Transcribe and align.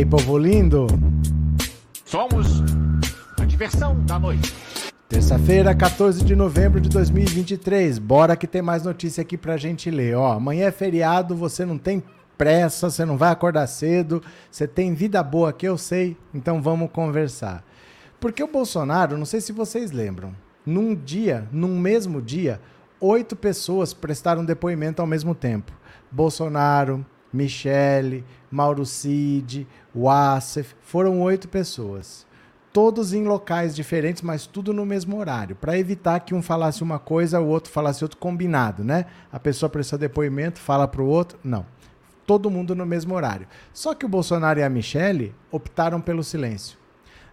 aí, 0.00 0.06
povo 0.06 0.38
lindo? 0.38 0.86
Somos 2.06 2.62
a 3.38 3.44
diversão 3.44 4.00
da 4.04 4.18
noite. 4.18 4.54
Terça-feira, 5.08 5.74
14 5.74 6.24
de 6.24 6.34
novembro 6.34 6.80
de 6.80 6.88
2023. 6.88 7.98
Bora 7.98 8.34
que 8.34 8.46
tem 8.46 8.62
mais 8.62 8.82
notícia 8.82 9.20
aqui 9.20 9.36
pra 9.36 9.58
gente 9.58 9.90
ler. 9.90 10.16
Ó, 10.16 10.32
amanhã 10.32 10.66
é 10.66 10.70
feriado, 10.70 11.36
você 11.36 11.66
não 11.66 11.76
tem 11.76 12.02
pressa, 12.38 12.88
você 12.88 13.04
não 13.04 13.18
vai 13.18 13.30
acordar 13.30 13.66
cedo, 13.66 14.22
você 14.50 14.66
tem 14.66 14.94
vida 14.94 15.22
boa 15.22 15.52
que 15.52 15.68
eu 15.68 15.76
sei, 15.76 16.16
então 16.32 16.62
vamos 16.62 16.90
conversar. 16.90 17.62
Porque 18.18 18.42
o 18.42 18.48
Bolsonaro, 18.48 19.18
não 19.18 19.26
sei 19.26 19.42
se 19.42 19.52
vocês 19.52 19.90
lembram, 19.90 20.34
num 20.64 20.94
dia, 20.94 21.46
num 21.52 21.78
mesmo 21.78 22.22
dia, 22.22 22.58
oito 22.98 23.36
pessoas 23.36 23.92
prestaram 23.92 24.44
depoimento 24.44 25.02
ao 25.02 25.06
mesmo 25.06 25.34
tempo. 25.34 25.72
Bolsonaro, 26.10 27.04
Michele, 27.32 28.24
Mauro 28.50 28.84
Cid, 28.84 29.66
Wassef, 29.94 30.74
foram 30.82 31.20
oito 31.20 31.48
pessoas. 31.48 32.26
Todos 32.72 33.12
em 33.12 33.24
locais 33.24 33.74
diferentes, 33.74 34.22
mas 34.22 34.46
tudo 34.46 34.72
no 34.72 34.86
mesmo 34.86 35.18
horário, 35.18 35.56
para 35.56 35.78
evitar 35.78 36.20
que 36.20 36.34
um 36.34 36.42
falasse 36.42 36.82
uma 36.82 36.98
coisa, 36.98 37.40
o 37.40 37.46
outro 37.46 37.72
falasse 37.72 38.04
outro 38.04 38.18
combinado, 38.18 38.84
né? 38.84 39.06
A 39.32 39.40
pessoa 39.40 39.68
prestou 39.68 39.98
depoimento, 39.98 40.60
fala 40.60 40.86
para 40.86 41.02
o 41.02 41.06
outro, 41.06 41.38
não. 41.42 41.66
Todo 42.24 42.50
mundo 42.50 42.74
no 42.76 42.86
mesmo 42.86 43.14
horário. 43.14 43.48
Só 43.72 43.92
que 43.92 44.06
o 44.06 44.08
Bolsonaro 44.08 44.60
e 44.60 44.62
a 44.62 44.70
Michele 44.70 45.34
optaram 45.50 46.00
pelo 46.00 46.22
silêncio. 46.22 46.78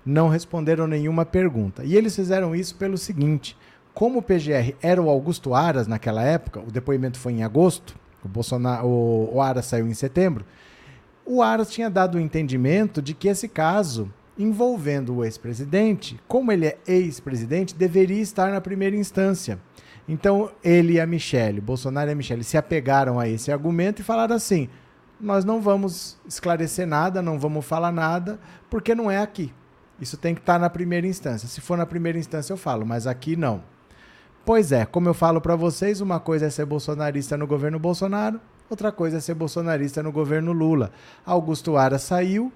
Não 0.03 0.27
responderam 0.27 0.87
nenhuma 0.87 1.23
pergunta. 1.23 1.83
E 1.83 1.95
eles 1.95 2.15
fizeram 2.15 2.55
isso 2.55 2.73
pelo 2.75 2.97
seguinte: 2.97 3.55
como 3.93 4.19
o 4.19 4.21
PGR 4.23 4.75
era 4.81 5.01
o 5.01 5.09
Augusto 5.09 5.53
Aras 5.53 5.87
naquela 5.87 6.23
época, 6.23 6.59
o 6.59 6.71
depoimento 6.71 7.19
foi 7.19 7.33
em 7.33 7.43
agosto, 7.43 7.95
o, 8.23 8.27
Bolsonaro, 8.27 8.87
o, 8.87 9.35
o 9.35 9.41
Aras 9.41 9.65
saiu 9.65 9.87
em 9.87 9.93
setembro, 9.93 10.45
o 11.27 11.41
Aras 11.43 11.69
tinha 11.69 11.89
dado 11.89 12.15
o 12.15 12.19
entendimento 12.19 13.01
de 13.01 13.13
que 13.13 13.27
esse 13.27 13.47
caso 13.47 14.11
envolvendo 14.37 15.15
o 15.15 15.25
ex-presidente, 15.25 16.19
como 16.27 16.51
ele 16.51 16.67
é 16.67 16.77
ex-presidente, 16.87 17.75
deveria 17.75 18.21
estar 18.21 18.51
na 18.51 18.61
primeira 18.61 18.95
instância. 18.95 19.59
Então, 20.07 20.51
ele 20.63 20.93
e 20.93 20.99
a 20.99 21.05
Michelle, 21.05 21.59
Bolsonaro 21.59 22.09
e 22.09 22.13
a 22.13 22.15
Michelle, 22.15 22.43
se 22.43 22.57
apegaram 22.57 23.19
a 23.19 23.27
esse 23.27 23.51
argumento 23.51 24.01
e 24.01 24.05
falaram 24.05 24.35
assim: 24.35 24.69
nós 25.19 25.43
não 25.43 25.59
vamos 25.59 26.17
esclarecer 26.25 26.87
nada, 26.87 27.21
não 27.21 27.39
vamos 27.39 27.65
falar 27.65 27.91
nada, 27.91 28.39
porque 28.69 28.95
não 28.95 29.11
é 29.11 29.17
aqui. 29.17 29.51
Isso 29.99 30.15
tem 30.15 30.35
que 30.35 30.41
estar 30.41 30.59
na 30.59 30.69
primeira 30.69 31.07
instância. 31.07 31.47
Se 31.47 31.59
for 31.59 31.77
na 31.77 31.85
primeira 31.85 32.19
instância, 32.19 32.53
eu 32.53 32.57
falo, 32.57 32.85
mas 32.85 33.07
aqui 33.07 33.35
não. 33.35 33.63
Pois 34.45 34.71
é, 34.71 34.85
como 34.85 35.09
eu 35.09 35.13
falo 35.13 35.41
para 35.41 35.55
vocês, 35.55 35.99
uma 35.99 36.19
coisa 36.19 36.45
é 36.45 36.49
ser 36.49 36.65
bolsonarista 36.65 37.35
no 37.35 37.47
governo 37.47 37.79
Bolsonaro, 37.79 38.39
outra 38.69 38.91
coisa 38.91 39.17
é 39.17 39.19
ser 39.19 39.33
bolsonarista 39.33 40.03
no 40.03 40.11
governo 40.11 40.51
Lula. 40.51 40.91
Augusto 41.25 41.77
Ara 41.77 41.97
saiu, 41.97 42.51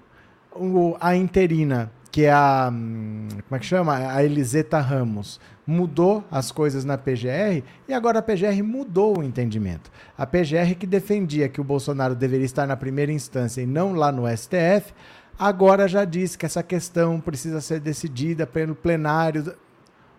o, 0.54 0.96
a 1.00 1.16
interina, 1.16 1.90
que 2.10 2.24
é 2.24 2.32
a. 2.32 2.70
Hum, 2.72 3.28
como 3.48 3.56
é 3.56 3.58
que 3.58 3.66
chama? 3.66 3.96
A 3.96 4.22
Eliseta 4.22 4.78
Ramos, 4.78 5.40
mudou 5.66 6.24
as 6.30 6.52
coisas 6.52 6.84
na 6.84 6.98
PGR 6.98 7.62
e 7.88 7.94
agora 7.94 8.18
a 8.18 8.22
PGR 8.22 8.62
mudou 8.62 9.18
o 9.18 9.22
entendimento. 9.22 9.90
A 10.16 10.26
PGR 10.26 10.74
que 10.78 10.86
defendia 10.86 11.48
que 11.48 11.60
o 11.60 11.64
Bolsonaro 11.64 12.14
deveria 12.14 12.44
estar 12.44 12.66
na 12.66 12.76
primeira 12.76 13.12
instância 13.12 13.62
e 13.62 13.66
não 13.66 13.94
lá 13.94 14.12
no 14.12 14.24
STF, 14.28 14.92
agora 15.38 15.88
já 15.88 16.04
disse 16.04 16.36
que 16.36 16.46
essa 16.46 16.62
questão 16.62 17.20
precisa 17.20 17.60
ser 17.60 17.80
decidida 17.80 18.46
pelo 18.46 18.74
plenário. 18.74 19.54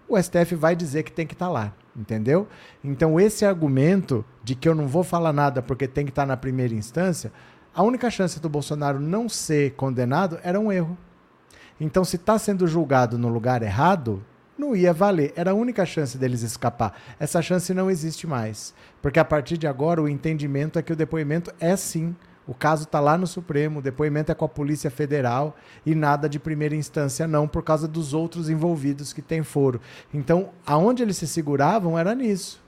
O 0.07 0.21
STF 0.21 0.55
vai 0.55 0.75
dizer 0.75 1.03
que 1.03 1.11
tem 1.11 1.27
que 1.27 1.33
estar 1.33 1.49
lá, 1.49 1.73
entendeu? 1.95 2.47
Então, 2.83 3.19
esse 3.19 3.45
argumento 3.45 4.25
de 4.43 4.55
que 4.55 4.67
eu 4.67 4.75
não 4.75 4.87
vou 4.87 5.03
falar 5.03 5.33
nada 5.33 5.61
porque 5.61 5.87
tem 5.87 6.05
que 6.05 6.11
estar 6.11 6.25
na 6.25 6.37
primeira 6.37 6.73
instância 6.73 7.31
a 7.75 7.81
única 7.81 8.09
chance 8.11 8.39
do 8.39 8.47
Bolsonaro 8.47 8.99
não 8.99 9.27
ser 9.27 9.71
condenado 9.71 10.39
era 10.43 10.59
um 10.59 10.71
erro. 10.71 10.95
Então, 11.81 12.05
se 12.05 12.17
está 12.17 12.37
sendo 12.37 12.67
julgado 12.67 13.17
no 13.17 13.27
lugar 13.27 13.63
errado, 13.63 14.23
não 14.55 14.75
ia 14.75 14.93
valer. 14.93 15.33
Era 15.35 15.51
a 15.51 15.55
única 15.55 15.83
chance 15.83 16.15
deles 16.15 16.43
escapar. 16.43 16.93
Essa 17.19 17.41
chance 17.41 17.73
não 17.73 17.89
existe 17.89 18.27
mais. 18.27 18.75
Porque 19.01 19.19
a 19.19 19.25
partir 19.25 19.57
de 19.57 19.65
agora, 19.65 19.99
o 19.99 20.07
entendimento 20.07 20.77
é 20.77 20.83
que 20.83 20.93
o 20.93 20.95
depoimento 20.95 21.51
é 21.59 21.75
sim. 21.75 22.15
O 22.47 22.53
caso 22.53 22.83
está 22.83 22.99
lá 22.99 23.17
no 23.17 23.25
Supremo, 23.25 23.79
o 23.79 23.81
depoimento 23.81 24.31
é 24.31 24.35
com 24.35 24.45
a 24.45 24.49
Polícia 24.49 24.91
Federal 24.91 25.55
e 25.85 25.95
nada 25.95 26.27
de 26.27 26.39
primeira 26.39 26.75
instância, 26.75 27.27
não, 27.27 27.47
por 27.47 27.63
causa 27.63 27.87
dos 27.87 28.13
outros 28.13 28.49
envolvidos 28.49 29.13
que 29.13 29.21
tem 29.21 29.43
foro. 29.43 29.79
Então, 30.13 30.49
aonde 30.65 31.03
eles 31.03 31.17
se 31.17 31.27
seguravam 31.27 31.97
era 31.97 32.13
nisso 32.13 32.63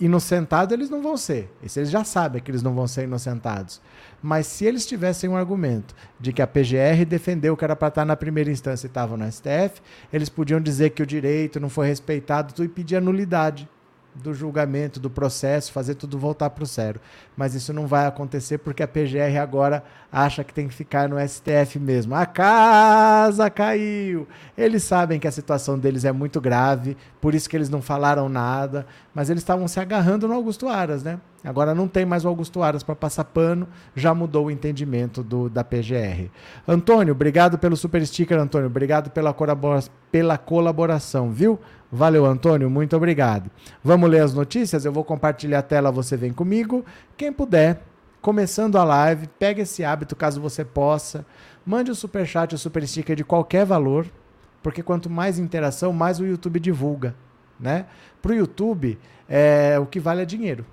inocentados 0.00 0.72
eles 0.72 0.90
não 0.90 1.02
vão 1.02 1.16
ser. 1.16 1.50
Isso 1.62 1.78
eles 1.78 1.90
já 1.90 2.04
sabem 2.04 2.42
que 2.42 2.50
eles 2.50 2.62
não 2.62 2.74
vão 2.74 2.86
ser 2.86 3.04
inocentados. 3.04 3.80
Mas 4.22 4.46
se 4.46 4.64
eles 4.64 4.86
tivessem 4.86 5.28
um 5.28 5.36
argumento 5.36 5.94
de 6.18 6.32
que 6.32 6.42
a 6.42 6.46
PGR 6.46 7.04
defendeu 7.06 7.56
que 7.56 7.64
era 7.64 7.76
para 7.76 7.88
estar 7.88 8.04
na 8.04 8.16
primeira 8.16 8.50
instância 8.50 8.86
e 8.86 8.88
estava 8.88 9.16
no 9.16 9.30
STF, 9.30 9.80
eles 10.12 10.28
podiam 10.28 10.60
dizer 10.60 10.90
que 10.90 11.02
o 11.02 11.06
direito 11.06 11.60
não 11.60 11.68
foi 11.68 11.86
respeitado 11.86 12.64
e 12.64 12.68
pedir 12.68 12.96
a 12.96 13.00
nulidade 13.00 13.68
do 14.14 14.34
julgamento, 14.34 15.00
do 15.00 15.08
processo, 15.08 15.72
fazer 15.72 15.94
tudo 15.94 16.18
voltar 16.18 16.50
para 16.50 16.64
o 16.64 16.66
zero. 16.66 17.00
Mas 17.36 17.54
isso 17.54 17.72
não 17.72 17.86
vai 17.86 18.06
acontecer 18.06 18.58
porque 18.58 18.82
a 18.82 18.88
PGR 18.88 19.38
agora 19.40 19.82
acha 20.10 20.44
que 20.44 20.52
tem 20.52 20.68
que 20.68 20.74
ficar 20.74 21.08
no 21.08 21.16
STF 21.18 21.78
mesmo. 21.78 22.14
A 22.14 22.26
casa 22.26 23.48
caiu. 23.48 24.28
Eles 24.56 24.82
sabem 24.82 25.18
que 25.18 25.26
a 25.28 25.32
situação 25.32 25.78
deles 25.78 26.04
é 26.04 26.12
muito 26.12 26.40
grave, 26.40 26.96
por 27.20 27.34
isso 27.34 27.48
que 27.48 27.56
eles 27.56 27.70
não 27.70 27.80
falaram 27.80 28.28
nada, 28.28 28.86
mas 29.14 29.30
eles 29.30 29.42
estavam 29.42 29.66
se 29.66 29.80
agarrando 29.80 30.28
no 30.28 30.34
Augusto 30.34 30.68
Aras, 30.68 31.02
né? 31.02 31.18
Agora 31.44 31.74
não 31.74 31.88
tem 31.88 32.06
mais 32.06 32.24
o 32.24 32.28
Augusto 32.28 32.62
Aras 32.62 32.84
para 32.84 32.94
passar 32.94 33.24
pano, 33.24 33.66
já 33.96 34.14
mudou 34.14 34.46
o 34.46 34.50
entendimento 34.50 35.22
do, 35.22 35.48
da 35.48 35.64
PGR. 35.64 36.30
Antônio, 36.66 37.12
obrigado 37.12 37.58
pelo 37.58 37.76
super 37.76 38.04
sticker, 38.06 38.38
Antônio. 38.38 38.68
Obrigado 38.68 39.10
pela, 39.10 39.32
colabora 39.32 39.82
pela 40.10 40.38
colaboração, 40.38 41.32
viu? 41.32 41.58
Valeu, 41.90 42.24
Antônio, 42.24 42.70
muito 42.70 42.96
obrigado. 42.96 43.50
Vamos 43.82 44.08
ler 44.08 44.20
as 44.20 44.32
notícias? 44.32 44.84
Eu 44.84 44.92
vou 44.92 45.04
compartilhar 45.04 45.58
a 45.58 45.62
tela, 45.62 45.90
você 45.90 46.16
vem 46.16 46.32
comigo. 46.32 46.84
Quem 47.16 47.32
puder, 47.32 47.82
começando 48.20 48.76
a 48.76 48.84
live, 48.84 49.26
pega 49.38 49.62
esse 49.62 49.84
hábito 49.84 50.14
caso 50.14 50.40
você 50.40 50.64
possa. 50.64 51.26
Mande 51.66 51.90
o 51.90 51.94
super 51.94 52.24
chat, 52.24 52.54
o 52.54 52.58
super 52.58 52.86
sticker 52.86 53.16
de 53.16 53.24
qualquer 53.24 53.66
valor, 53.66 54.06
porque 54.62 54.82
quanto 54.82 55.10
mais 55.10 55.40
interação, 55.40 55.92
mais 55.92 56.20
o 56.20 56.24
YouTube 56.24 56.60
divulga, 56.60 57.14
né? 57.58 57.86
Para 58.22 58.32
o 58.32 58.34
YouTube, 58.34 58.96
é, 59.28 59.76
o 59.80 59.86
que 59.86 59.98
vale 59.98 60.22
é 60.22 60.24
dinheiro. 60.24 60.64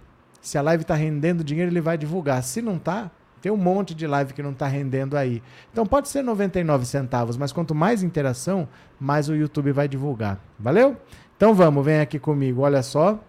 Se 0.41 0.57
a 0.57 0.61
live 0.61 0.83
está 0.83 0.95
rendendo 0.95 1.43
dinheiro, 1.43 1.71
ele 1.71 1.81
vai 1.81 1.97
divulgar. 1.97 2.41
Se 2.43 2.61
não 2.61 2.77
está, 2.77 3.11
tem 3.41 3.51
um 3.51 3.57
monte 3.57 3.95
de 3.95 4.05
live 4.05 4.33
que 4.33 4.43
não 4.43 4.51
está 4.51 4.67
rendendo 4.67 5.15
aí. 5.15 5.41
Então 5.71 5.85
pode 5.85 6.09
ser 6.09 6.21
99 6.21 6.85
centavos, 6.85 7.37
mas 7.37 7.51
quanto 7.51 7.73
mais 7.73 8.03
interação, 8.03 8.67
mais 8.99 9.29
o 9.29 9.35
YouTube 9.35 9.71
vai 9.71 9.87
divulgar. 9.87 10.39
Valeu? 10.57 10.97
Então 11.37 11.53
vamos, 11.53 11.85
vem 11.85 11.99
aqui 11.99 12.19
comigo. 12.19 12.61
Olha 12.61 12.83
só. 12.83 13.19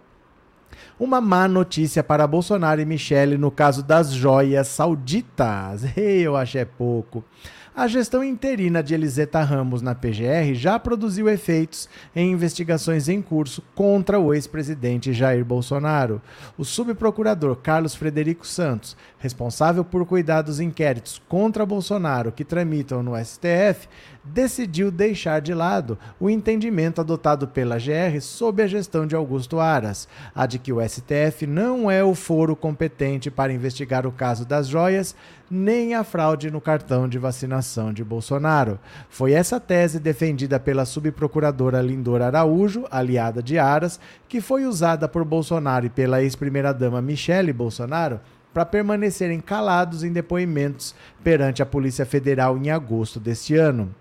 Uma 0.98 1.20
má 1.20 1.48
notícia 1.48 2.02
para 2.02 2.26
Bolsonaro 2.26 2.80
e 2.80 2.84
Michele 2.84 3.36
no 3.36 3.50
caso 3.50 3.82
das 3.82 4.12
joias 4.12 4.68
sauditas. 4.68 5.96
Ei, 5.96 6.22
eu 6.26 6.36
acho 6.36 6.58
é 6.58 6.64
pouco. 6.64 7.24
A 7.74 7.86
gestão 7.86 8.24
interina 8.24 8.82
de 8.82 8.94
Eliseta 8.94 9.40
Ramos 9.42 9.80
na 9.80 9.94
PGR 9.94 10.54
já 10.54 10.76
produziu 10.76 11.28
efeitos 11.28 11.88
em 12.14 12.32
investigações 12.32 13.08
em 13.08 13.22
curso 13.22 13.62
contra 13.76 14.18
o 14.18 14.34
ex-presidente 14.34 15.12
Jair 15.12 15.44
Bolsonaro. 15.44 16.20
O 16.58 16.64
subprocurador 16.64 17.54
Carlos 17.54 17.94
Frederico 17.94 18.44
Santos, 18.44 18.96
responsável 19.20 19.84
por 19.84 20.04
cuidar 20.04 20.42
dos 20.42 20.58
inquéritos 20.58 21.22
contra 21.28 21.64
Bolsonaro 21.64 22.32
que 22.32 22.44
tramitam 22.44 23.04
no 23.04 23.16
STF, 23.16 23.88
decidiu 24.32 24.90
deixar 24.90 25.40
de 25.40 25.52
lado 25.52 25.98
o 26.18 26.30
entendimento 26.30 27.00
adotado 27.00 27.48
pela 27.48 27.76
GR 27.76 28.20
sob 28.20 28.62
a 28.62 28.66
gestão 28.66 29.06
de 29.06 29.14
Augusto 29.16 29.58
Aras, 29.58 30.08
a 30.34 30.46
de 30.46 30.58
que 30.58 30.72
o 30.72 30.80
STF 30.80 31.46
não 31.46 31.90
é 31.90 32.02
o 32.02 32.14
foro 32.14 32.54
competente 32.54 33.30
para 33.30 33.52
investigar 33.52 34.06
o 34.06 34.12
caso 34.12 34.44
das 34.44 34.68
joias, 34.68 35.14
nem 35.50 35.94
a 35.94 36.04
fraude 36.04 36.50
no 36.50 36.60
cartão 36.60 37.08
de 37.08 37.18
vacinação 37.18 37.92
de 37.92 38.04
Bolsonaro. 38.04 38.78
Foi 39.08 39.32
essa 39.32 39.58
tese 39.58 39.98
defendida 39.98 40.60
pela 40.60 40.84
subprocuradora 40.84 41.82
Lindor 41.82 42.22
Araújo, 42.22 42.84
aliada 42.90 43.42
de 43.42 43.58
Aras, 43.58 43.98
que 44.28 44.40
foi 44.40 44.64
usada 44.64 45.08
por 45.08 45.24
Bolsonaro 45.24 45.86
e 45.86 45.90
pela 45.90 46.22
ex-primeira-dama 46.22 47.02
Michele 47.02 47.52
Bolsonaro 47.52 48.20
para 48.52 48.64
permanecerem 48.64 49.40
calados 49.40 50.02
em 50.02 50.12
depoimentos 50.12 50.94
perante 51.22 51.62
a 51.62 51.66
Polícia 51.66 52.04
Federal 52.04 52.56
em 52.56 52.70
agosto 52.70 53.20
deste 53.20 53.56
ano. 53.56 53.94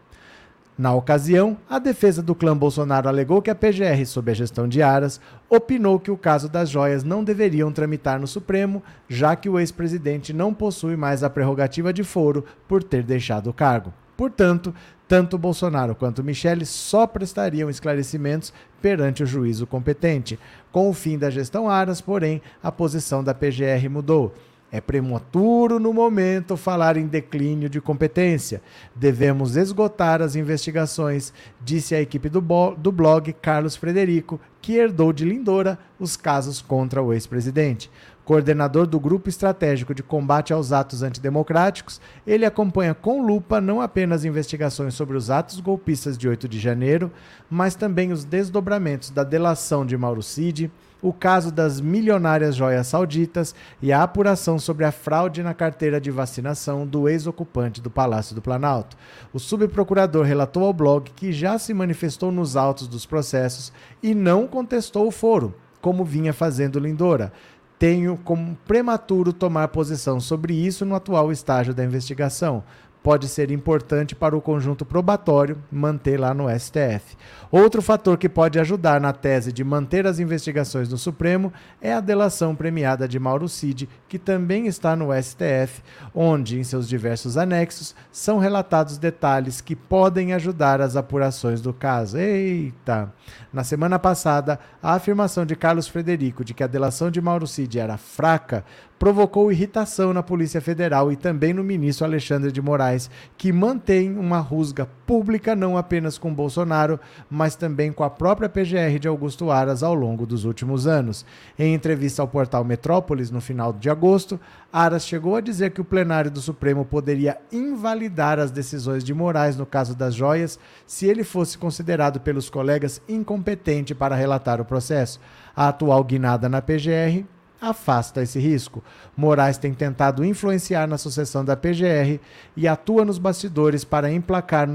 Na 0.80 0.94
ocasião, 0.94 1.58
a 1.70 1.78
defesa 1.78 2.24
do 2.24 2.34
clã 2.34 2.56
Bolsonaro 2.56 3.10
alegou 3.10 3.42
que 3.42 3.50
a 3.50 3.54
PGR, 3.54 4.06
sob 4.06 4.32
a 4.32 4.34
gestão 4.34 4.66
de 4.66 4.82
Aras, 4.82 5.20
opinou 5.50 6.00
que 6.00 6.10
o 6.10 6.16
caso 6.16 6.48
das 6.48 6.70
joias 6.70 7.04
não 7.04 7.22
deveriam 7.22 7.70
tramitar 7.70 8.18
no 8.18 8.26
Supremo, 8.26 8.82
já 9.06 9.36
que 9.36 9.50
o 9.50 9.60
ex-presidente 9.60 10.32
não 10.32 10.54
possui 10.54 10.96
mais 10.96 11.22
a 11.22 11.30
prerrogativa 11.30 11.92
de 11.92 12.02
foro 12.02 12.46
por 12.66 12.82
ter 12.82 13.04
deixado 13.04 13.50
o 13.50 13.54
cargo. 13.54 13.94
Portanto, 14.16 14.74
tanto 15.06 15.38
Bolsonaro 15.38 15.94
quanto 15.94 16.24
Michele 16.24 16.66
só 16.66 17.06
prestariam 17.06 17.70
esclarecimentos 17.70 18.54
perante 18.82 19.22
o 19.22 19.26
juízo 19.26 19.68
competente. 19.68 20.40
Com 20.72 20.90
o 20.90 20.94
fim 20.94 21.18
da 21.18 21.30
gestão 21.30 21.70
Aras, 21.70 22.00
porém, 22.00 22.42
a 22.64 22.72
posição 22.72 23.22
da 23.22 23.34
PGR 23.34 23.90
mudou. 23.90 24.34
É 24.72 24.80
prematuro 24.80 25.80
no 25.80 25.92
momento 25.92 26.56
falar 26.56 26.96
em 26.96 27.08
declínio 27.08 27.68
de 27.68 27.82
competência. 27.82 28.62
Devemos 28.96 29.56
esgotar 29.56 30.22
as 30.22 30.36
investigações, 30.36 31.34
disse 31.60 31.96
a 31.96 32.02
equipe 32.02 32.30
do, 32.30 32.40
do 32.78 32.92
blog 32.92 33.34
Carlos 33.34 33.76
Frederico, 33.76 34.40
que 34.62 34.76
herdou 34.76 35.12
de 35.12 35.26
Lindora 35.26 35.80
os 36.00 36.16
casos 36.16 36.62
contra 36.62 37.02
o 37.02 37.12
ex-presidente. 37.12 37.90
Coordenador 38.24 38.86
do 38.86 39.00
Grupo 39.00 39.28
Estratégico 39.28 39.92
de 39.92 40.04
Combate 40.04 40.54
aos 40.54 40.72
Atos 40.72 41.02
Antidemocráticos, 41.02 42.00
ele 42.28 42.46
acompanha 42.46 42.94
com 42.94 43.26
lupa 43.26 43.60
não 43.60 43.82
apenas 43.82 44.24
investigações 44.24 44.94
sobre 44.94 45.18
os 45.18 45.32
atos 45.32 45.60
golpistas 45.60 46.16
de 46.16 46.30
8 46.30 46.48
de 46.48 46.60
janeiro, 46.60 47.12
mas 47.50 47.74
também 47.74 48.12
os 48.12 48.24
desdobramentos 48.24 49.10
da 49.10 49.24
delação 49.24 49.84
de 49.84 49.98
Mauro 49.98 50.22
Cid, 50.22 50.70
o 51.02 51.14
caso 51.14 51.52
das 51.52 51.80
milionárias 51.80 52.56
joias 52.56 52.88
sauditas 52.88 53.56
e 53.82 53.92
a 53.92 54.04
apuração 54.04 54.60
sobre 54.60 54.86
a 54.86 54.92
fraude 54.92 55.42
na 55.42 55.54
carteira 55.54 56.00
de 56.00 56.12
vacinação 56.12 56.86
do 56.86 57.08
ex-ocupante 57.08 57.82
do 57.82 57.90
Palácio 57.90 58.36
do 58.36 58.42
Planalto. 58.42 58.98
O 59.34 59.40
subprocurador 59.40 60.26
relatou 60.26 60.64
ao 60.66 60.74
blog 60.74 61.12
que 61.16 61.32
já 61.32 61.58
se 61.58 61.74
manifestou 61.74 62.32
nos 62.32 62.56
autos 62.56 62.88
dos 62.88 63.06
processos 63.06 63.72
e 64.04 64.14
não 64.14 64.48
contestou 64.48 65.08
o 65.08 65.12
foro, 65.12 65.56
como 65.82 66.04
vinha 66.04 66.34
fazendo 66.34 66.80
Lindora. 66.80 67.32
Tenho 67.78 68.18
como 68.26 68.58
prematuro 68.68 69.32
tomar 69.32 69.70
posição 69.70 70.20
sobre 70.20 70.54
isso 70.54 70.86
no 70.86 70.96
atual 70.96 71.32
estágio 71.32 71.74
da 71.74 71.84
investigação 71.84 72.62
pode 73.02 73.28
ser 73.28 73.52
importante 73.52 74.16
para 74.16 74.36
o 74.36 74.42
conjunto 74.42 74.86
probatório 74.86 75.58
manter 75.72 76.20
lá 76.20 76.34
no 76.34 76.48
STF. 76.50 77.18
Outro 77.52 77.82
fator 77.82 78.18
que 78.18 78.30
pode 78.30 78.60
ajudar 78.60 79.02
na 79.02 79.12
tese 79.12 79.52
de 79.52 79.64
manter 79.64 80.06
as 80.06 80.20
investigações 80.20 80.90
no 80.90 80.98
Supremo 80.98 81.52
é 81.82 81.94
a 81.94 82.00
delação 82.00 82.56
premiada 82.56 83.08
de 83.08 83.18
Mauro 83.18 83.50
Cid, 83.50 83.90
que 84.08 84.20
também 84.20 84.68
está 84.68 84.96
no 84.96 85.10
STF, 85.12 85.82
onde, 86.14 86.60
em 86.60 86.64
seus 86.64 86.88
diversos 86.88 87.38
anexos, 87.38 87.96
são 88.12 88.38
relatados 88.38 88.98
detalhes 88.98 89.62
que 89.62 89.76
podem 89.76 90.34
ajudar 90.34 90.82
as 90.82 90.96
apurações 90.96 91.62
do 91.62 91.74
caso. 91.74 92.18
Eita! 92.18 93.12
Na 93.52 93.64
semana 93.64 93.98
passada, 93.98 94.60
a 94.82 94.94
afirmação 94.94 95.46
de 95.46 95.56
Carlos 95.56 95.88
Frederico 95.88 96.44
de 96.44 96.54
que 96.54 96.64
a 96.64 96.68
delação 96.68 97.10
de 97.10 97.22
Mauro 97.22 97.48
Cid 97.48 97.80
era 97.80 97.98
fraca 97.98 98.64
provocou 99.00 99.50
irritação 99.50 100.14
na 100.14 100.22
Polícia 100.22 100.60
Federal 100.60 101.10
e 101.10 101.16
também 101.16 101.54
no 101.54 101.64
ministro 101.64 102.06
Alexandre 102.06 102.52
de 102.52 102.62
Moraes, 102.62 103.10
que 103.38 103.54
mantém 103.54 104.18
uma 104.18 104.40
rusga 104.40 104.86
pública 105.08 105.56
não 105.56 105.78
apenas 105.78 106.18
com 106.18 106.34
Bolsonaro, 106.34 107.00
mas 107.30 107.56
também 107.56 107.94
com 107.94 108.04
a 108.04 108.10
própria 108.10 108.50
PGR 108.50 109.00
de 109.00 109.08
Augusto 109.08 109.50
Aras 109.50 109.82
ao 109.82 109.94
longo 109.94 110.26
dos 110.26 110.44
últimos 110.44 110.86
anos. 110.86 111.26
Em 111.58 111.74
entrevista 111.74 112.22
ao 112.22 112.28
portal 112.28 112.66
Metrópolis 112.66 113.32
no 113.32 113.40
final 113.40 113.72
de 113.72 113.90
agosto, 113.90 114.38
Aras 114.72 115.08
chegou 115.08 115.38
a 115.38 115.42
dizer 115.42 115.72
que 115.72 115.82
o 115.82 115.86
plenário 115.86 116.30
do 116.30 116.42
Supremo 116.42 116.84
poderia 116.84 117.38
invalidar 117.54 118.38
as 118.38 118.52
decisões 118.52 119.04
de 119.04 119.14
Moraes 119.14 119.56
no 119.56 119.66
caso 119.66 119.96
das 119.96 120.14
joias 120.14 120.60
se 120.86 121.08
ele 121.08 121.24
fosse 121.24 121.58
considerado 121.58 122.20
pelos 122.20 122.50
colegas 122.50 123.02
incompetente 123.08 123.96
para 123.96 124.16
relatar 124.16 124.60
o 124.60 124.66
processo. 124.66 125.22
A 125.56 125.70
atual 125.70 126.04
guinada 126.04 126.50
na 126.50 126.62
PGR 126.62 127.26
afasta 127.62 128.22
esse 128.22 128.40
risco. 128.40 128.84
Moraes 129.16 129.58
tem 129.58 129.74
tentado 129.74 130.24
influenciar 130.24 130.88
na 130.88 130.98
sucessão 130.98 131.44
da 131.44 131.56
PGR 131.56 132.20
e 132.56 132.68
atua 132.68 133.06
nos 133.06 133.18
bastidores 133.18 133.84
para 133.84 134.12
emplacar 134.12 134.70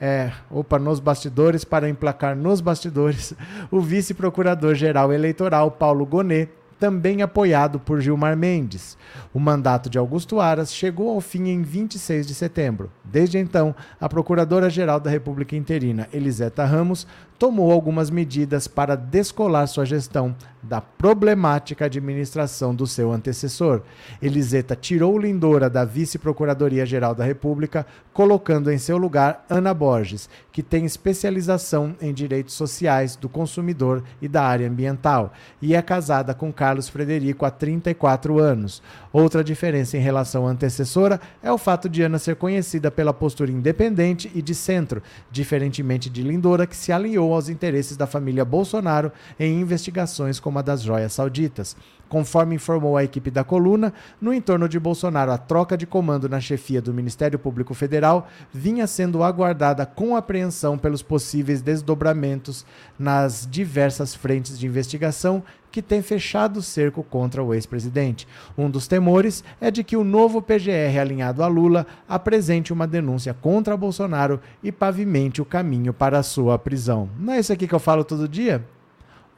é, 0.00 0.30
opa, 0.48 0.78
nos 0.78 1.00
bastidores 1.00 1.64
para 1.64 1.88
emplacar 1.88 2.36
nos 2.36 2.60
bastidores 2.60 3.34
o 3.68 3.80
vice-procurador-geral 3.80 5.12
eleitoral 5.12 5.72
Paulo 5.72 6.06
Gonet 6.06 6.50
também 6.78 7.22
apoiado 7.22 7.80
por 7.80 8.00
Gilmar 8.00 8.36
Mendes. 8.36 8.96
O 9.34 9.40
mandato 9.40 9.90
de 9.90 9.98
Augusto 9.98 10.40
Aras 10.40 10.72
chegou 10.72 11.10
ao 11.10 11.20
fim 11.20 11.48
em 11.48 11.62
26 11.62 12.26
de 12.26 12.34
setembro. 12.34 12.90
Desde 13.04 13.38
então, 13.38 13.74
a 14.00 14.08
Procuradora-Geral 14.08 15.00
da 15.00 15.10
República 15.10 15.56
Interina, 15.56 16.08
Eliseta 16.12 16.64
Ramos, 16.64 17.06
tomou 17.38 17.70
algumas 17.70 18.10
medidas 18.10 18.66
para 18.66 18.96
descolar 18.96 19.66
sua 19.66 19.84
gestão 19.84 20.34
da 20.62 20.80
problemática 20.80 21.84
administração 21.84 22.74
do 22.74 22.86
seu 22.86 23.12
antecessor. 23.12 23.82
Eliseta 24.20 24.74
tirou 24.74 25.18
Lindora 25.18 25.70
da 25.70 25.84
Vice-Procuradoria-Geral 25.84 27.14
da 27.14 27.24
República, 27.24 27.86
colocando 28.12 28.70
em 28.72 28.78
seu 28.78 28.98
lugar 28.98 29.44
Ana 29.48 29.72
Borges, 29.72 30.28
que 30.50 30.62
tem 30.62 30.84
especialização 30.84 31.94
em 32.00 32.12
direitos 32.12 32.54
sociais 32.54 33.14
do 33.14 33.28
consumidor 33.28 34.02
e 34.20 34.26
da 34.26 34.42
área 34.42 34.68
ambiental, 34.68 35.32
e 35.62 35.74
é 35.74 35.80
casada 35.80 36.34
com 36.34 36.52
Carlos 36.52 36.88
Frederico 36.88 37.44
há 37.44 37.50
34 37.50 38.38
anos. 38.38 38.82
Outra 39.12 39.42
diferença 39.42 39.96
em 39.96 40.00
relação 40.00 40.46
à 40.46 40.50
antecessora 40.50 41.20
é 41.42 41.50
o 41.50 41.56
fato 41.56 41.88
de 41.88 42.02
Ana 42.02 42.18
ser 42.18 42.36
conhecida 42.36 42.90
pela 42.90 43.14
postura 43.14 43.50
independente 43.50 44.30
e 44.34 44.42
de 44.42 44.54
centro, 44.54 45.02
diferentemente 45.30 46.10
de 46.10 46.22
Lindora, 46.22 46.66
que 46.66 46.76
se 46.76 46.92
alinhou 46.92 47.32
aos 47.32 47.48
interesses 47.48 47.96
da 47.96 48.06
família 48.06 48.44
Bolsonaro 48.44 49.10
em 49.40 49.60
investigações 49.60 50.38
como 50.38 50.58
a 50.58 50.62
das 50.62 50.82
joias 50.82 51.14
sauditas. 51.14 51.74
Conforme 52.08 52.54
informou 52.54 52.96
a 52.96 53.04
equipe 53.04 53.30
da 53.30 53.44
coluna, 53.44 53.92
no 54.20 54.32
entorno 54.32 54.68
de 54.68 54.80
Bolsonaro, 54.80 55.30
a 55.30 55.36
troca 55.36 55.76
de 55.76 55.86
comando 55.86 56.28
na 56.28 56.40
chefia 56.40 56.80
do 56.80 56.94
Ministério 56.94 57.38
Público 57.38 57.74
Federal 57.74 58.28
vinha 58.52 58.86
sendo 58.86 59.22
aguardada 59.22 59.84
com 59.84 60.16
apreensão 60.16 60.78
pelos 60.78 61.02
possíveis 61.02 61.60
desdobramentos 61.60 62.64
nas 62.98 63.46
diversas 63.50 64.14
frentes 64.14 64.58
de 64.58 64.66
investigação 64.66 65.42
que 65.70 65.82
tem 65.82 66.02
fechado 66.02 66.58
o 66.58 66.62
cerco 66.62 67.02
contra 67.02 67.42
o 67.42 67.54
ex-presidente. 67.54 68.26
Um 68.56 68.70
dos 68.70 68.86
temores 68.86 69.44
é 69.60 69.70
de 69.70 69.84
que 69.84 69.96
o 69.96 70.04
novo 70.04 70.40
PGR 70.40 70.98
alinhado 71.00 71.42
a 71.42 71.46
Lula 71.46 71.86
apresente 72.08 72.72
uma 72.72 72.86
denúncia 72.86 73.34
contra 73.34 73.76
Bolsonaro 73.76 74.40
e 74.62 74.72
pavimente 74.72 75.42
o 75.42 75.44
caminho 75.44 75.92
para 75.92 76.18
a 76.18 76.22
sua 76.22 76.58
prisão. 76.58 77.08
Não 77.18 77.34
é 77.34 77.40
isso 77.40 77.52
aqui 77.52 77.68
que 77.68 77.74
eu 77.74 77.80
falo 77.80 78.04
todo 78.04 78.28
dia? 78.28 78.64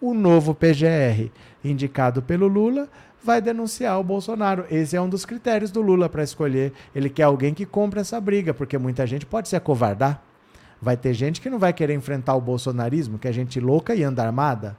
O 0.01 0.15
novo 0.15 0.55
PGR, 0.55 1.31
indicado 1.63 2.23
pelo 2.23 2.47
Lula, 2.47 2.89
vai 3.23 3.41
denunciar 3.43 4.01
o 4.01 4.05
Bolsonaro. 4.05 4.65
Esse 4.71 4.97
é 4.97 5.01
um 5.01 5.09
dos 5.09 5.27
critérios 5.27 5.71
do 5.71 5.83
Lula 5.83 6.09
para 6.09 6.23
escolher. 6.23 6.73
Ele 6.95 7.11
quer 7.11 7.25
alguém 7.25 7.53
que 7.53 7.67
compre 7.67 8.01
essa 8.01 8.19
briga, 8.19 8.55
porque 8.55 8.79
muita 8.79 9.07
gente 9.07 9.27
pode 9.27 9.49
se 9.49 9.57
acovardar. 9.57 10.23
Vai 10.81 10.97
ter 10.97 11.13
gente 11.13 11.43
que 11.43 11.51
não 11.51 11.59
vai 11.59 11.75
querer 11.75 11.93
enfrentar 11.93 12.35
o 12.35 12.41
bolsonarismo, 12.41 13.19
que 13.19 13.29
é 13.29 13.33
gente 13.33 13.61
louca 13.61 13.95
e 13.95 14.03
anda 14.03 14.25
armada 14.25 14.75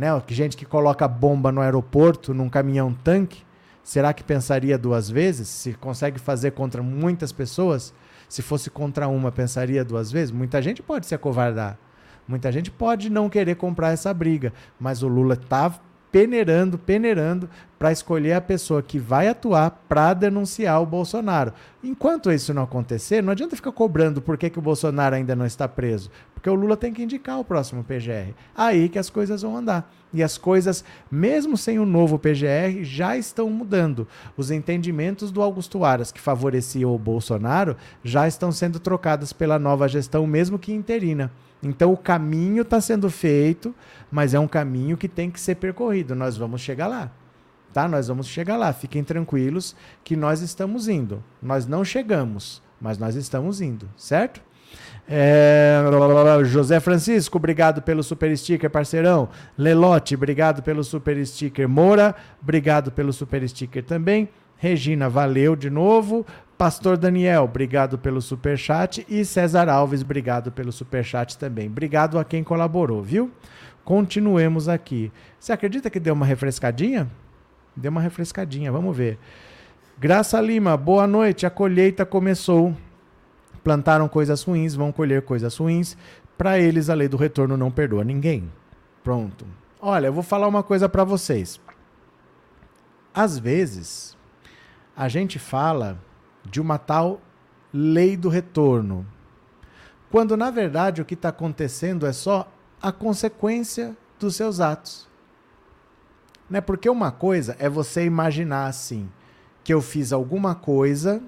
né? 0.00 0.08
Gente 0.28 0.56
que 0.56 0.64
coloca 0.64 1.06
bomba 1.06 1.52
no 1.52 1.60
aeroporto, 1.60 2.32
num 2.32 2.48
caminhão 2.48 2.94
tanque, 3.04 3.44
será 3.84 4.14
que 4.14 4.24
pensaria 4.24 4.78
duas 4.78 5.10
vezes? 5.10 5.46
Se 5.46 5.74
consegue 5.74 6.18
fazer 6.18 6.52
contra 6.52 6.82
muitas 6.82 7.32
pessoas, 7.32 7.92
se 8.26 8.40
fosse 8.40 8.70
contra 8.70 9.06
uma, 9.08 9.30
pensaria 9.30 9.84
duas 9.84 10.10
vezes? 10.10 10.30
Muita 10.30 10.62
gente 10.62 10.82
pode 10.82 11.04
se 11.04 11.14
acovardar. 11.14 11.78
Muita 12.26 12.50
gente 12.50 12.70
pode 12.70 13.10
não 13.10 13.28
querer 13.28 13.56
comprar 13.56 13.90
essa 13.90 14.14
briga, 14.14 14.54
mas 14.78 15.02
o 15.02 15.08
Lula 15.08 15.34
está 15.34 15.78
peneirando, 16.10 16.78
peneirando 16.78 17.48
para 17.78 17.92
escolher 17.92 18.34
a 18.34 18.40
pessoa 18.40 18.82
que 18.82 18.98
vai 18.98 19.28
atuar 19.28 19.70
para 19.88 20.12
denunciar 20.12 20.82
o 20.82 20.86
Bolsonaro. 20.86 21.52
Enquanto 21.82 22.30
isso 22.30 22.52
não 22.52 22.64
acontecer, 22.64 23.22
não 23.22 23.32
adianta 23.32 23.56
ficar 23.56 23.72
cobrando 23.72 24.20
por 24.20 24.36
que, 24.36 24.50
que 24.50 24.58
o 24.58 24.62
Bolsonaro 24.62 25.14
ainda 25.14 25.34
não 25.34 25.46
está 25.46 25.66
preso, 25.66 26.10
porque 26.34 26.50
o 26.50 26.54
Lula 26.54 26.76
tem 26.76 26.92
que 26.92 27.02
indicar 27.02 27.38
o 27.38 27.44
próximo 27.44 27.84
PGR. 27.84 28.34
Aí 28.54 28.88
que 28.88 28.98
as 28.98 29.08
coisas 29.08 29.42
vão 29.42 29.56
andar. 29.56 29.90
E 30.12 30.22
as 30.22 30.36
coisas, 30.36 30.84
mesmo 31.10 31.56
sem 31.56 31.78
o 31.78 31.86
novo 31.86 32.18
PGR, 32.18 32.82
já 32.82 33.16
estão 33.16 33.48
mudando. 33.48 34.08
Os 34.36 34.50
entendimentos 34.50 35.30
do 35.30 35.40
Augusto 35.40 35.84
Aras, 35.84 36.10
que 36.10 36.20
favoreciam 36.20 36.92
o 36.92 36.98
Bolsonaro, 36.98 37.76
já 38.02 38.26
estão 38.26 38.50
sendo 38.50 38.80
trocados 38.80 39.32
pela 39.32 39.58
nova 39.58 39.86
gestão, 39.86 40.26
mesmo 40.26 40.58
que 40.58 40.72
interina. 40.72 41.30
Então 41.62 41.92
o 41.92 41.96
caminho 41.96 42.62
está 42.62 42.80
sendo 42.80 43.10
feito, 43.10 43.74
mas 44.10 44.34
é 44.34 44.40
um 44.40 44.48
caminho 44.48 44.96
que 44.96 45.08
tem 45.08 45.30
que 45.30 45.40
ser 45.40 45.56
percorrido. 45.56 46.14
Nós 46.14 46.36
vamos 46.36 46.60
chegar 46.60 46.86
lá. 46.86 47.10
Tá? 47.72 47.86
Nós 47.86 48.08
vamos 48.08 48.26
chegar 48.26 48.56
lá. 48.56 48.72
Fiquem 48.72 49.04
tranquilos 49.04 49.76
que 50.02 50.16
nós 50.16 50.40
estamos 50.40 50.88
indo. 50.88 51.22
Nós 51.42 51.66
não 51.66 51.84
chegamos, 51.84 52.62
mas 52.80 52.98
nós 52.98 53.14
estamos 53.14 53.60
indo, 53.60 53.88
certo? 53.96 54.40
É... 55.08 55.82
José 56.44 56.78
Francisco, 56.78 57.36
obrigado 57.36 57.82
pelo 57.82 58.02
super 58.02 58.36
sticker, 58.36 58.70
parceirão. 58.70 59.28
Lelote, 59.58 60.14
obrigado 60.14 60.62
pelo 60.62 60.84
super 60.84 61.24
sticker. 61.26 61.68
Moura, 61.68 62.14
obrigado 62.40 62.92
pelo 62.92 63.12
super 63.12 63.46
sticker 63.48 63.84
também. 63.84 64.28
Regina, 64.56 65.08
valeu 65.08 65.56
de 65.56 65.68
novo. 65.70 66.24
Pastor 66.60 66.98
Daniel, 66.98 67.44
obrigado 67.44 67.96
pelo 67.96 68.20
super 68.20 68.58
chat 68.58 69.06
e 69.08 69.24
César 69.24 69.66
Alves, 69.70 70.02
obrigado 70.02 70.52
pelo 70.52 70.70
super 70.70 71.02
chat 71.02 71.38
também. 71.38 71.68
Obrigado 71.68 72.18
a 72.18 72.24
quem 72.24 72.44
colaborou, 72.44 73.02
viu? 73.02 73.30
Continuemos 73.82 74.68
aqui. 74.68 75.10
Você 75.38 75.54
acredita 75.54 75.88
que 75.88 75.98
deu 75.98 76.12
uma 76.12 76.26
refrescadinha? 76.26 77.10
Deu 77.74 77.90
uma 77.90 78.02
refrescadinha, 78.02 78.70
vamos 78.70 78.94
ver. 78.94 79.18
Graça 79.98 80.38
Lima, 80.38 80.76
boa 80.76 81.06
noite. 81.06 81.46
A 81.46 81.50
colheita 81.50 82.04
começou. 82.04 82.76
Plantaram 83.64 84.06
coisas 84.06 84.42
ruins, 84.42 84.74
vão 84.74 84.92
colher 84.92 85.22
coisas 85.22 85.56
ruins. 85.56 85.96
Para 86.36 86.58
eles, 86.58 86.90
a 86.90 86.94
lei 86.94 87.08
do 87.08 87.16
retorno 87.16 87.56
não 87.56 87.70
perdoa 87.70 88.04
ninguém. 88.04 88.52
Pronto. 89.02 89.46
Olha, 89.80 90.08
eu 90.08 90.12
vou 90.12 90.22
falar 90.22 90.46
uma 90.46 90.62
coisa 90.62 90.90
para 90.90 91.04
vocês. 91.04 91.58
Às 93.14 93.38
vezes, 93.38 94.14
a 94.94 95.08
gente 95.08 95.38
fala 95.38 95.98
de 96.44 96.60
uma 96.60 96.78
tal 96.78 97.20
lei 97.72 98.16
do 98.16 98.28
retorno. 98.28 99.06
Quando 100.10 100.36
na 100.36 100.50
verdade 100.50 101.00
o 101.00 101.04
que 101.04 101.14
está 101.14 101.28
acontecendo 101.28 102.06
é 102.06 102.12
só 102.12 102.50
a 102.82 102.90
consequência 102.90 103.96
dos 104.18 104.36
seus 104.36 104.60
atos. 104.60 105.08
Né? 106.48 106.60
Porque 106.60 106.88
uma 106.90 107.12
coisa 107.12 107.56
é 107.58 107.68
você 107.68 108.04
imaginar 108.04 108.66
assim, 108.66 109.08
que 109.62 109.72
eu 109.72 109.80
fiz 109.80 110.12
alguma 110.12 110.54
coisa 110.54 111.22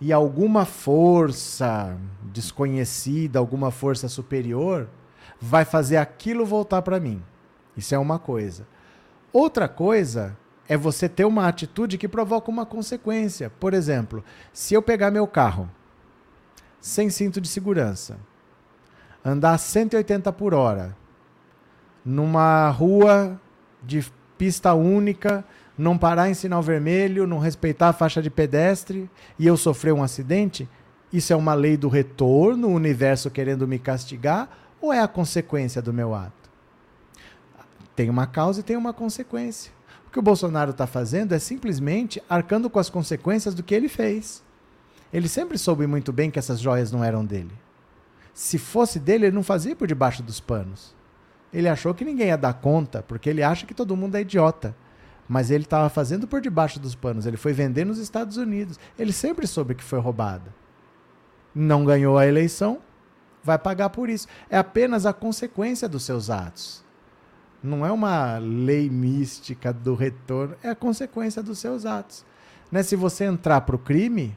e 0.00 0.12
alguma 0.12 0.64
força 0.64 1.96
desconhecida, 2.22 3.38
alguma 3.38 3.70
força 3.70 4.08
superior, 4.08 4.88
vai 5.40 5.64
fazer 5.64 5.96
aquilo 5.96 6.44
voltar 6.44 6.82
para 6.82 6.98
mim. 6.98 7.22
Isso 7.76 7.94
é 7.94 7.98
uma 7.98 8.18
coisa. 8.18 8.66
Outra 9.32 9.68
coisa 9.68 10.36
é 10.68 10.76
você 10.76 11.08
ter 11.08 11.24
uma 11.24 11.48
atitude 11.48 11.96
que 11.96 12.06
provoca 12.06 12.50
uma 12.50 12.66
consequência. 12.66 13.50
Por 13.58 13.72
exemplo, 13.72 14.22
se 14.52 14.74
eu 14.74 14.82
pegar 14.82 15.10
meu 15.10 15.26
carro 15.26 15.68
sem 16.80 17.08
cinto 17.08 17.40
de 17.40 17.48
segurança, 17.48 18.18
andar 19.24 19.56
180 19.58 20.32
por 20.32 20.52
hora, 20.52 20.96
numa 22.04 22.68
rua 22.70 23.40
de 23.82 24.06
pista 24.36 24.74
única, 24.74 25.44
não 25.76 25.96
parar 25.96 26.28
em 26.28 26.34
sinal 26.34 26.62
vermelho, 26.62 27.26
não 27.26 27.38
respeitar 27.38 27.88
a 27.88 27.92
faixa 27.92 28.20
de 28.20 28.30
pedestre 28.30 29.10
e 29.38 29.46
eu 29.46 29.56
sofrer 29.56 29.92
um 29.92 30.02
acidente, 30.02 30.68
isso 31.12 31.32
é 31.32 31.36
uma 31.36 31.54
lei 31.54 31.76
do 31.76 31.88
retorno, 31.88 32.68
o 32.68 32.74
universo 32.74 33.30
querendo 33.30 33.66
me 33.66 33.78
castigar, 33.78 34.48
ou 34.80 34.92
é 34.92 35.00
a 35.00 35.08
consequência 35.08 35.80
do 35.80 35.92
meu 35.92 36.14
ato? 36.14 36.32
Tem 37.96 38.10
uma 38.10 38.26
causa 38.26 38.60
e 38.60 38.62
tem 38.62 38.76
uma 38.76 38.92
consequência. 38.92 39.77
O 40.08 40.10
que 40.10 40.18
o 40.18 40.22
Bolsonaro 40.22 40.70
está 40.70 40.86
fazendo 40.86 41.34
é 41.34 41.38
simplesmente 41.38 42.22
arcando 42.30 42.70
com 42.70 42.78
as 42.78 42.88
consequências 42.88 43.54
do 43.54 43.62
que 43.62 43.74
ele 43.74 43.90
fez. 43.90 44.42
Ele 45.12 45.28
sempre 45.28 45.58
soube 45.58 45.86
muito 45.86 46.14
bem 46.14 46.30
que 46.30 46.38
essas 46.38 46.58
joias 46.58 46.90
não 46.90 47.04
eram 47.04 47.22
dele. 47.22 47.52
Se 48.32 48.56
fosse 48.56 48.98
dele, 48.98 49.26
ele 49.26 49.36
não 49.36 49.42
fazia 49.42 49.76
por 49.76 49.86
debaixo 49.86 50.22
dos 50.22 50.40
panos. 50.40 50.96
Ele 51.52 51.68
achou 51.68 51.92
que 51.92 52.06
ninguém 52.06 52.28
ia 52.28 52.38
dar 52.38 52.54
conta, 52.54 53.02
porque 53.02 53.28
ele 53.28 53.42
acha 53.42 53.66
que 53.66 53.74
todo 53.74 53.94
mundo 53.94 54.14
é 54.14 54.22
idiota. 54.22 54.74
Mas 55.28 55.50
ele 55.50 55.64
estava 55.64 55.90
fazendo 55.90 56.26
por 56.26 56.40
debaixo 56.40 56.80
dos 56.80 56.94
panos. 56.94 57.26
Ele 57.26 57.36
foi 57.36 57.52
vender 57.52 57.84
nos 57.84 57.98
Estados 57.98 58.38
Unidos. 58.38 58.80
Ele 58.98 59.12
sempre 59.12 59.46
soube 59.46 59.74
que 59.74 59.84
foi 59.84 59.98
roubada. 59.98 60.54
Não 61.54 61.84
ganhou 61.84 62.16
a 62.16 62.26
eleição, 62.26 62.78
vai 63.44 63.58
pagar 63.58 63.90
por 63.90 64.08
isso. 64.08 64.26
É 64.48 64.56
apenas 64.56 65.04
a 65.04 65.12
consequência 65.12 65.86
dos 65.86 66.02
seus 66.02 66.30
atos. 66.30 66.87
Não 67.68 67.84
é 67.84 67.92
uma 67.92 68.38
lei 68.38 68.88
mística 68.88 69.72
do 69.72 69.94
retorno, 69.94 70.56
é 70.62 70.70
a 70.70 70.74
consequência 70.74 71.42
dos 71.42 71.58
seus 71.58 71.84
atos. 71.84 72.24
Né? 72.72 72.82
Se 72.82 72.96
você 72.96 73.24
entrar 73.24 73.60
para 73.60 73.76
o 73.76 73.78
crime, 73.78 74.36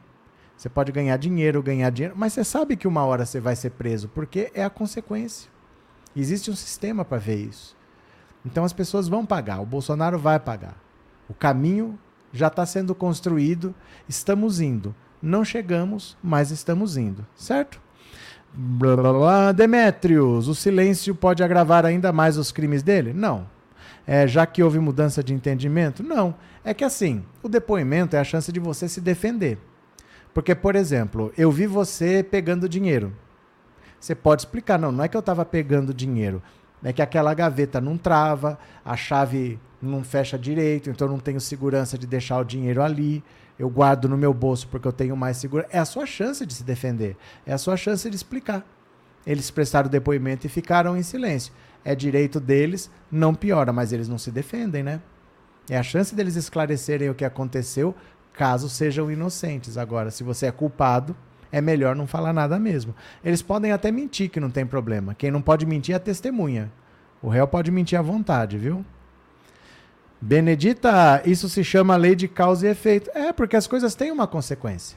você 0.57 0.67
pode 0.67 0.91
ganhar 0.91 1.15
dinheiro, 1.17 1.63
ganhar 1.63 1.89
dinheiro, 1.89 2.15
mas 2.17 2.33
você 2.33 2.43
sabe 2.43 2.75
que 2.75 2.88
uma 2.88 3.05
hora 3.05 3.25
você 3.25 3.39
vai 3.39 3.55
ser 3.55 3.71
preso, 3.71 4.09
porque 4.09 4.51
é 4.53 4.63
a 4.63 4.69
consequência. 4.69 5.50
Existe 6.15 6.51
um 6.51 6.55
sistema 6.55 7.05
para 7.05 7.17
ver 7.17 7.38
isso. 7.38 7.75
Então 8.45 8.65
as 8.65 8.73
pessoas 8.73 9.07
vão 9.07 9.25
pagar, 9.25 9.61
o 9.61 9.65
Bolsonaro 9.65 10.19
vai 10.19 10.39
pagar. 10.39 10.75
O 11.29 11.33
caminho 11.33 11.97
já 12.33 12.47
está 12.47 12.65
sendo 12.65 12.93
construído, 12.93 13.73
estamos 14.09 14.59
indo. 14.59 14.93
Não 15.21 15.45
chegamos, 15.45 16.17
mas 16.21 16.51
estamos 16.51 16.97
indo, 16.97 17.25
certo? 17.35 17.79
Blá, 18.53 18.96
blá, 18.96 19.13
blá. 19.13 19.51
Demetrios, 19.51 20.48
o 20.48 20.55
silêncio 20.55 21.15
pode 21.15 21.43
agravar 21.43 21.86
ainda 21.86 22.12
mais 22.12 22.38
os 22.38 22.51
crimes 22.51 22.84
dele? 22.84 23.13
Não. 23.13 23.48
É, 24.05 24.27
já 24.27 24.46
que 24.46 24.62
houve 24.62 24.79
mudança 24.79 25.24
de 25.24 25.34
entendimento? 25.34 26.03
Não. 26.03 26.36
É 26.63 26.74
que 26.74 26.84
assim, 26.84 27.24
o 27.41 27.48
depoimento 27.48 28.15
é 28.15 28.20
a 28.20 28.24
chance 28.24 28.51
de 28.51 28.60
você 28.60 28.89
se 28.89 29.00
defender. 29.00 29.58
Porque, 30.34 30.53
por 30.53 30.75
exemplo, 30.75 31.31
eu 31.38 31.51
vi 31.51 31.65
você 31.65 32.24
pegando 32.24 32.67
dinheiro. 32.67 33.13
Você 34.00 34.15
pode 34.15 34.41
explicar, 34.41 34.79
não, 34.79 34.91
não 34.91 35.03
é 35.03 35.08
que 35.08 35.15
eu 35.15 35.20
estava 35.20 35.46
pegando 35.46 35.93
dinheiro, 35.93 36.41
é 36.84 36.91
que 36.91 37.03
aquela 37.03 37.34
gaveta 37.36 37.79
não 37.79 37.98
trava, 37.98 38.58
a 38.84 38.98
chave 38.98 39.60
não 39.79 40.03
fecha 40.03 40.39
direito, 40.39 40.89
então 40.89 41.08
não 41.08 41.20
tenho 41.20 41.39
segurança 41.39 41.98
de 41.98 42.08
deixar 42.08 42.39
o 42.39 42.43
dinheiro 42.43 42.81
ali. 42.81 43.24
Eu 43.61 43.69
guardo 43.69 44.09
no 44.09 44.17
meu 44.17 44.33
bolso 44.33 44.67
porque 44.67 44.87
eu 44.87 44.91
tenho 44.91 45.15
mais 45.15 45.37
segurança. 45.37 45.69
É 45.71 45.77
a 45.77 45.85
sua 45.85 46.07
chance 46.07 46.43
de 46.47 46.51
se 46.51 46.63
defender, 46.63 47.15
é 47.45 47.53
a 47.53 47.59
sua 47.59 47.77
chance 47.77 48.09
de 48.09 48.15
explicar. 48.15 48.65
Eles 49.23 49.51
prestaram 49.51 49.87
depoimento 49.87 50.47
e 50.47 50.49
ficaram 50.49 50.97
em 50.97 51.03
silêncio. 51.03 51.53
É 51.85 51.93
direito 51.93 52.39
deles, 52.39 52.89
não 53.11 53.35
piora, 53.35 53.71
mas 53.71 53.93
eles 53.93 54.09
não 54.09 54.17
se 54.17 54.31
defendem, 54.31 54.81
né? 54.81 54.99
É 55.69 55.77
a 55.77 55.83
chance 55.83 56.15
deles 56.15 56.35
esclarecerem 56.35 57.11
o 57.11 57.13
que 57.13 57.23
aconteceu, 57.23 57.93
caso 58.33 58.67
sejam 58.67 59.11
inocentes. 59.11 59.77
Agora, 59.77 60.09
se 60.09 60.23
você 60.23 60.47
é 60.47 60.51
culpado, 60.51 61.15
é 61.51 61.61
melhor 61.61 61.95
não 61.95 62.07
falar 62.07 62.33
nada 62.33 62.57
mesmo. 62.57 62.95
Eles 63.23 63.43
podem 63.43 63.71
até 63.71 63.91
mentir, 63.91 64.31
que 64.31 64.39
não 64.39 64.49
tem 64.49 64.65
problema. 64.65 65.13
Quem 65.13 65.29
não 65.29 65.39
pode 65.39 65.67
mentir 65.67 65.93
é 65.93 65.97
a 65.97 65.99
testemunha. 65.99 66.71
O 67.21 67.29
réu 67.29 67.47
pode 67.47 67.69
mentir 67.69 67.99
à 67.99 68.01
vontade, 68.01 68.57
viu? 68.57 68.83
Benedita, 70.21 71.23
isso 71.25 71.49
se 71.49 71.63
chama 71.63 71.95
lei 71.95 72.15
de 72.15 72.27
causa 72.27 72.67
e 72.67 72.69
efeito. 72.69 73.09
É, 73.15 73.33
porque 73.33 73.55
as 73.55 73.65
coisas 73.65 73.95
têm 73.95 74.11
uma 74.11 74.27
consequência. 74.27 74.95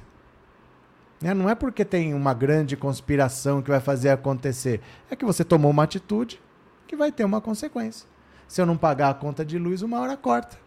Né? 1.20 1.32
Não 1.32 1.48
é 1.48 1.54
porque 1.54 1.84
tem 1.84 2.12
uma 2.12 2.34
grande 2.34 2.76
conspiração 2.76 3.62
que 3.62 3.70
vai 3.70 3.80
fazer 3.80 4.10
acontecer. 4.10 4.82
É 5.10 5.16
que 5.16 5.24
você 5.24 5.42
tomou 5.42 5.70
uma 5.70 5.84
atitude 5.84 6.38
que 6.86 6.94
vai 6.94 7.10
ter 7.10 7.24
uma 7.24 7.40
consequência. 7.40 8.06
Se 8.46 8.60
eu 8.60 8.66
não 8.66 8.76
pagar 8.76 9.08
a 9.08 9.14
conta 9.14 9.42
de 9.42 9.58
luz, 9.58 9.80
uma 9.80 9.98
hora 9.98 10.14
corta. 10.16 10.58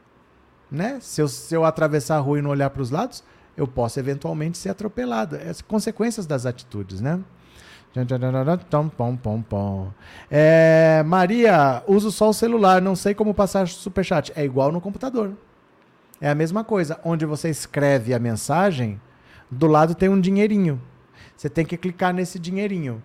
Né? 0.72 0.98
Se, 1.02 1.22
eu, 1.22 1.28
se 1.28 1.54
eu 1.54 1.64
atravessar 1.64 2.18
a 2.18 2.20
rua 2.20 2.40
e 2.40 2.42
não 2.42 2.50
olhar 2.50 2.72
para 2.72 2.82
os 2.82 2.90
lados, 2.90 3.24
eu 3.56 3.68
posso 3.68 4.00
eventualmente 4.00 4.58
ser 4.58 4.70
atropelado. 4.70 5.36
É 5.36 5.50
as 5.50 5.62
consequências 5.62 6.26
das 6.26 6.48
atitudes, 6.48 7.00
né? 7.00 7.20
É, 10.30 11.04
Maria, 11.06 11.84
uso 11.88 12.12
só 12.12 12.30
o 12.30 12.34
celular, 12.34 12.82
não 12.82 12.96
sei 12.96 13.14
como 13.14 13.34
passar 13.34 13.68
superchat. 13.68 14.32
É 14.36 14.44
igual 14.44 14.72
no 14.72 14.82
computador. 14.82 15.32
É 16.20 16.30
a 16.30 16.36
mesma 16.36 16.64
coisa. 16.64 17.00
Onde 17.04 17.26
você 17.26 17.50
escreve 17.50 18.14
a 18.14 18.20
mensagem, 18.20 19.00
do 19.50 19.68
lado 19.68 19.96
tem 19.96 20.10
um 20.10 20.20
dinheirinho. 20.20 20.82
Você 21.36 21.50
tem 21.50 21.66
que 21.66 21.78
clicar 21.78 22.14
nesse 22.14 22.40
dinheirinho. 22.40 23.02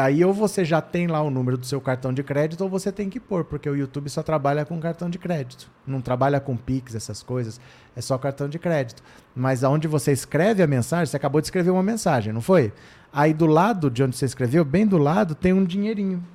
Aí 0.00 0.24
ou 0.24 0.32
você 0.32 0.64
já 0.64 0.80
tem 0.80 1.06
lá 1.06 1.22
o 1.22 1.30
número 1.30 1.56
do 1.56 1.66
seu 1.66 1.80
cartão 1.80 2.12
de 2.12 2.22
crédito 2.22 2.62
ou 2.62 2.68
você 2.68 2.92
tem 2.92 3.08
que 3.08 3.18
pôr, 3.18 3.44
porque 3.44 3.68
o 3.68 3.74
YouTube 3.74 4.08
só 4.10 4.22
trabalha 4.22 4.64
com 4.64 4.78
cartão 4.78 5.08
de 5.08 5.18
crédito. 5.18 5.70
Não 5.86 6.00
trabalha 6.00 6.38
com 6.40 6.56
Pix, 6.56 6.94
essas 6.94 7.22
coisas. 7.22 7.60
É 7.96 8.00
só 8.00 8.16
cartão 8.18 8.48
de 8.48 8.58
crédito. 8.58 9.02
Mas 9.34 9.64
aonde 9.64 9.88
você 9.88 10.12
escreve 10.12 10.62
a 10.62 10.66
mensagem, 10.66 11.06
você 11.06 11.16
acabou 11.16 11.40
de 11.40 11.46
escrever 11.46 11.70
uma 11.70 11.82
mensagem, 11.82 12.32
não 12.32 12.40
foi? 12.40 12.72
Aí 13.12 13.34
do 13.34 13.46
lado 13.46 13.90
de 13.90 14.02
onde 14.02 14.16
você 14.16 14.24
escreveu, 14.24 14.64
bem 14.64 14.86
do 14.86 14.96
lado, 14.96 15.34
tem 15.34 15.52
um 15.52 15.64
dinheirinho. 15.64 16.26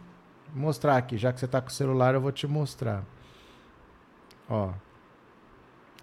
Vou 0.54 0.62
mostrar 0.62 0.96
aqui, 0.96 1.18
já 1.18 1.34
que 1.34 1.40
você 1.40 1.46
está 1.46 1.60
com 1.60 1.70
o 1.70 1.72
celular, 1.72 2.14
eu 2.14 2.22
vou 2.22 2.32
te 2.32 2.46
mostrar. 2.46 3.04
Ó. 4.48 4.72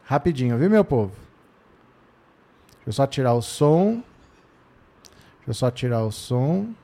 Rapidinho, 0.04 0.58
viu, 0.58 0.68
meu 0.68 0.84
povo? 0.84 1.14
Deixa 2.84 2.88
eu 2.88 2.92
só 2.92 3.06
tirar 3.06 3.34
o 3.34 3.40
som. 3.40 4.02
Deixa 5.36 5.48
eu 5.48 5.54
só 5.54 5.70
tirar 5.70 6.02
o 6.02 6.10
som. 6.10 6.74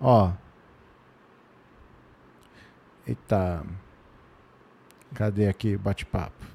Ó. 0.00 0.32
Eita. 3.06 3.64
Cadê 5.14 5.48
aqui 5.48 5.76
o 5.76 5.78
bate-papo? 5.78 6.51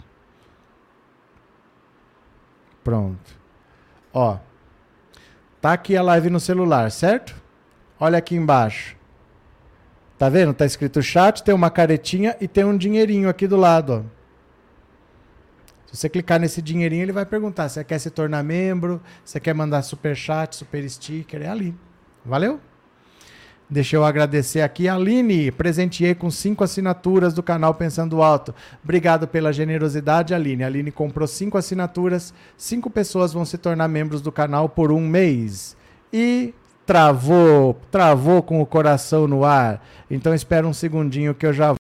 Pronto. 2.88 3.38
Ó. 4.14 4.38
Tá 5.60 5.74
aqui 5.74 5.98
a 5.98 6.02
live 6.02 6.30
no 6.30 6.40
celular, 6.40 6.90
certo? 6.90 7.36
Olha 8.00 8.18
aqui 8.18 8.34
embaixo. 8.34 8.96
Tá 10.18 10.30
vendo? 10.30 10.54
Tá 10.54 10.66
escrito 10.66 11.02
chat, 11.02 11.44
tem 11.44 11.54
uma 11.54 11.70
caretinha 11.70 12.38
e 12.40 12.48
tem 12.48 12.64
um 12.64 12.78
dinheirinho 12.78 13.28
aqui 13.28 13.46
do 13.46 13.58
lado, 13.58 13.92
ó. 13.92 14.18
Se 15.88 15.98
você 15.98 16.08
clicar 16.08 16.40
nesse 16.40 16.62
dinheirinho, 16.62 17.02
ele 17.02 17.12
vai 17.12 17.26
perguntar 17.26 17.68
se 17.68 17.74
você 17.74 17.84
quer 17.84 18.00
se 18.00 18.10
tornar 18.10 18.42
membro, 18.42 19.02
você 19.22 19.38
quer 19.38 19.54
mandar 19.54 19.82
super 19.82 20.16
chat, 20.16 20.56
super 20.56 20.90
sticker, 20.90 21.42
é 21.42 21.50
ali. 21.50 21.76
Valeu? 22.24 22.58
Deixa 23.70 23.98
eu 23.98 24.06
agradecer 24.06 24.62
aqui 24.62 24.88
a 24.88 24.96
Aline, 24.96 25.52
presenteei 25.52 26.16
com 26.16 26.32
cinco 26.32 26.64
assinaturas 26.64 27.34
do 27.34 27.44
canal 27.44 27.74
Pensando 27.74 28.24
Alto. 28.24 28.56
Obrigado 28.82 29.28
pela 29.28 29.52
generosidade, 29.52 30.34
Aline. 30.34 30.64
Aline 30.64 30.90
comprou 30.90 31.28
cinco 31.28 31.58
assinaturas, 31.58 32.34
cinco 32.56 32.90
pessoas 32.90 33.34
vão 33.34 33.44
se 33.44 33.58
tornar 33.58 33.90
membros 33.90 34.22
do 34.22 34.32
canal 34.32 34.70
por 34.70 34.90
um 34.90 35.06
mês. 35.06 35.76
E 36.14 36.54
travou, 36.86 37.78
travou 37.92 38.42
com 38.42 38.62
o 38.62 38.66
coração 38.66 39.28
no 39.28 39.44
ar. 39.44 39.86
Então 40.10 40.34
espera 40.34 40.66
um 40.66 40.74
segundinho 40.74 41.36
que 41.36 41.46
eu 41.46 41.52
já 41.52 41.76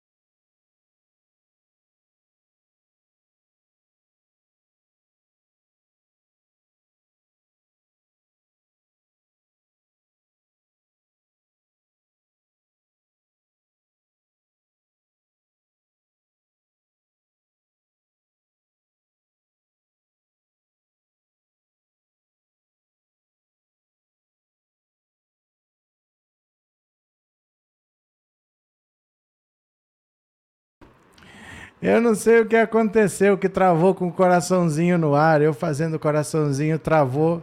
Eu 31.81 32.01
não 32.01 32.15
sei 32.15 32.41
o 32.41 32.47
que 32.47 32.57
aconteceu, 32.57 33.37
que 33.37 33.49
travou 33.49 33.95
com 33.95 34.09
o 34.09 34.13
coraçãozinho 34.13 34.97
no 34.97 35.15
ar. 35.15 35.43
Eu 35.43 35.53
fazendo 35.53 35.99
coraçãozinho, 35.99 36.79
travou. 36.79 37.43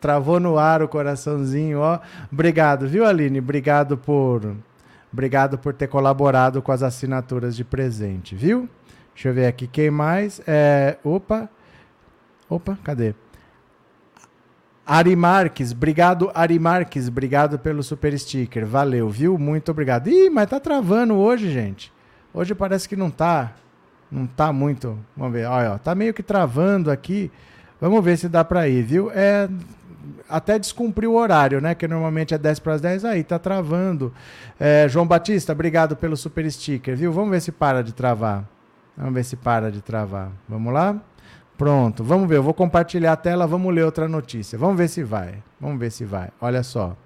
Travou 0.00 0.40
no 0.40 0.58
ar 0.58 0.82
o 0.82 0.88
coraçãozinho, 0.88 1.78
ó. 1.78 2.00
Obrigado, 2.30 2.88
viu, 2.88 3.06
Aline? 3.06 3.38
Obrigado 3.38 3.96
por 3.96 4.56
Obrigado 5.12 5.58
por 5.58 5.74
ter 5.74 5.88
colaborado 5.88 6.62
com 6.62 6.72
as 6.72 6.82
assinaturas 6.82 7.54
de 7.54 7.62
presente, 7.62 8.34
viu? 8.34 8.66
Deixa 9.14 9.28
eu 9.28 9.34
ver 9.34 9.46
aqui 9.46 9.66
quem 9.66 9.90
mais. 9.90 10.40
É, 10.46 10.96
opa. 11.04 11.50
Opa, 12.48 12.78
cadê? 12.82 13.14
Ari 14.84 15.14
Marques, 15.14 15.70
obrigado 15.70 16.30
Ari 16.34 16.58
Marques, 16.58 17.06
obrigado 17.06 17.56
pelo 17.58 17.82
super 17.82 18.18
sticker, 18.18 18.66
valeu, 18.66 19.08
viu? 19.08 19.38
Muito 19.38 19.70
obrigado. 19.70 20.08
Ih, 20.08 20.28
mas 20.28 20.48
tá 20.48 20.58
travando 20.58 21.14
hoje, 21.14 21.50
gente. 21.50 21.92
Hoje 22.34 22.54
parece 22.54 22.88
que 22.88 22.96
não 22.96 23.10
tá, 23.10 23.52
não 24.10 24.26
tá 24.26 24.52
muito. 24.52 24.98
Vamos 25.16 25.32
ver, 25.32 25.46
olha, 25.46 25.72
ó, 25.72 25.78
tá 25.78 25.94
meio 25.94 26.14
que 26.14 26.22
travando 26.22 26.90
aqui. 26.90 27.30
Vamos 27.80 28.02
ver 28.04 28.16
se 28.16 28.28
dá 28.28 28.44
para 28.44 28.68
ir, 28.68 28.82
viu? 28.82 29.10
É, 29.12 29.48
até 30.28 30.58
descumprir 30.58 31.08
o 31.08 31.14
horário, 31.14 31.60
né? 31.60 31.74
Que 31.74 31.86
normalmente 31.86 32.32
é 32.32 32.38
10 32.38 32.58
para 32.60 32.74
as 32.74 32.80
10, 32.80 33.04
aí 33.04 33.22
tá 33.24 33.38
travando. 33.38 34.12
É, 34.58 34.86
João 34.88 35.06
Batista, 35.06 35.52
obrigado 35.52 35.96
pelo 35.96 36.16
super 36.16 36.50
sticker, 36.50 36.96
viu? 36.96 37.12
Vamos 37.12 37.30
ver 37.30 37.40
se 37.40 37.52
para 37.52 37.82
de 37.82 37.92
travar. 37.92 38.48
Vamos 38.96 39.14
ver 39.14 39.24
se 39.24 39.36
para 39.36 39.70
de 39.70 39.80
travar. 39.80 40.30
Vamos 40.48 40.72
lá? 40.72 40.96
Pronto, 41.58 42.02
vamos 42.02 42.28
ver. 42.28 42.36
Eu 42.36 42.42
vou 42.42 42.54
compartilhar 42.54 43.12
a 43.12 43.16
tela, 43.16 43.46
vamos 43.46 43.72
ler 43.74 43.84
outra 43.84 44.08
notícia. 44.08 44.58
Vamos 44.58 44.76
ver 44.76 44.88
se 44.88 45.02
vai. 45.02 45.42
Vamos 45.60 45.78
ver 45.78 45.90
se 45.90 46.04
vai. 46.04 46.30
Olha 46.40 46.62
só. 46.62 46.96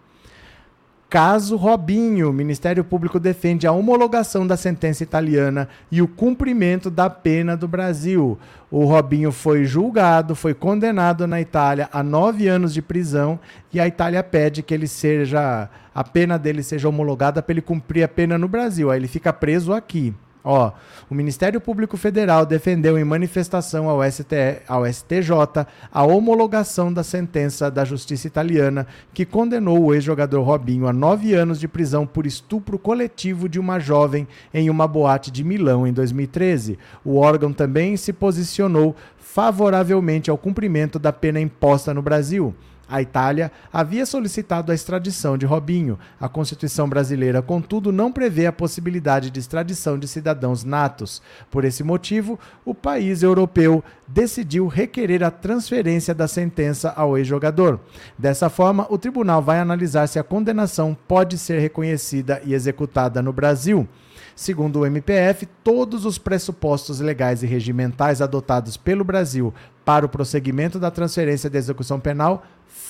Caso 1.09 1.57
Robinho, 1.57 2.33
Ministério 2.33 2.83
Público 2.83 3.21
defende 3.21 3.65
a 3.65 3.71
homologação 3.71 4.45
da 4.45 4.57
sentença 4.57 5.05
italiana 5.05 5.69
e 5.91 6.03
o 6.03 6.09
cumprimento 6.09 6.91
da 6.91 7.09
pena 7.09 7.57
do 7.57 7.69
Brasil. 7.69 8.37
O 8.69 8.85
Robinho 8.85 9.31
foi 9.31 9.65
julgado, 9.65 10.35
foi 10.35 10.53
condenado 10.53 11.25
na 11.25 11.41
Itália 11.41 11.89
a 11.93 12.03
nove 12.03 12.49
anos 12.49 12.75
de 12.75 12.83
prisão 12.83 13.39
e 13.73 13.79
a 13.79 13.87
Itália 13.87 14.23
pede 14.25 14.65
que 14.65 14.75
ele 14.75 14.89
seja 14.89 15.71
a 15.95 16.05
pena 16.05 16.39
dele 16.39 16.63
seja 16.63 16.89
homologada 16.89 17.41
para 17.41 17.53
ele 17.53 17.63
cumprir 17.63 18.03
a 18.03 18.09
pena 18.09 18.37
no 18.37 18.49
Brasil. 18.49 18.91
Aí 18.91 18.99
ele 18.99 19.09
fica 19.09 19.33
preso 19.33 19.73
aqui. 19.73 20.13
Ó, 20.49 20.71
o 21.11 21.15
Ministério 21.15 21.61
Público 21.61 21.97
Federal 21.97 22.47
defendeu 22.47 22.97
em 22.97 23.03
manifestação 23.03 23.89
ao, 23.89 24.01
ST, 24.09 24.63
ao 24.69 24.87
STJ 24.87 25.67
a 25.93 26.05
homologação 26.05 26.93
da 26.93 27.03
sentença 27.03 27.69
da 27.69 27.85
Justiça 27.85 28.29
Italiana 28.29 28.87
que 29.13 29.25
condenou 29.25 29.83
o 29.83 29.93
ex-jogador 29.93 30.41
Robinho 30.43 30.87
a 30.87 30.93
nove 30.93 31.35
anos 31.35 31.59
de 31.59 31.67
prisão 31.67 32.07
por 32.07 32.27
estupro 32.27 32.79
coletivo 32.79 33.49
de 33.49 33.59
uma 33.59 33.81
jovem 33.81 34.29
em 34.55 34.71
uma 34.71 34.87
boate 34.87 35.33
de 35.33 35.43
Milão 35.43 35.85
em 35.85 35.93
2013. 35.93 36.79
O 37.05 37.17
órgão 37.17 37.53
também 37.53 37.97
se 37.97 38.13
posicionou 38.13 38.95
favoravelmente 39.19 40.31
ao 40.31 40.39
cumprimento 40.39 40.97
da 40.97 41.13
pena 41.13 41.41
imposta 41.41 41.93
no 41.93 42.03
Brasil. 42.03 42.55
A 42.89 43.03
Itália 43.03 43.51
havia 43.73 44.07
solicitado 44.07 44.71
a 44.71 44.75
extradição 44.75 45.37
de 45.37 45.45
Robinho. 45.45 45.99
A 46.21 46.29
Constituição 46.29 46.89
brasileira, 46.89 47.43
contudo, 47.43 47.91
não 47.91 48.13
prevê 48.13 48.47
a 48.47 48.53
possibilidade 48.53 49.31
de 49.31 49.41
extradição 49.41 49.99
de 49.99 50.07
cidadãos 50.07 50.63
natos. 50.63 51.21
Por 51.51 51.65
esse 51.65 51.83
motivo, 51.83 52.39
o 52.65 52.75
país 52.75 53.23
europeu 53.23 53.83
decidiu 54.07 54.69
requerer 54.69 55.25
a 55.25 55.31
transferência 55.31 56.15
da 56.15 56.29
sentença 56.29 56.93
ao 56.97 57.19
ex-jogador. 57.19 57.81
Dessa 58.17 58.49
forma, 58.49 58.87
o 58.89 58.97
tribunal 58.97 59.43
vai 59.43 59.59
analisar 59.59 60.07
se 60.07 60.19
a 60.19 60.25
condenação 60.25 60.97
pode 61.09 61.39
ser 61.39 61.59
reconhecida 61.59 62.41
e 62.45 62.55
executada 62.55 63.21
no 63.21 63.33
Brasil. 63.33 63.89
Segundo 64.35 64.81
o 64.81 64.87
MPF, 64.87 65.47
todos 65.65 66.05
os 66.05 66.19
pressupostos 66.19 67.01
legais 67.01 67.43
e 67.43 67.47
regimentais 67.47 68.21
adotados 68.21 68.77
pelo 68.77 69.03
Brasil 69.03 69.53
para 69.83 70.05
o 70.05 70.09
prosseguimento 70.09 70.79
da 70.79 70.91
transferência 70.91 71.49
da 71.49 71.57
execução 71.57 71.99
penal 71.99 72.45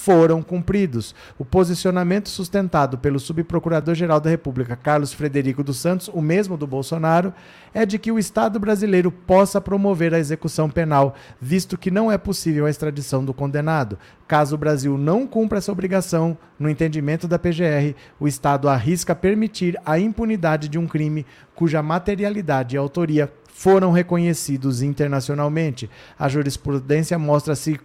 foram 0.07 0.43
cumpridos. 0.43 1.15
O 1.39 1.45
posicionamento 1.45 2.29
sustentado 2.29 2.99
pelo 2.99 3.21
subprocurador-geral 3.21 4.21
da 4.21 4.29
República, 4.29 4.75
Carlos 4.75 5.13
Frederico 5.13 5.63
dos 5.63 5.79
Santos, 5.79 6.09
o 6.13 6.21
mesmo 6.21 6.57
do 6.57 6.67
Bolsonaro, 6.67 7.33
é 7.73 7.87
de 7.87 7.99
que 7.99 8.11
o 8.11 8.19
Estado 8.19 8.59
brasileiro 8.59 9.13
possa 9.13 9.61
promover 9.61 10.13
a 10.13 10.19
execução 10.19 10.69
penal, 10.69 11.15
visto 11.41 11.79
que 11.79 11.91
não 11.91 12.11
é 12.11 12.19
possível 12.19 12.67
a 12.67 12.71
extradição 12.71 13.25
do 13.25 13.33
condenado. 13.33 13.97
Caso 14.27 14.57
o 14.57 14.59
Brasil 14.59 14.99
não 14.99 15.27
cumpra 15.27 15.59
essa 15.59 15.73
obrigação, 15.73 16.37
no 16.59 16.69
entendimento 16.69 17.29
da 17.29 17.39
PGR, 17.39 17.95
o 18.19 18.27
Estado 18.27 18.69
arrisca 18.69 19.15
permitir 19.15 19.79
a 19.85 19.99
impunidade 19.99 20.69
de 20.69 20.79
um 20.79 20.87
crime 20.87 21.25
cuja 21.55 21.83
materialidade 21.83 22.75
e 22.75 22.79
autoria 22.79 23.33
foram 23.53 23.91
reconhecidos 23.91 24.83
internacionalmente. 24.83 25.89
A 26.19 26.29
jurisprudência 26.29 27.19
mostra-se 27.19 27.79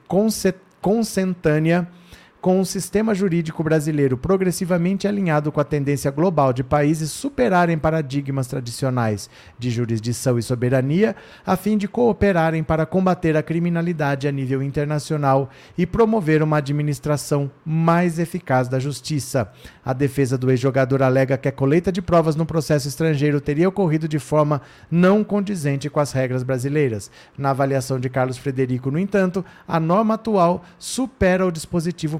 consentânea 0.81 1.87
com 2.41 2.59
um 2.59 2.65
sistema 2.65 3.13
jurídico 3.13 3.63
brasileiro 3.63 4.17
progressivamente 4.17 5.07
alinhado 5.07 5.51
com 5.51 5.61
a 5.61 5.63
tendência 5.63 6.09
global 6.09 6.51
de 6.51 6.63
países 6.63 7.11
superarem 7.11 7.77
paradigmas 7.77 8.47
tradicionais 8.47 9.29
de 9.59 9.69
jurisdição 9.69 10.39
e 10.39 10.43
soberania, 10.43 11.15
a 11.45 11.55
fim 11.55 11.77
de 11.77 11.87
cooperarem 11.87 12.63
para 12.63 12.85
combater 12.85 13.37
a 13.37 13.43
criminalidade 13.43 14.27
a 14.27 14.31
nível 14.31 14.63
internacional 14.63 15.51
e 15.77 15.85
promover 15.85 16.41
uma 16.41 16.57
administração 16.57 17.51
mais 17.63 18.17
eficaz 18.17 18.67
da 18.67 18.79
justiça. 18.79 19.51
A 19.85 19.93
defesa 19.93 20.35
do 20.35 20.49
ex-jogador 20.49 21.03
alega 21.03 21.37
que 21.37 21.47
a 21.47 21.51
colheita 21.51 21.91
de 21.91 22.01
provas 22.01 22.35
no 22.35 22.45
processo 22.45 22.87
estrangeiro 22.87 23.39
teria 23.39 23.69
ocorrido 23.69 24.07
de 24.07 24.17
forma 24.17 24.63
não 24.89 25.23
condizente 25.23 25.89
com 25.91 25.99
as 25.99 26.11
regras 26.11 26.41
brasileiras. 26.41 27.11
Na 27.37 27.51
avaliação 27.51 27.99
de 27.99 28.09
Carlos 28.09 28.37
Frederico, 28.37 28.89
no 28.89 28.97
entanto, 28.97 29.45
a 29.67 29.79
norma 29.79 30.15
atual 30.15 30.63
supera 30.79 31.45
o 31.45 31.51
dispositivo 31.51 32.19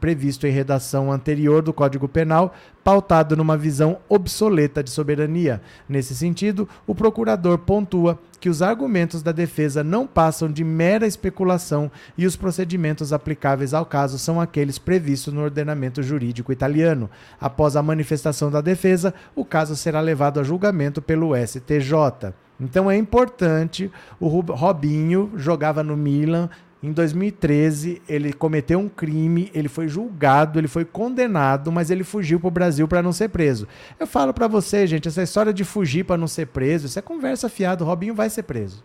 previsto 0.00 0.46
em 0.46 0.50
redação 0.50 1.10
anterior 1.12 1.62
do 1.62 1.72
Código 1.72 2.08
Penal, 2.08 2.54
pautado 2.82 3.36
numa 3.36 3.56
visão 3.56 3.98
obsoleta 4.08 4.82
de 4.82 4.90
soberania. 4.90 5.60
Nesse 5.88 6.14
sentido, 6.14 6.68
o 6.86 6.94
procurador 6.94 7.58
pontua 7.58 8.18
que 8.40 8.48
os 8.48 8.62
argumentos 8.62 9.22
da 9.22 9.32
defesa 9.32 9.84
não 9.84 10.06
passam 10.06 10.50
de 10.50 10.64
mera 10.64 11.06
especulação 11.06 11.90
e 12.16 12.26
os 12.26 12.36
procedimentos 12.36 13.12
aplicáveis 13.12 13.74
ao 13.74 13.84
caso 13.84 14.18
são 14.18 14.40
aqueles 14.40 14.78
previstos 14.78 15.32
no 15.32 15.42
ordenamento 15.42 16.02
jurídico 16.02 16.52
italiano. 16.52 17.10
Após 17.40 17.76
a 17.76 17.82
manifestação 17.82 18.50
da 18.50 18.60
defesa, 18.60 19.12
o 19.36 19.44
caso 19.44 19.76
será 19.76 20.00
levado 20.00 20.40
a 20.40 20.42
julgamento 20.42 21.02
pelo 21.02 21.36
STJ. 21.36 22.32
Então 22.60 22.90
é 22.90 22.96
importante, 22.96 23.90
o 24.18 24.28
Robinho 24.28 25.32
jogava 25.36 25.82
no 25.82 25.96
Milan, 25.96 26.50
em 26.82 26.92
2013, 26.92 28.00
ele 28.08 28.32
cometeu 28.32 28.78
um 28.78 28.88
crime, 28.88 29.50
ele 29.54 29.68
foi 29.68 29.86
julgado, 29.86 30.58
ele 30.58 30.68
foi 30.68 30.84
condenado, 30.84 31.70
mas 31.70 31.90
ele 31.90 32.02
fugiu 32.02 32.40
para 32.40 32.48
o 32.48 32.50
Brasil 32.50 32.88
para 32.88 33.02
não 33.02 33.12
ser 33.12 33.28
preso. 33.28 33.68
Eu 33.98 34.06
falo 34.06 34.32
para 34.32 34.48
você, 34.48 34.86
gente, 34.86 35.06
essa 35.06 35.22
história 35.22 35.52
de 35.52 35.62
fugir 35.62 36.04
para 36.04 36.16
não 36.16 36.26
ser 36.26 36.46
preso, 36.46 36.86
isso 36.86 36.98
é 36.98 37.02
conversa 37.02 37.50
fiada. 37.50 37.84
O 37.84 37.86
Robinho 37.86 38.14
vai 38.14 38.30
ser 38.30 38.44
preso. 38.44 38.82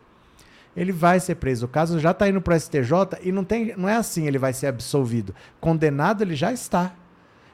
Ele 0.75 0.91
vai 0.91 1.21
ser 1.21 1.35
preso. 1.35 1.67
O 1.67 1.69
caso 1.69 1.97
já 1.97 2.11
está 2.11 2.27
indo 2.27 2.41
para 2.41 2.55
o 2.55 2.59
STJ 2.59 2.91
e 3.21 3.31
não, 3.31 3.45
tem, 3.45 3.73
não 3.77 3.87
é 3.87 3.95
assim 3.95 4.27
ele 4.27 4.37
vai 4.37 4.51
ser 4.51 4.67
absolvido. 4.67 5.33
Condenado 5.61 6.21
ele 6.21 6.35
já 6.35 6.51
está. 6.51 6.93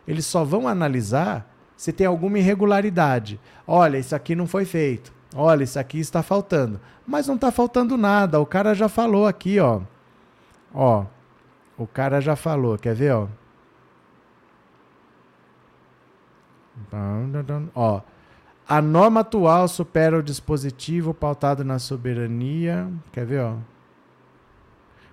Eles 0.08 0.26
só 0.26 0.44
vão 0.44 0.68
analisar 0.68 1.48
se 1.78 1.92
tem 1.92 2.08
alguma 2.08 2.40
irregularidade. 2.40 3.40
Olha, 3.68 4.00
isso 4.00 4.16
aqui 4.16 4.36
não 4.36 4.48
foi 4.48 4.66
feito. 4.66 5.14
Olha, 5.36 5.64
isso 5.64 5.78
aqui 5.80 6.00
está 6.00 6.24
faltando. 6.24 6.82
Mas 7.06 7.28
não 7.28 7.36
está 7.36 7.52
faltando 7.52 7.96
nada. 7.96 8.40
O 8.40 8.46
cara 8.46 8.74
já 8.74 8.90
falou 8.90 9.28
aqui, 9.28 9.60
ó. 9.60 9.82
Ó, 10.74 11.06
o 11.78 11.86
cara 11.86 12.22
já 12.22 12.36
falou, 12.36 12.78
quer 12.78 12.96
ver, 12.96 13.14
ó? 13.14 13.28
Ó, 17.76 18.02
a 18.68 18.82
norma 18.82 19.20
atual 19.20 19.68
supera 19.68 20.18
o 20.18 20.24
dispositivo 20.24 21.14
pautado 21.14 21.64
na 21.64 21.78
soberania. 21.78 22.90
Quer 23.12 23.26
ver, 23.26 23.42
ó? 23.42 23.56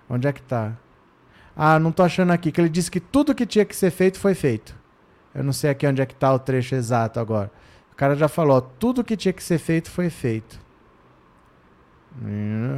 Onde 0.09 0.27
é 0.27 0.33
que 0.33 0.41
tá? 0.41 0.73
Ah, 1.55 1.77
não 1.77 1.91
tô 1.91 2.03
achando 2.03 2.31
aqui, 2.31 2.51
que 2.51 2.61
ele 2.61 2.69
disse 2.69 2.89
que 2.89 2.99
tudo 2.99 3.35
que 3.35 3.45
tinha 3.45 3.65
que 3.65 3.75
ser 3.75 3.91
feito 3.91 4.17
foi 4.17 4.33
feito. 4.33 4.73
Eu 5.35 5.43
não 5.43 5.53
sei 5.53 5.69
aqui 5.69 5.85
onde 5.85 6.01
é 6.01 6.05
que 6.05 6.15
tá 6.15 6.33
o 6.33 6.39
trecho 6.39 6.73
exato 6.73 7.19
agora. 7.19 7.51
O 7.91 7.95
cara 7.95 8.15
já 8.15 8.27
falou, 8.27 8.57
ó, 8.57 8.61
tudo 8.61 9.03
que 9.03 9.17
tinha 9.17 9.33
que 9.33 9.43
ser 9.43 9.57
feito 9.57 9.91
foi 9.91 10.09
feito. 10.09 10.59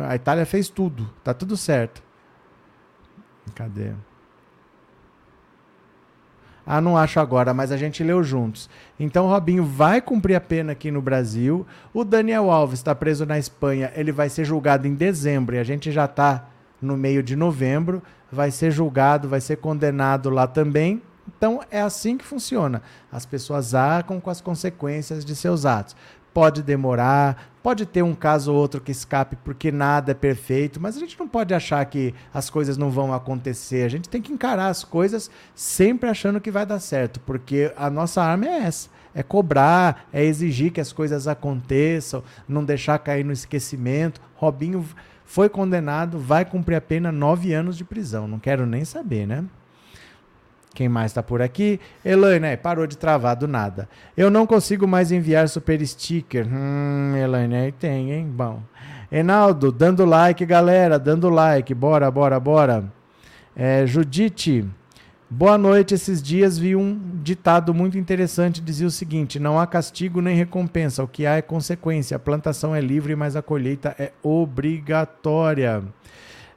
A 0.10 0.16
Itália 0.16 0.46
fez 0.46 0.68
tudo, 0.68 1.10
tá 1.24 1.34
tudo 1.34 1.56
certo. 1.56 2.04
Cadê? 3.56 3.92
Ah, 6.66 6.80
não 6.80 6.96
acho 6.96 7.20
agora, 7.20 7.54
mas 7.54 7.72
a 7.72 7.78
gente 7.78 8.04
leu 8.04 8.24
juntos. 8.24 8.70
Então, 9.00 9.26
o 9.26 9.30
Robinho 9.30 9.64
vai 9.64 10.00
cumprir 10.00 10.36
a 10.36 10.42
pena 10.42 10.74
aqui 10.74 10.92
no 10.92 11.02
Brasil. 11.02 11.66
O 11.94 12.04
Daniel 12.04 12.52
Alves 12.52 12.80
está 12.80 12.94
preso 12.94 13.26
na 13.26 13.40
Espanha. 13.40 13.92
Ele 13.96 14.12
vai 14.12 14.30
ser 14.30 14.46
julgado 14.46 14.88
em 14.88 14.94
dezembro 14.94 15.56
e 15.56 15.60
a 15.60 15.64
gente 15.64 15.92
já 15.92 16.06
está 16.06 16.48
no 16.82 16.96
meio 16.96 17.24
de 17.24 17.36
novembro. 17.36 18.02
Vai 18.32 18.52
ser 18.52 18.72
julgado, 18.72 19.28
vai 19.28 19.42
ser 19.42 19.58
condenado 19.58 20.30
lá 20.30 20.48
também. 20.48 21.02
Então, 21.36 21.62
é 21.72 21.82
assim 21.82 22.18
que 22.18 22.24
funciona. 22.24 22.82
As 23.12 23.26
pessoas 23.26 23.74
arcam 23.74 24.22
com 24.22 24.30
as 24.30 24.40
consequências 24.40 25.26
de 25.26 25.36
seus 25.36 25.66
atos. 25.66 25.96
Pode 26.34 26.62
demorar, 26.62 27.51
Pode 27.64 27.86
ter 27.86 28.02
um 28.02 28.16
caso 28.16 28.52
ou 28.52 28.58
outro 28.58 28.82
que 28.82 28.92
escape 28.92 29.36
porque 29.44 29.72
nada 29.72 30.12
é 30.12 30.16
perfeito, 30.16 30.82
mas 30.82 30.98
a 30.98 31.00
gente 31.00 31.20
não 31.20 31.28
pode 31.28 31.54
achar 31.54 31.86
que 31.86 32.14
as 32.34 32.50
coisas 32.50 32.76
não 32.76 32.90
vão 32.90 33.14
acontecer. 33.14 33.86
A 33.86 33.90
gente 33.90 34.10
tem 34.10 34.22
que 34.22 34.34
encarar 34.34 34.68
as 34.68 34.84
coisas 34.84 35.30
sempre 35.54 36.10
achando 36.10 36.42
que 36.42 36.50
vai 36.50 36.66
dar 36.66 36.80
certo, 36.80 37.20
porque 37.20 37.72
a 37.78 37.90
nossa 37.90 38.22
arma 38.24 38.48
é 38.48 38.64
essa. 38.64 38.90
É 39.14 39.22
cobrar, 39.22 40.08
é 40.12 40.24
exigir 40.24 40.72
que 40.72 40.82
as 40.82 40.92
coisas 40.92 41.28
aconteçam, 41.28 42.24
não 42.48 42.64
deixar 42.64 42.98
cair 42.98 43.24
no 43.24 43.34
esquecimento. 43.34 44.20
Robinho 44.36 44.84
foi 45.24 45.48
condenado, 45.48 46.18
vai 46.18 46.44
cumprir 46.44 46.76
a 46.76 46.82
pena 46.82 47.12
nove 47.12 47.54
anos 47.54 47.78
de 47.78 47.84
prisão. 47.84 48.28
Não 48.28 48.40
quero 48.40 48.66
nem 48.66 48.84
saber, 48.84 49.28
né? 49.28 49.46
Quem 50.74 50.88
mais 50.88 51.12
está 51.12 51.22
por 51.22 51.42
aqui? 51.42 51.80
Elaine, 52.04 52.48
é, 52.48 52.56
parou 52.56 52.88
de 52.88 52.98
travar 52.98 53.36
do 53.36 53.48
nada. 53.48 53.90
Eu 54.16 54.32
não 54.32 54.48
consigo 54.48 54.88
mais 54.88 55.12
enviar 55.12 55.50
super 55.50 55.86
sticker. 55.86 56.48
Hum, 56.48 57.14
Elaine, 57.16 57.74
tem, 57.74 58.12
hein? 58.12 58.26
Bom. 58.26 58.62
Enaldo, 59.12 59.72
dando 59.72 60.06
like, 60.06 60.46
galera, 60.46 60.98
dando 60.98 61.30
like. 61.30 61.74
Bora, 61.74 62.10
bora, 62.10 62.40
bora. 62.40 62.86
É, 63.54 63.86
Judite, 63.86 64.66
boa 65.30 65.58
noite. 65.58 65.94
Esses 65.94 66.22
dias 66.22 66.58
vi 66.58 66.74
um 66.74 66.98
ditado 67.22 67.74
muito 67.74 67.98
interessante. 67.98 68.62
Dizia 68.62 68.88
o 68.88 68.92
seguinte: 68.92 69.38
Não 69.38 69.60
há 69.60 69.68
castigo 69.68 70.22
nem 70.22 70.38
recompensa. 70.38 71.04
O 71.04 71.08
que 71.08 71.26
há 71.26 71.36
é 71.36 71.42
consequência. 71.42 72.16
A 72.16 72.20
plantação 72.20 72.74
é 72.74 72.80
livre, 72.80 73.14
mas 73.14 73.36
a 73.36 73.42
colheita 73.42 73.94
é 74.00 74.14
obrigatória. 74.24 75.84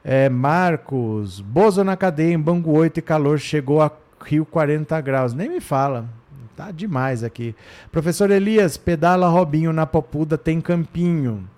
É, 0.04 0.28
Marcos, 0.28 1.40
Bozo 1.40 1.82
na 1.82 1.96
cadeia 1.96 2.34
em 2.34 2.38
Bangu 2.38 2.76
8 2.76 2.98
e 2.98 3.02
calor 3.02 3.38
chegou 3.38 3.80
a 3.80 3.90
Rio 4.24 4.44
40 4.44 5.00
graus. 5.00 5.34
Nem 5.34 5.48
me 5.48 5.60
fala. 5.60 6.08
Tá 6.56 6.70
demais 6.70 7.22
aqui. 7.22 7.54
Professor 7.90 8.30
Elias, 8.30 8.76
pedala 8.76 9.28
Robinho 9.28 9.72
na 9.72 9.86
Popuda, 9.86 10.38
tem 10.38 10.60
campinho. 10.60 11.48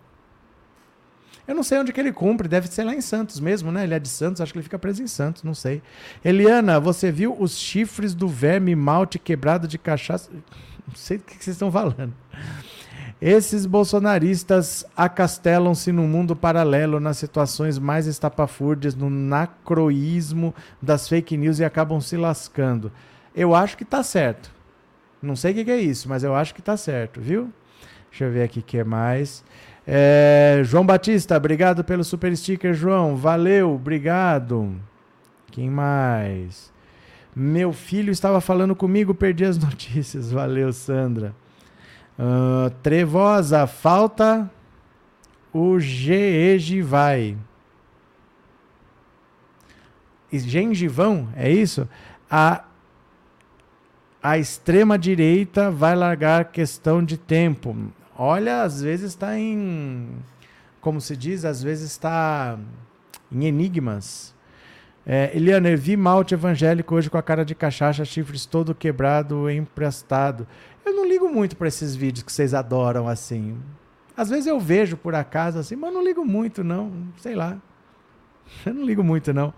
Eu 1.46 1.54
não 1.54 1.62
sei 1.62 1.78
onde 1.78 1.92
que 1.92 2.00
ele 2.00 2.12
cumpre, 2.12 2.48
deve 2.48 2.66
ser 2.66 2.82
lá 2.82 2.92
em 2.94 3.00
Santos 3.00 3.38
mesmo, 3.38 3.70
né? 3.70 3.84
Ele 3.84 3.94
é 3.94 3.98
de 4.00 4.08
Santos, 4.08 4.40
acho 4.40 4.52
que 4.52 4.58
ele 4.58 4.64
fica 4.64 4.78
preso 4.78 5.02
em 5.02 5.06
Santos, 5.06 5.44
não 5.44 5.54
sei. 5.54 5.80
Eliana, 6.24 6.80
você 6.80 7.12
viu 7.12 7.36
os 7.38 7.56
chifres 7.56 8.14
do 8.14 8.26
verme 8.26 8.74
malte 8.74 9.18
quebrado 9.18 9.68
de 9.68 9.78
cachaça? 9.78 10.28
Não 10.88 10.94
sei 10.94 11.18
do 11.18 11.24
que 11.24 11.34
vocês 11.34 11.54
estão 11.54 11.70
falando. 11.70 12.12
Esses 13.20 13.64
bolsonaristas 13.64 14.84
acastelam-se 14.94 15.90
no 15.90 16.02
mundo 16.02 16.36
paralelo, 16.36 17.00
nas 17.00 17.16
situações 17.16 17.78
mais 17.78 18.06
estapafúrdias, 18.06 18.94
no 18.94 19.08
nacroísmo 19.08 20.54
das 20.82 21.08
fake 21.08 21.36
news 21.36 21.58
e 21.58 21.64
acabam 21.64 21.98
se 22.00 22.16
lascando. 22.16 22.92
Eu 23.34 23.54
acho 23.54 23.76
que 23.76 23.84
tá 23.84 24.02
certo. 24.02 24.50
Não 25.22 25.34
sei 25.34 25.52
o 25.52 25.64
que, 25.64 25.70
é 25.70 25.80
isso, 25.80 26.08
mas 26.08 26.22
eu 26.22 26.34
acho 26.34 26.54
que 26.54 26.60
tá 26.60 26.76
certo, 26.76 27.20
viu? 27.20 27.50
Deixa 28.10 28.24
eu 28.24 28.30
ver 28.30 28.42
aqui 28.42 28.60
o 28.60 28.62
que 28.62 28.84
mais. 28.84 29.42
É, 29.86 30.60
João 30.64 30.84
Batista, 30.84 31.36
obrigado 31.36 31.82
pelo 31.82 32.04
super 32.04 32.36
sticker, 32.36 32.74
João. 32.74 33.16
Valeu, 33.16 33.74
obrigado. 33.74 34.74
Quem 35.50 35.70
mais? 35.70 36.70
Meu 37.34 37.72
filho 37.72 38.10
estava 38.10 38.40
falando 38.42 38.76
comigo, 38.76 39.14
perdi 39.14 39.44
as 39.44 39.56
notícias. 39.58 40.30
Valeu, 40.30 40.70
Sandra. 40.70 41.34
Uh, 42.18 42.70
trevosa, 42.82 43.66
falta 43.66 44.50
o 45.52 45.78
gengivai. 45.78 47.36
Gengivão, 50.32 51.28
é 51.34 51.50
isso? 51.50 51.88
A, 52.30 52.64
a 54.22 54.36
extrema 54.36 54.98
direita 54.98 55.70
vai 55.70 55.94
largar 55.94 56.46
questão 56.46 57.02
de 57.02 57.16
tempo. 57.16 57.74
Olha, 58.18 58.62
às 58.62 58.82
vezes 58.82 59.12
está 59.12 59.38
em. 59.38 60.08
Como 60.80 61.00
se 61.00 61.16
diz, 61.16 61.44
às 61.44 61.62
vezes 61.62 61.90
está 61.90 62.58
em 63.30 63.44
enigmas. 63.44 64.34
É, 65.06 65.30
Eliana, 65.34 65.68
eu 65.70 65.78
vi 65.78 65.96
malte 65.96 66.34
evangélico 66.34 66.94
hoje 66.94 67.08
com 67.08 67.16
a 67.16 67.22
cara 67.22 67.44
de 67.44 67.54
cachaça, 67.54 68.04
chifres 68.04 68.44
todo 68.44 68.74
quebrado, 68.74 69.48
emprestado. 69.48 70.46
Eu 70.86 70.94
não 70.94 71.04
ligo 71.04 71.28
muito 71.28 71.56
para 71.56 71.66
esses 71.66 71.96
vídeos 71.96 72.22
que 72.22 72.32
vocês 72.32 72.54
adoram 72.54 73.08
assim. 73.08 73.60
Às 74.16 74.30
vezes 74.30 74.46
eu 74.46 74.60
vejo 74.60 74.96
por 74.96 75.16
acaso 75.16 75.58
assim, 75.58 75.74
mas 75.74 75.92
não 75.92 76.02
ligo 76.02 76.24
muito 76.24 76.62
não, 76.62 77.08
sei 77.18 77.34
lá. 77.34 77.58
Eu 78.64 78.72
não 78.72 78.84
ligo 78.84 79.02
muito 79.02 79.34
não. 79.34 79.52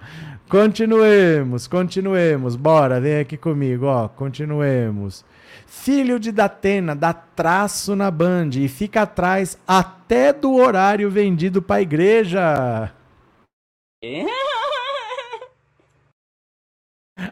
Continuemos, 0.48 1.66
continuemos. 1.66 2.56
Bora, 2.56 2.98
vem 2.98 3.20
aqui 3.20 3.36
comigo, 3.36 3.84
ó, 3.84 4.08
continuemos. 4.08 5.22
Filho 5.66 6.18
de 6.18 6.32
Datena 6.32 6.96
dá 6.96 7.12
traço 7.12 7.94
na 7.94 8.10
Band 8.10 8.50
e 8.54 8.66
fica 8.66 9.02
atrás 9.02 9.58
até 9.68 10.32
do 10.32 10.54
horário 10.54 11.10
vendido 11.10 11.60
para 11.60 11.76
a 11.76 11.82
igreja. 11.82 12.90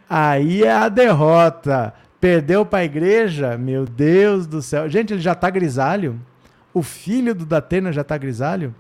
Aí 0.07 0.63
é 0.63 0.73
a 0.73 0.91
derrota. 0.91 1.95
Perdeu 2.21 2.65
para 2.65 2.81
a 2.81 2.85
igreja? 2.85 3.57
Meu 3.59 3.85
Deus 3.85 4.47
do 4.47 4.63
céu. 4.63 4.89
Gente, 4.89 5.13
ele 5.13 5.21
já 5.21 5.33
está 5.33 5.51
grisalho? 5.51 6.21
O 6.73 6.83
filho 6.83 7.35
do 7.35 7.45
Datena 7.47 7.93
já 7.93 8.01
está 8.03 8.17
grisalho? 8.17 8.75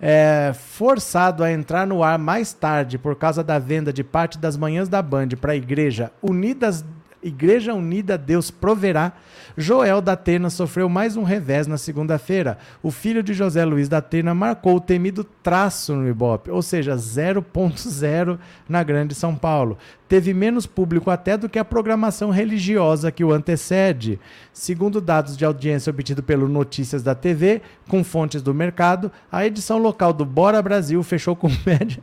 É, 0.00 0.52
forçado 0.54 1.42
a 1.42 1.50
entrar 1.50 1.86
no 1.86 2.02
ar 2.02 2.18
mais 2.18 2.52
tarde 2.52 2.98
por 2.98 3.16
causa 3.16 3.42
da 3.42 3.58
venda 3.58 3.92
de 3.92 4.04
parte 4.04 4.38
das 4.38 4.56
manhãs 4.56 4.88
da 4.88 5.00
Band 5.00 5.28
para 5.40 5.52
a 5.52 5.56
igreja 5.56 6.10
Unidas 6.20 6.84
Igreja 7.24 7.72
Unida 7.72 8.18
Deus 8.18 8.50
proverá. 8.50 9.14
Joel 9.56 10.02
da 10.02 10.12
Atena 10.12 10.50
sofreu 10.50 10.88
mais 10.88 11.16
um 11.16 11.22
revés 11.22 11.66
na 11.66 11.78
segunda-feira. 11.78 12.58
O 12.82 12.90
filho 12.90 13.22
de 13.22 13.32
José 13.32 13.64
Luiz 13.64 13.88
da 13.88 13.98
Atena 13.98 14.34
marcou 14.34 14.76
o 14.76 14.80
temido 14.80 15.24
traço 15.24 15.94
no 15.94 16.06
Ibope, 16.06 16.50
ou 16.50 16.60
seja, 16.60 16.94
0.0 16.94 18.38
na 18.68 18.82
Grande 18.82 19.14
São 19.14 19.34
Paulo. 19.34 19.78
Teve 20.06 20.34
menos 20.34 20.66
público 20.66 21.10
até 21.10 21.36
do 21.36 21.48
que 21.48 21.58
a 21.58 21.64
programação 21.64 22.30
religiosa 22.30 23.10
que 23.10 23.24
o 23.24 23.32
antecede. 23.32 24.20
Segundo 24.52 25.00
dados 25.00 25.36
de 25.36 25.46
audiência 25.46 25.90
obtidos 25.90 26.24
pelo 26.24 26.46
Notícias 26.46 27.02
da 27.02 27.14
TV, 27.14 27.62
com 27.88 28.04
fontes 28.04 28.42
do 28.42 28.52
mercado, 28.52 29.10
a 29.32 29.46
edição 29.46 29.78
local 29.78 30.12
do 30.12 30.26
Bora 30.26 30.60
Brasil 30.60 31.02
fechou 31.02 31.34
com 31.34 31.48
média 31.64 32.02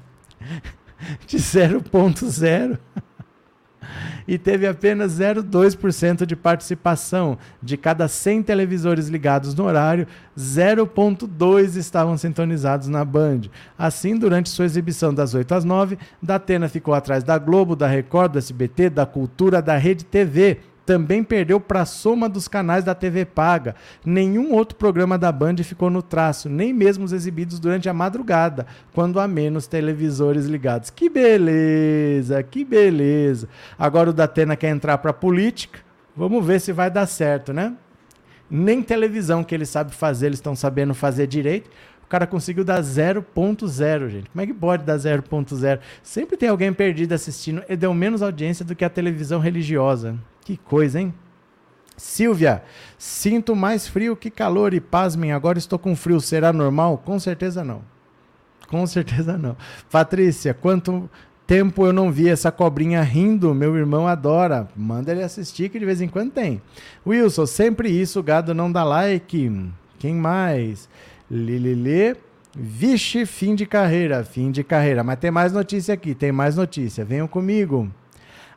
de 1.27 1.37
0.0 1.37 2.79
e 4.27 4.37
teve 4.37 4.67
apenas 4.67 5.19
0,2% 5.19 6.25
de 6.25 6.35
participação. 6.35 7.37
De 7.61 7.77
cada 7.77 8.07
100 8.07 8.43
televisores 8.43 9.07
ligados 9.07 9.53
no 9.55 9.65
horário, 9.65 10.07
0,2 10.37 11.75
estavam 11.75 12.17
sintonizados 12.17 12.87
na 12.87 13.03
Band. 13.03 13.41
Assim, 13.77 14.17
durante 14.17 14.49
sua 14.49 14.65
exibição 14.65 15.13
das 15.13 15.33
8 15.33 15.53
às 15.53 15.65
9, 15.65 15.97
Datena 16.21 16.69
ficou 16.69 16.93
atrás 16.93 17.23
da 17.23 17.37
Globo, 17.37 17.75
da 17.75 17.87
Record, 17.87 18.33
do 18.33 18.39
SBT, 18.39 18.89
da 18.89 19.05
Cultura, 19.05 19.61
da 19.61 19.77
Rede 19.77 20.05
TV 20.05 20.59
também 20.85 21.23
perdeu 21.23 21.59
para 21.59 21.81
a 21.81 21.85
soma 21.85 22.27
dos 22.27 22.47
canais 22.47 22.83
da 22.83 22.95
TV 22.95 23.25
paga. 23.25 23.75
Nenhum 24.05 24.53
outro 24.53 24.75
programa 24.75 25.17
da 25.17 25.31
Band 25.31 25.57
ficou 25.57 25.89
no 25.89 26.01
traço, 26.01 26.49
nem 26.49 26.73
mesmo 26.73 27.05
os 27.05 27.13
exibidos 27.13 27.59
durante 27.59 27.87
a 27.87 27.93
madrugada, 27.93 28.65
quando 28.93 29.19
há 29.19 29.27
menos 29.27 29.67
televisores 29.67 30.45
ligados. 30.45 30.89
Que 30.89 31.09
beleza, 31.09 32.41
que 32.43 32.65
beleza. 32.65 33.47
Agora 33.77 34.09
o 34.09 34.13
Datena 34.13 34.55
quer 34.55 34.69
entrar 34.69 34.97
para 34.97 35.11
a 35.11 35.13
política. 35.13 35.79
Vamos 36.15 36.45
ver 36.45 36.59
se 36.59 36.73
vai 36.73 36.89
dar 36.89 37.05
certo, 37.05 37.53
né? 37.53 37.73
Nem 38.49 38.81
televisão 38.81 39.45
que 39.45 39.55
ele 39.55 39.65
sabe 39.65 39.93
fazer, 39.93 40.25
eles 40.25 40.39
estão 40.39 40.55
sabendo 40.55 40.93
fazer 40.93 41.25
direito. 41.25 41.69
O 42.03 42.07
cara 42.11 42.27
conseguiu 42.27 42.65
dar 42.65 42.81
0.0, 42.81 44.09
gente. 44.09 44.29
Como 44.29 44.41
é 44.41 44.45
que 44.45 44.53
pode 44.53 44.83
dar 44.83 44.97
0.0? 44.97 45.79
Sempre 46.03 46.35
tem 46.35 46.49
alguém 46.49 46.73
perdido 46.73 47.13
assistindo 47.13 47.63
e 47.69 47.77
deu 47.77 47.93
menos 47.93 48.21
audiência 48.21 48.65
do 48.65 48.75
que 48.75 48.83
a 48.83 48.89
televisão 48.89 49.39
religiosa. 49.39 50.19
Que 50.43 50.57
coisa, 50.57 50.99
hein? 50.99 51.13
Silvia, 51.97 52.63
sinto 52.97 53.55
mais 53.55 53.87
frio 53.87 54.15
que 54.15 54.31
calor 54.31 54.73
e 54.73 54.81
pasmem, 54.81 55.31
agora 55.31 55.59
estou 55.59 55.77
com 55.77 55.95
frio. 55.95 56.19
Será 56.19 56.51
normal? 56.51 56.97
Com 56.97 57.19
certeza 57.19 57.63
não. 57.63 57.81
Com 58.67 58.87
certeza 58.87 59.37
não. 59.37 59.55
Patrícia, 59.91 60.53
quanto 60.53 61.09
tempo 61.45 61.85
eu 61.85 61.93
não 61.93 62.11
vi 62.11 62.29
essa 62.29 62.51
cobrinha 62.51 63.01
rindo? 63.01 63.53
Meu 63.53 63.77
irmão 63.77 64.07
adora. 64.07 64.67
Manda 64.75 65.11
ele 65.11 65.21
assistir 65.21 65.69
que 65.69 65.77
de 65.77 65.85
vez 65.85 66.01
em 66.01 66.07
quando 66.07 66.31
tem. 66.31 66.61
Wilson, 67.05 67.45
sempre 67.45 67.89
isso, 67.89 68.23
gado 68.23 68.53
não 68.53 68.71
dá 68.71 68.83
like. 68.83 69.69
Quem 69.99 70.15
mais? 70.15 70.89
Lililê. 71.29 72.15
Vixe, 72.57 73.25
fim 73.25 73.55
de 73.55 73.65
carreira, 73.65 74.23
fim 74.23 74.51
de 74.51 74.63
carreira. 74.63 75.03
Mas 75.03 75.19
tem 75.19 75.31
mais 75.31 75.53
notícia 75.53 75.93
aqui, 75.93 76.15
tem 76.15 76.31
mais 76.31 76.55
notícia. 76.55 77.05
Venham 77.05 77.27
comigo. 77.27 77.91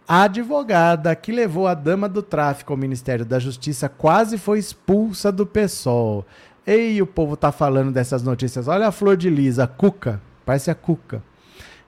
A 0.06 0.24
advogada 0.24 1.16
que 1.16 1.32
levou 1.32 1.66
a 1.66 1.72
dama 1.72 2.10
do 2.10 2.22
tráfico 2.22 2.74
ao 2.74 2.76
Ministério 2.76 3.24
da 3.24 3.38
Justiça 3.38 3.88
quase 3.88 4.36
foi 4.36 4.58
expulsa 4.58 5.32
do 5.32 5.46
PSOL. 5.46 6.26
Ei, 6.66 7.00
o 7.00 7.06
povo 7.06 7.38
tá 7.38 7.50
falando 7.50 7.90
dessas 7.90 8.22
notícias. 8.22 8.68
Olha 8.68 8.88
a 8.88 8.92
flor 8.92 9.16
de 9.16 9.30
lis, 9.30 9.58
a 9.58 9.66
Cuca. 9.66 10.20
Parece 10.44 10.70
a 10.70 10.74
Cuca. 10.74 11.22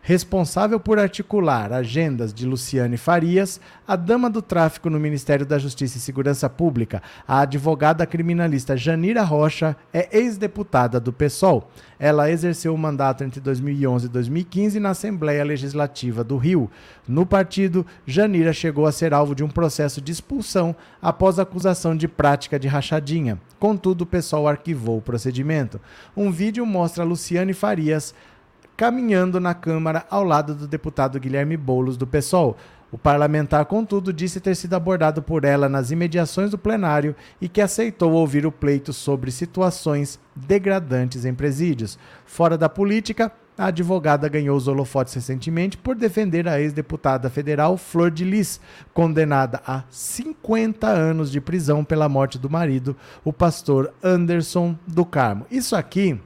Responsável 0.06 0.78
por 0.78 1.00
articular 1.00 1.72
agendas 1.72 2.32
de 2.32 2.46
Luciane 2.46 2.96
Farias, 2.96 3.60
a 3.88 3.96
dama 3.96 4.30
do 4.30 4.40
tráfico 4.40 4.88
no 4.88 5.00
Ministério 5.00 5.44
da 5.44 5.58
Justiça 5.58 5.98
e 5.98 6.00
Segurança 6.00 6.48
Pública, 6.48 7.02
a 7.26 7.40
advogada 7.40 8.06
criminalista 8.06 8.76
Janira 8.76 9.24
Rocha, 9.24 9.76
é 9.92 10.16
ex-deputada 10.16 11.00
do 11.00 11.12
PSOL. 11.12 11.68
Ela 11.98 12.30
exerceu 12.30 12.72
o 12.72 12.78
mandato 12.78 13.24
entre 13.24 13.40
2011 13.40 14.06
e 14.06 14.08
2015 14.08 14.78
na 14.78 14.90
Assembleia 14.90 15.42
Legislativa 15.42 16.22
do 16.22 16.36
Rio. 16.36 16.70
No 17.08 17.26
partido, 17.26 17.84
Janira 18.06 18.52
chegou 18.52 18.86
a 18.86 18.92
ser 18.92 19.12
alvo 19.12 19.34
de 19.34 19.42
um 19.42 19.48
processo 19.48 20.00
de 20.00 20.12
expulsão 20.12 20.76
após 21.02 21.40
acusação 21.40 21.96
de 21.96 22.06
prática 22.06 22.60
de 22.60 22.68
rachadinha. 22.68 23.40
Contudo, 23.58 24.02
o 24.02 24.06
PSOL 24.06 24.46
arquivou 24.46 24.98
o 24.98 25.02
procedimento. 25.02 25.80
Um 26.16 26.30
vídeo 26.30 26.64
mostra 26.64 27.02
Luciane 27.02 27.52
Farias 27.52 28.14
caminhando 28.76 29.40
na 29.40 29.54
Câmara 29.54 30.04
ao 30.10 30.22
lado 30.22 30.54
do 30.54 30.68
deputado 30.68 31.18
Guilherme 31.18 31.56
Boulos, 31.56 31.96
do 31.96 32.06
PSOL. 32.06 32.56
O 32.92 32.98
parlamentar, 32.98 33.64
contudo, 33.64 34.12
disse 34.12 34.40
ter 34.40 34.54
sido 34.54 34.74
abordado 34.74 35.20
por 35.20 35.44
ela 35.44 35.68
nas 35.68 35.90
imediações 35.90 36.50
do 36.50 36.58
plenário 36.58 37.16
e 37.40 37.48
que 37.48 37.60
aceitou 37.60 38.12
ouvir 38.12 38.46
o 38.46 38.52
pleito 38.52 38.92
sobre 38.92 39.30
situações 39.30 40.20
degradantes 40.34 41.24
em 41.24 41.34
presídios. 41.34 41.98
Fora 42.24 42.56
da 42.56 42.68
política, 42.68 43.32
a 43.58 43.66
advogada 43.66 44.28
ganhou 44.28 44.56
os 44.56 44.68
holofotes 44.68 45.14
recentemente 45.14 45.76
por 45.76 45.96
defender 45.96 46.46
a 46.46 46.60
ex-deputada 46.60 47.28
federal 47.30 47.76
Flor 47.76 48.10
de 48.10 48.24
Lis, 48.24 48.60
condenada 48.92 49.60
a 49.66 49.82
50 49.90 50.86
anos 50.86 51.32
de 51.32 51.40
prisão 51.40 51.82
pela 51.82 52.08
morte 52.08 52.38
do 52.38 52.50
marido, 52.50 52.94
o 53.24 53.32
pastor 53.32 53.92
Anderson 54.04 54.76
do 54.86 55.04
Carmo. 55.04 55.46
Isso 55.50 55.74
aqui 55.74 56.20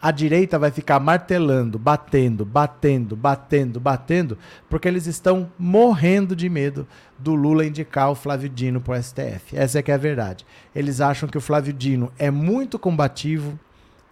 a 0.00 0.10
direita 0.10 0.58
vai 0.58 0.70
ficar 0.70 0.98
martelando, 0.98 1.78
batendo, 1.78 2.44
batendo, 2.44 3.14
batendo, 3.14 3.78
batendo, 3.78 4.38
porque 4.68 4.88
eles 4.88 5.06
estão 5.06 5.50
morrendo 5.58 6.34
de 6.34 6.48
medo 6.48 6.86
do 7.18 7.34
Lula 7.34 7.66
indicar 7.66 8.10
o 8.10 8.14
Flávio 8.14 8.48
Dino 8.48 8.80
para 8.80 8.98
o 8.98 9.02
STF. 9.02 9.54
Essa 9.56 9.78
é 9.78 9.82
que 9.82 9.90
é 9.90 9.94
a 9.94 9.98
verdade. 9.98 10.46
Eles 10.74 11.00
acham 11.00 11.28
que 11.28 11.36
o 11.36 11.40
Flávio 11.40 11.72
Dino 11.72 12.10
é 12.18 12.30
muito 12.30 12.78
combativo, 12.78 13.58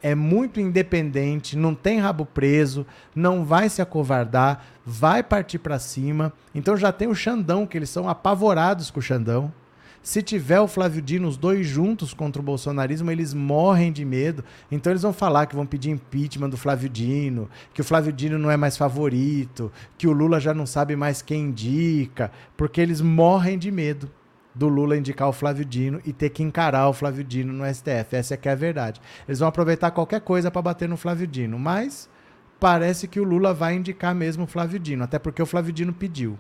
é 0.03 0.15
muito 0.15 0.61
independente, 0.61 1.57
não 1.57 1.75
tem 1.75 1.99
rabo 1.99 2.25
preso, 2.25 2.87
não 3.15 3.45
vai 3.45 3.69
se 3.69 3.81
acovardar, 3.81 4.65
vai 4.85 5.23
partir 5.23 5.59
para 5.59 5.79
cima. 5.79 6.33
Então 6.55 6.77
já 6.77 6.93
tem 6.93 7.09
o 7.09 7.15
Xandão, 7.15 7.67
que 7.67 7.79
eles 7.79 7.91
são 7.91 8.09
apavorados 8.09 8.91
com 8.91 9.01
o 9.01 9.03
Xandão. 9.03 9.53
Se 10.03 10.23
tiver 10.23 10.61
o 10.61 10.69
Flávio 10.69 11.03
Dino, 11.03 11.29
os 11.29 11.37
dois 11.37 11.67
juntos 11.67 12.15
contra 12.15 12.41
o 12.41 12.45
bolsonarismo, 12.45 13.11
eles 13.11 13.35
morrem 13.35 13.93
de 13.93 14.05
medo. 14.05 14.45
Então 14.71 14.93
eles 14.93 15.03
vão 15.03 15.13
falar 15.13 15.47
que 15.47 15.57
vão 15.57 15.67
pedir 15.67 15.91
impeachment 15.91 16.49
do 16.49 16.57
Flávio 16.57 16.89
Dino, 16.89 17.49
que 17.75 17.81
o 17.81 17.85
Flávio 17.85 18.13
Dino 18.13 18.39
não 18.39 18.51
é 18.51 18.57
mais 18.57 18.77
favorito, 18.77 19.71
que 19.99 20.07
o 20.07 20.13
Lula 20.13 20.41
já 20.41 20.55
não 20.55 20.67
sabe 20.67 20.97
mais 20.97 21.21
quem 21.21 21.47
indica, 21.47 22.31
porque 22.57 22.81
eles 22.81 23.01
morrem 23.01 23.59
de 23.59 23.71
medo 23.71 24.11
do 24.55 24.67
Lula 24.67 24.97
indicar 24.97 25.29
o 25.29 25.33
Flávio 25.33 25.65
Dino 25.65 26.01
e 26.05 26.13
ter 26.13 26.31
que 26.31 26.43
encarar 26.43 26.89
o 26.89 26.93
Flávio 26.93 27.23
Dino 27.23 27.53
no 27.53 27.65
STF. 27.73 28.17
Essa 28.17 28.35
é 28.35 28.37
que 28.37 28.49
é 28.49 28.53
a 28.53 28.57
verdade. 28.57 29.01
Eles 29.27 29.39
vão 29.39 29.49
aproveitar 29.49 29.91
qualquer 29.91 30.21
coisa 30.21 30.51
para 30.51 30.63
bater 30.63 30.89
no 30.89 30.97
Flávio 30.97 31.27
Dino, 31.27 31.59
mas 31.59 32.09
parece 32.59 33.07
que 33.07 33.21
o 33.21 33.25
Lula 33.25 33.55
vai 33.55 33.75
indicar 33.75 34.15
mesmo 34.15 34.45
o 34.45 34.49
Flávio 34.49 34.79
Dino, 34.79 35.05
até 35.05 35.19
porque 35.19 35.43
o 35.43 35.47
Flávio 35.47 35.73
Dino 35.73 35.93
pediu. 35.93 36.39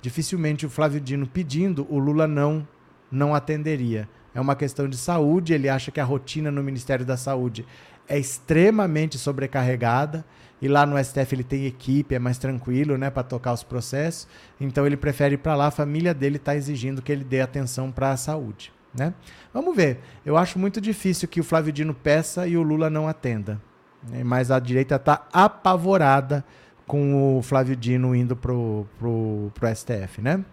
Dificilmente 0.00 0.64
o 0.66 0.70
Flávio 0.70 1.00
Dino 1.00 1.26
pedindo, 1.26 1.84
o 1.90 1.98
Lula 1.98 2.28
não 2.28 2.66
não 3.10 3.34
atenderia. 3.34 4.08
É 4.34 4.40
uma 4.40 4.54
questão 4.54 4.88
de 4.88 4.96
saúde, 4.96 5.52
ele 5.52 5.68
acha 5.68 5.90
que 5.90 6.00
a 6.00 6.04
rotina 6.04 6.50
no 6.50 6.62
Ministério 6.62 7.04
da 7.04 7.16
Saúde 7.16 7.66
é 8.08 8.18
extremamente 8.18 9.18
sobrecarregada 9.18 10.24
e 10.60 10.68
lá 10.68 10.84
no 10.84 11.02
STF 11.02 11.34
ele 11.34 11.44
tem 11.44 11.66
equipe, 11.66 12.14
é 12.14 12.18
mais 12.18 12.38
tranquilo, 12.38 12.96
né, 12.96 13.10
para 13.10 13.22
tocar 13.22 13.52
os 13.52 13.62
processos. 13.62 14.26
Então 14.60 14.86
ele 14.86 14.96
prefere 14.96 15.34
ir 15.34 15.38
para 15.38 15.54
lá, 15.54 15.66
a 15.66 15.70
família 15.70 16.14
dele 16.14 16.36
está 16.36 16.56
exigindo 16.56 17.02
que 17.02 17.12
ele 17.12 17.24
dê 17.24 17.40
atenção 17.40 17.92
para 17.92 18.10
a 18.10 18.16
saúde, 18.16 18.72
né? 18.94 19.14
Vamos 19.52 19.74
ver. 19.74 20.00
Eu 20.24 20.36
acho 20.36 20.58
muito 20.58 20.80
difícil 20.80 21.28
que 21.28 21.40
o 21.40 21.44
Flávio 21.44 21.72
Dino 21.72 21.94
peça 21.94 22.46
e 22.46 22.56
o 22.56 22.62
Lula 22.62 22.90
não 22.90 23.08
atenda. 23.08 23.60
Né? 24.08 24.22
Mas 24.24 24.50
a 24.50 24.58
direita 24.58 24.96
está 24.96 25.26
apavorada 25.32 26.44
com 26.86 27.38
o 27.38 27.42
Flávio 27.42 27.76
Dino 27.76 28.14
indo 28.14 28.34
pro, 28.34 28.86
pro, 28.98 29.52
pro 29.54 29.74
STF, 29.74 30.22
né? 30.22 30.44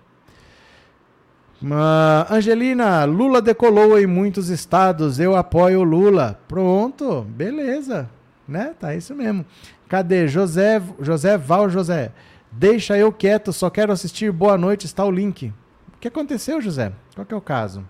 Uh, 1.62 2.34
Angelina, 2.34 3.06
Lula 3.06 3.42
decolou 3.42 3.98
em 3.98 4.06
muitos 4.06 4.50
estados, 4.50 5.20
eu 5.20 5.36
apoio 5.36 5.84
Lula. 5.84 6.40
Pronto, 6.48 7.22
beleza, 7.22 8.10
né? 8.48 8.74
Tá 8.80 8.94
isso 8.94 9.16
mesmo. 9.16 9.46
Cadê? 9.88 10.28
José, 10.28 10.82
José 11.00 11.38
Val 11.38 11.70
José. 11.70 12.12
Deixa 12.52 12.98
eu 12.98 13.12
quieto, 13.12 13.52
só 13.52 13.70
quero 13.70 13.92
assistir. 13.92 14.32
Boa 14.32 14.58
noite, 14.58 14.86
está 14.86 15.04
o 15.04 15.12
link. 15.12 15.54
O 15.94 16.00
que 16.00 16.08
aconteceu, 16.08 16.62
José? 16.62 16.92
Qual 17.14 17.26
que 17.26 17.34
é 17.34 17.38
o 17.38 17.42
caso? 17.42 17.84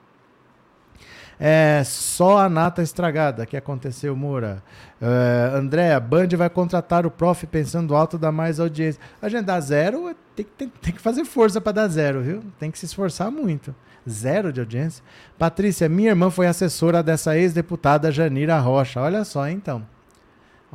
É 1.39 1.82
só 1.84 2.38
a 2.38 2.50
nata 2.50 2.82
estragada 2.82 3.45
que 3.45 3.58
aconteceu, 3.58 4.15
Moura. 4.15 4.63
Uh, 5.02 5.58
André, 5.58 5.93
a 5.93 6.00
Band 6.00 6.30
vai 6.38 6.50
contratar 6.50 7.06
o 7.06 7.12
prof 7.12 7.45
pensando 7.48 7.95
alto, 7.95 8.17
dar 8.17 8.32
mais 8.32 8.60
audiência. 8.60 9.02
A 9.21 9.28
gente 9.28 9.45
dá 9.45 9.60
zero, 9.60 10.15
tem, 10.36 10.45
tem, 10.58 10.69
tem 10.82 10.93
que 10.93 11.02
fazer 11.02 11.26
força 11.26 11.60
para 11.60 11.74
dar 11.74 11.88
zero, 11.88 12.21
viu? 12.21 12.43
Tem 12.58 12.71
que 12.71 12.80
se 12.80 12.86
esforçar 12.86 13.30
muito. 13.30 13.76
Zero 14.08 14.54
de 14.54 14.60
audiência. 14.60 15.04
Patrícia, 15.38 15.89
minha 15.89 16.10
irmã 16.10 16.30
foi 16.30 16.48
assessora 16.48 17.02
dessa 17.04 17.38
ex-deputada 17.38 18.12
Janira 18.12 18.58
Rocha. 18.60 19.02
Olha 19.02 19.26
só, 19.26 19.50
então. 19.50 19.86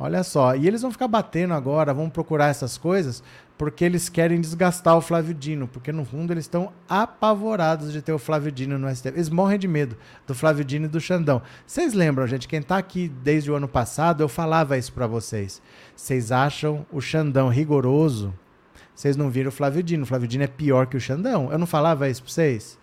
Olha 0.01 0.23
só. 0.23 0.55
E 0.55 0.67
eles 0.67 0.81
vão 0.81 0.91
ficar 0.91 1.07
batendo 1.07 1.53
agora, 1.53 1.93
vão 1.93 2.09
procurar 2.09 2.47
essas 2.47 2.75
coisas, 2.75 3.21
porque 3.55 3.85
eles 3.85 4.09
querem 4.09 4.41
desgastar 4.41 4.97
o 4.97 5.01
Flávio 5.01 5.31
Dino, 5.31 5.67
porque 5.67 5.91
no 5.91 6.03
fundo 6.03 6.33
eles 6.33 6.45
estão 6.45 6.73
apavorados 6.89 7.93
de 7.93 8.01
ter 8.01 8.11
o 8.11 8.17
Flávio 8.17 8.51
Dino 8.51 8.79
no 8.79 8.89
STF. 8.89 9.09
Eles 9.09 9.29
morrem 9.29 9.59
de 9.59 9.67
medo 9.67 9.95
do 10.25 10.33
Flávio 10.33 10.65
Dino 10.65 10.85
e 10.85 10.89
do 10.89 10.99
Xandão. 10.99 11.39
Vocês 11.67 11.93
lembram, 11.93 12.25
gente, 12.25 12.47
quem 12.47 12.61
está 12.61 12.79
aqui 12.79 13.09
desde 13.23 13.51
o 13.51 13.55
ano 13.55 13.67
passado, 13.67 14.23
eu 14.23 14.27
falava 14.27 14.75
isso 14.75 14.91
para 14.91 15.05
vocês. 15.05 15.61
Vocês 15.95 16.31
acham 16.31 16.83
o 16.91 16.99
Xandão 16.99 17.49
rigoroso? 17.49 18.33
Vocês 18.95 19.15
não 19.15 19.29
viram 19.29 19.49
o 19.49 19.51
Flávio 19.51 19.83
Dino. 19.83 20.01
O 20.01 20.07
Flávio 20.07 20.27
Dino 20.27 20.45
é 20.45 20.47
pior 20.47 20.87
que 20.87 20.97
o 20.97 21.01
Xandão. 21.01 21.51
Eu 21.51 21.59
não 21.59 21.67
falava 21.67 22.09
isso 22.09 22.23
para 22.23 22.31
vocês? 22.31 22.80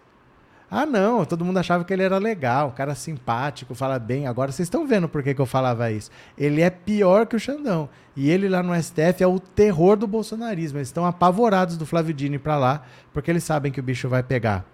Ah, 0.70 0.84
não, 0.84 1.24
todo 1.24 1.44
mundo 1.44 1.56
achava 1.56 1.82
que 1.82 1.92
ele 1.92 2.02
era 2.02 2.18
legal, 2.18 2.68
um 2.68 2.72
cara 2.72 2.94
simpático, 2.94 3.74
fala 3.74 3.98
bem. 3.98 4.26
Agora 4.26 4.52
vocês 4.52 4.66
estão 4.66 4.86
vendo 4.86 5.08
por 5.08 5.22
que, 5.22 5.32
que 5.32 5.40
eu 5.40 5.46
falava 5.46 5.90
isso. 5.90 6.10
Ele 6.36 6.60
é 6.60 6.68
pior 6.68 7.26
que 7.26 7.36
o 7.36 7.40
Xandão. 7.40 7.88
E 8.14 8.28
ele 8.28 8.48
lá 8.48 8.62
no 8.62 8.74
STF 8.74 9.22
é 9.22 9.26
o 9.26 9.40
terror 9.40 9.96
do 9.96 10.06
bolsonarismo. 10.06 10.78
Eles 10.78 10.88
estão 10.88 11.06
apavorados 11.06 11.78
do 11.78 11.86
Flávio 11.86 12.12
Dini 12.12 12.38
para 12.38 12.58
lá, 12.58 12.82
porque 13.14 13.30
eles 13.30 13.44
sabem 13.44 13.72
que 13.72 13.80
o 13.80 13.82
bicho 13.82 14.08
vai 14.08 14.22
pegar. 14.22 14.66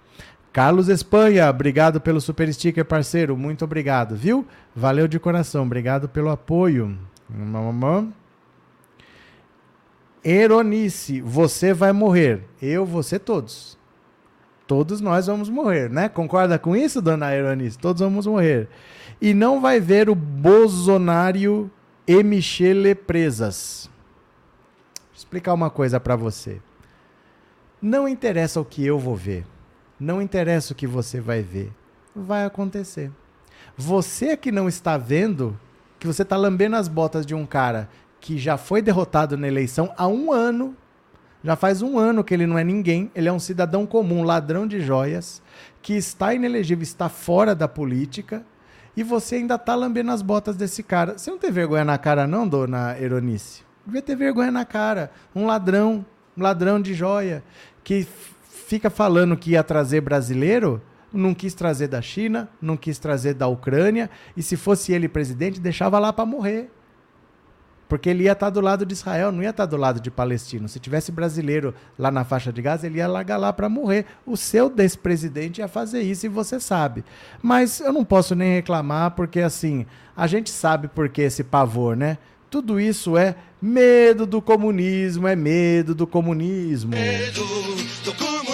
Carlos 0.52 0.88
Espanha, 0.88 1.48
obrigado 1.48 2.00
pelo 2.00 2.20
super 2.20 2.52
sticker, 2.52 2.84
parceiro. 2.84 3.36
Muito 3.36 3.64
obrigado, 3.64 4.16
viu? 4.16 4.46
Valeu 4.74 5.06
de 5.06 5.20
coração, 5.20 5.64
obrigado 5.64 6.08
pelo 6.08 6.30
apoio. 6.30 6.98
Eronice, 10.24 11.20
você 11.20 11.72
vai 11.72 11.92
morrer. 11.92 12.44
Eu, 12.60 12.86
você, 12.86 13.18
todos. 13.18 13.76
Todos 14.66 15.00
nós 15.00 15.26
vamos 15.26 15.48
morrer, 15.48 15.90
né? 15.90 16.08
Concorda 16.08 16.58
com 16.58 16.74
isso, 16.74 17.02
dona 17.02 17.26
Aeronice? 17.26 17.78
Todos 17.78 18.00
vamos 18.00 18.26
morrer. 18.26 18.68
E 19.20 19.34
não 19.34 19.60
vai 19.60 19.78
ver 19.78 20.08
o 20.08 20.14
Bolsonaro 20.14 21.70
e 22.06 22.22
Michele 22.22 22.94
presas. 22.94 23.90
Vou 24.94 25.16
explicar 25.16 25.52
uma 25.52 25.68
coisa 25.70 26.00
para 26.00 26.16
você. 26.16 26.60
Não 27.80 28.08
interessa 28.08 28.60
o 28.60 28.64
que 28.64 28.84
eu 28.84 28.98
vou 28.98 29.14
ver. 29.14 29.44
Não 30.00 30.22
interessa 30.22 30.72
o 30.72 30.76
que 30.76 30.86
você 30.86 31.20
vai 31.20 31.42
ver. 31.42 31.70
Vai 32.16 32.44
acontecer. 32.44 33.10
Você 33.76 34.36
que 34.36 34.50
não 34.50 34.68
está 34.68 34.96
vendo, 34.96 35.58
que 35.98 36.06
você 36.06 36.22
está 36.22 36.36
lambendo 36.36 36.76
as 36.76 36.88
botas 36.88 37.26
de 37.26 37.34
um 37.34 37.44
cara 37.44 37.88
que 38.20 38.38
já 38.38 38.56
foi 38.56 38.80
derrotado 38.80 39.36
na 39.36 39.46
eleição 39.46 39.92
há 39.98 40.08
um 40.08 40.32
ano 40.32 40.74
já 41.44 41.54
faz 41.54 41.82
um 41.82 41.98
ano 41.98 42.24
que 42.24 42.32
ele 42.32 42.46
não 42.46 42.58
é 42.58 42.64
ninguém, 42.64 43.10
ele 43.14 43.28
é 43.28 43.32
um 43.32 43.38
cidadão 43.38 43.84
comum, 43.84 44.22
ladrão 44.22 44.66
de 44.66 44.80
joias, 44.80 45.42
que 45.82 45.92
está 45.92 46.32
inelegível, 46.32 46.82
está 46.82 47.10
fora 47.10 47.54
da 47.54 47.68
política, 47.68 48.42
e 48.96 49.02
você 49.02 49.36
ainda 49.36 49.56
está 49.56 49.74
lambendo 49.74 50.10
as 50.10 50.22
botas 50.22 50.56
desse 50.56 50.82
cara. 50.82 51.18
Você 51.18 51.30
não 51.30 51.38
tem 51.38 51.50
vergonha 51.50 51.84
na 51.84 51.98
cara, 51.98 52.26
não, 52.26 52.48
dona 52.48 52.98
Eronice? 52.98 53.62
Devia 53.84 54.00
ter 54.00 54.16
vergonha 54.16 54.50
na 54.50 54.64
cara. 54.64 55.10
Um 55.34 55.44
ladrão, 55.44 56.06
um 56.34 56.42
ladrão 56.42 56.80
de 56.80 56.94
joia, 56.94 57.44
que 57.82 58.08
fica 58.48 58.88
falando 58.88 59.36
que 59.36 59.50
ia 59.50 59.62
trazer 59.62 60.00
brasileiro, 60.00 60.80
não 61.12 61.34
quis 61.34 61.52
trazer 61.52 61.88
da 61.88 62.00
China, 62.00 62.48
não 62.62 62.76
quis 62.76 62.98
trazer 62.98 63.34
da 63.34 63.46
Ucrânia, 63.46 64.08
e 64.34 64.42
se 64.42 64.56
fosse 64.56 64.92
ele 64.92 65.08
presidente, 65.08 65.60
deixava 65.60 65.98
lá 65.98 66.10
para 66.10 66.24
morrer. 66.24 66.70
Porque 67.88 68.08
ele 68.08 68.24
ia 68.24 68.32
estar 68.32 68.50
do 68.50 68.60
lado 68.60 68.84
de 68.86 68.94
Israel, 68.94 69.30
não 69.30 69.42
ia 69.42 69.50
estar 69.50 69.66
do 69.66 69.76
lado 69.76 70.00
de 70.00 70.10
palestino. 70.10 70.68
Se 70.68 70.78
tivesse 70.80 71.12
brasileiro 71.12 71.74
lá 71.98 72.10
na 72.10 72.24
faixa 72.24 72.52
de 72.52 72.62
Gaza, 72.62 72.86
ele 72.86 72.98
ia 72.98 73.06
largar 73.06 73.36
lá 73.36 73.52
para 73.52 73.68
morrer. 73.68 74.06
O 74.26 74.36
seu 74.36 74.68
despresidente 74.68 75.60
ia 75.60 75.68
fazer 75.68 76.02
isso 76.02 76.26
e 76.26 76.28
você 76.28 76.58
sabe. 76.58 77.04
Mas 77.42 77.80
eu 77.80 77.92
não 77.92 78.04
posso 78.04 78.34
nem 78.34 78.54
reclamar, 78.54 79.12
porque 79.12 79.40
assim, 79.40 79.86
a 80.16 80.26
gente 80.26 80.50
sabe 80.50 80.88
por 80.88 81.08
que 81.08 81.22
esse 81.22 81.44
pavor, 81.44 81.96
né? 81.96 82.18
Tudo 82.50 82.80
isso 82.80 83.18
é 83.18 83.34
Medo 83.66 84.26
do 84.26 84.42
comunismo 84.42 85.26
é 85.26 85.34
medo 85.34 85.94
do 85.94 86.06
comunismo. 86.06 86.90
Medo 86.90 87.42
do 88.04 88.12
comunismo 88.12 88.53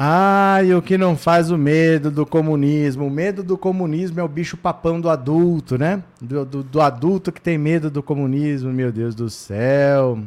Ai, 0.00 0.72
o 0.74 0.80
que 0.80 0.96
não 0.96 1.16
faz 1.16 1.50
o 1.50 1.58
medo 1.58 2.08
do 2.08 2.24
comunismo? 2.24 3.08
O 3.08 3.10
medo 3.10 3.42
do 3.42 3.58
comunismo 3.58 4.20
é 4.20 4.22
o 4.22 4.28
bicho 4.28 4.56
papão 4.56 5.00
do 5.00 5.10
adulto, 5.10 5.76
né? 5.76 6.04
Do, 6.20 6.44
do, 6.44 6.62
do 6.62 6.80
adulto 6.80 7.32
que 7.32 7.40
tem 7.40 7.58
medo 7.58 7.90
do 7.90 8.00
comunismo, 8.00 8.72
meu 8.72 8.92
Deus 8.92 9.12
do 9.16 9.28
céu. 9.28 10.20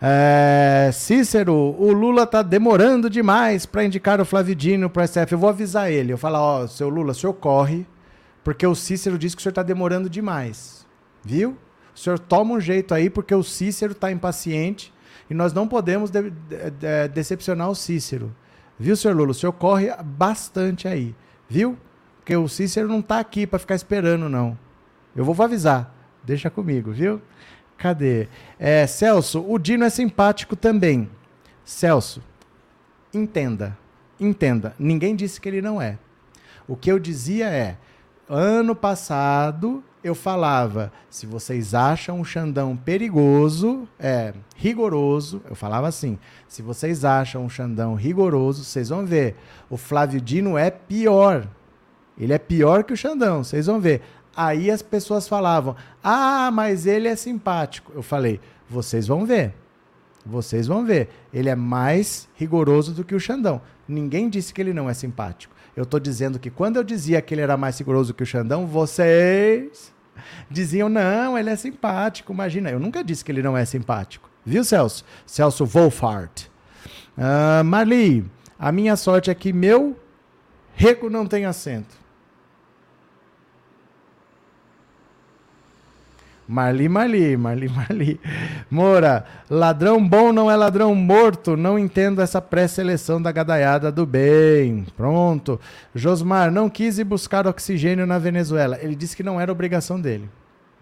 É, 0.00 0.90
Cícero, 0.92 1.54
o 1.54 1.92
Lula 1.92 2.26
tá 2.26 2.42
demorando 2.42 3.08
demais 3.08 3.64
para 3.64 3.84
indicar 3.84 4.20
o 4.20 4.24
Flavidino 4.24 4.90
para 4.90 5.06
SF. 5.06 5.30
Eu 5.30 5.38
vou 5.38 5.48
avisar 5.48 5.88
ele. 5.88 6.12
Eu 6.12 6.18
falo, 6.18 6.38
ó, 6.38 6.66
seu 6.66 6.88
Lula, 6.88 7.12
o 7.12 7.14
senhor 7.14 7.34
corre, 7.34 7.86
porque 8.42 8.66
o 8.66 8.74
Cícero 8.74 9.16
disse 9.16 9.36
que 9.36 9.40
o 9.40 9.44
senhor 9.44 9.52
tá 9.52 9.62
demorando 9.62 10.10
demais. 10.10 10.84
Viu? 11.22 11.56
O 11.94 11.98
senhor 12.00 12.18
toma 12.18 12.54
um 12.54 12.60
jeito 12.60 12.92
aí, 12.94 13.08
porque 13.08 13.32
o 13.32 13.44
Cícero 13.44 13.94
tá 13.94 14.10
impaciente 14.10 14.92
e 15.30 15.34
nós 15.34 15.52
não 15.52 15.68
podemos 15.68 16.10
de, 16.10 16.30
de, 16.30 16.70
de, 16.70 17.08
decepcionar 17.14 17.70
o 17.70 17.76
Cícero. 17.76 18.34
Viu, 18.82 18.96
senhor 18.96 19.16
Lula? 19.16 19.30
O 19.30 19.34
senhor 19.34 19.52
corre 19.52 19.94
bastante 20.02 20.88
aí. 20.88 21.14
Viu? 21.48 21.78
Porque 22.18 22.34
o 22.34 22.48
Cícero 22.48 22.88
não 22.88 23.00
tá 23.00 23.20
aqui 23.20 23.46
para 23.46 23.60
ficar 23.60 23.76
esperando, 23.76 24.28
não. 24.28 24.58
Eu 25.14 25.24
vou 25.24 25.40
avisar. 25.44 25.94
Deixa 26.24 26.50
comigo, 26.50 26.90
viu? 26.90 27.22
Cadê? 27.78 28.26
É, 28.58 28.84
Celso, 28.88 29.44
o 29.48 29.56
Dino 29.56 29.84
é 29.84 29.90
simpático 29.90 30.56
também. 30.56 31.08
Celso, 31.64 32.20
entenda. 33.14 33.78
Entenda. 34.18 34.74
Ninguém 34.76 35.14
disse 35.14 35.40
que 35.40 35.48
ele 35.48 35.62
não 35.62 35.80
é. 35.80 35.96
O 36.66 36.74
que 36.74 36.90
eu 36.90 36.98
dizia 36.98 37.48
é: 37.48 37.76
ano 38.28 38.74
passado 38.74 39.82
eu 40.02 40.14
falava, 40.14 40.92
se 41.08 41.26
vocês 41.26 41.74
acham 41.74 42.20
o 42.20 42.24
Xandão 42.24 42.76
perigoso, 42.76 43.88
é 43.98 44.34
rigoroso, 44.56 45.40
eu 45.48 45.54
falava 45.54 45.86
assim, 45.86 46.18
se 46.48 46.60
vocês 46.60 47.04
acham 47.04 47.46
o 47.46 47.50
Xandão 47.50 47.94
rigoroso, 47.94 48.64
vocês 48.64 48.88
vão 48.88 49.06
ver, 49.06 49.36
o 49.70 49.76
Flávio 49.76 50.20
Dino 50.20 50.58
é 50.58 50.70
pior. 50.70 51.46
Ele 52.18 52.32
é 52.32 52.38
pior 52.38 52.84
que 52.84 52.92
o 52.92 52.96
Xandão, 52.96 53.44
vocês 53.44 53.66
vão 53.66 53.80
ver. 53.80 54.02
Aí 54.34 54.70
as 54.70 54.82
pessoas 54.82 55.28
falavam, 55.28 55.76
ah, 56.02 56.50
mas 56.52 56.86
ele 56.86 57.06
é 57.06 57.16
simpático. 57.16 57.92
Eu 57.94 58.02
falei, 58.02 58.40
vocês 58.68 59.06
vão 59.06 59.24
ver. 59.26 59.54
Vocês 60.24 60.66
vão 60.66 60.84
ver. 60.84 61.08
Ele 61.32 61.48
é 61.48 61.54
mais 61.54 62.28
rigoroso 62.34 62.92
do 62.92 63.04
que 63.04 63.14
o 63.14 63.20
Xandão. 63.20 63.60
Ninguém 63.86 64.28
disse 64.28 64.54
que 64.54 64.60
ele 64.60 64.72
não 64.72 64.88
é 64.88 64.94
simpático. 64.94 65.51
Eu 65.76 65.84
estou 65.84 65.98
dizendo 65.98 66.38
que 66.38 66.50
quando 66.50 66.76
eu 66.76 66.84
dizia 66.84 67.22
que 67.22 67.34
ele 67.34 67.40
era 67.40 67.56
mais 67.56 67.78
rigoroso 67.78 68.12
que 68.12 68.22
o 68.22 68.26
Xandão, 68.26 68.66
vocês 68.66 69.92
diziam, 70.50 70.88
não, 70.88 71.38
ele 71.38 71.50
é 71.50 71.56
simpático. 71.56 72.32
Imagina, 72.32 72.70
eu 72.70 72.78
nunca 72.78 73.02
disse 73.02 73.24
que 73.24 73.32
ele 73.32 73.42
não 73.42 73.56
é 73.56 73.64
simpático. 73.64 74.28
Viu, 74.44 74.64
Celso? 74.64 75.04
Celso 75.24 75.64
Wolfart. 75.64 76.46
Uh, 77.16 77.64
Marli, 77.64 78.24
a 78.58 78.70
minha 78.72 78.96
sorte 78.96 79.30
é 79.30 79.34
que 79.34 79.52
meu 79.52 79.96
rego 80.74 81.08
não 81.08 81.26
tem 81.26 81.44
acento. 81.46 82.01
Marli, 86.48 86.88
Marli, 86.88 87.36
Marli, 87.36 87.68
Marli. 87.68 88.20
Moura, 88.70 89.24
ladrão 89.48 90.06
bom 90.06 90.32
não 90.32 90.50
é 90.50 90.56
ladrão 90.56 90.94
morto. 90.94 91.56
Não 91.56 91.78
entendo 91.78 92.20
essa 92.20 92.40
pré-seleção 92.40 93.22
da 93.22 93.32
gadaiada 93.32 93.92
do 93.92 94.04
bem. 94.04 94.84
Pronto. 94.96 95.60
Josmar, 95.94 96.50
não 96.50 96.68
quis 96.68 96.98
ir 96.98 97.04
buscar 97.04 97.46
oxigênio 97.46 98.06
na 98.06 98.18
Venezuela. 98.18 98.78
Ele 98.80 98.94
disse 98.94 99.16
que 99.16 99.22
não 99.22 99.40
era 99.40 99.52
obrigação 99.52 100.00
dele. 100.00 100.28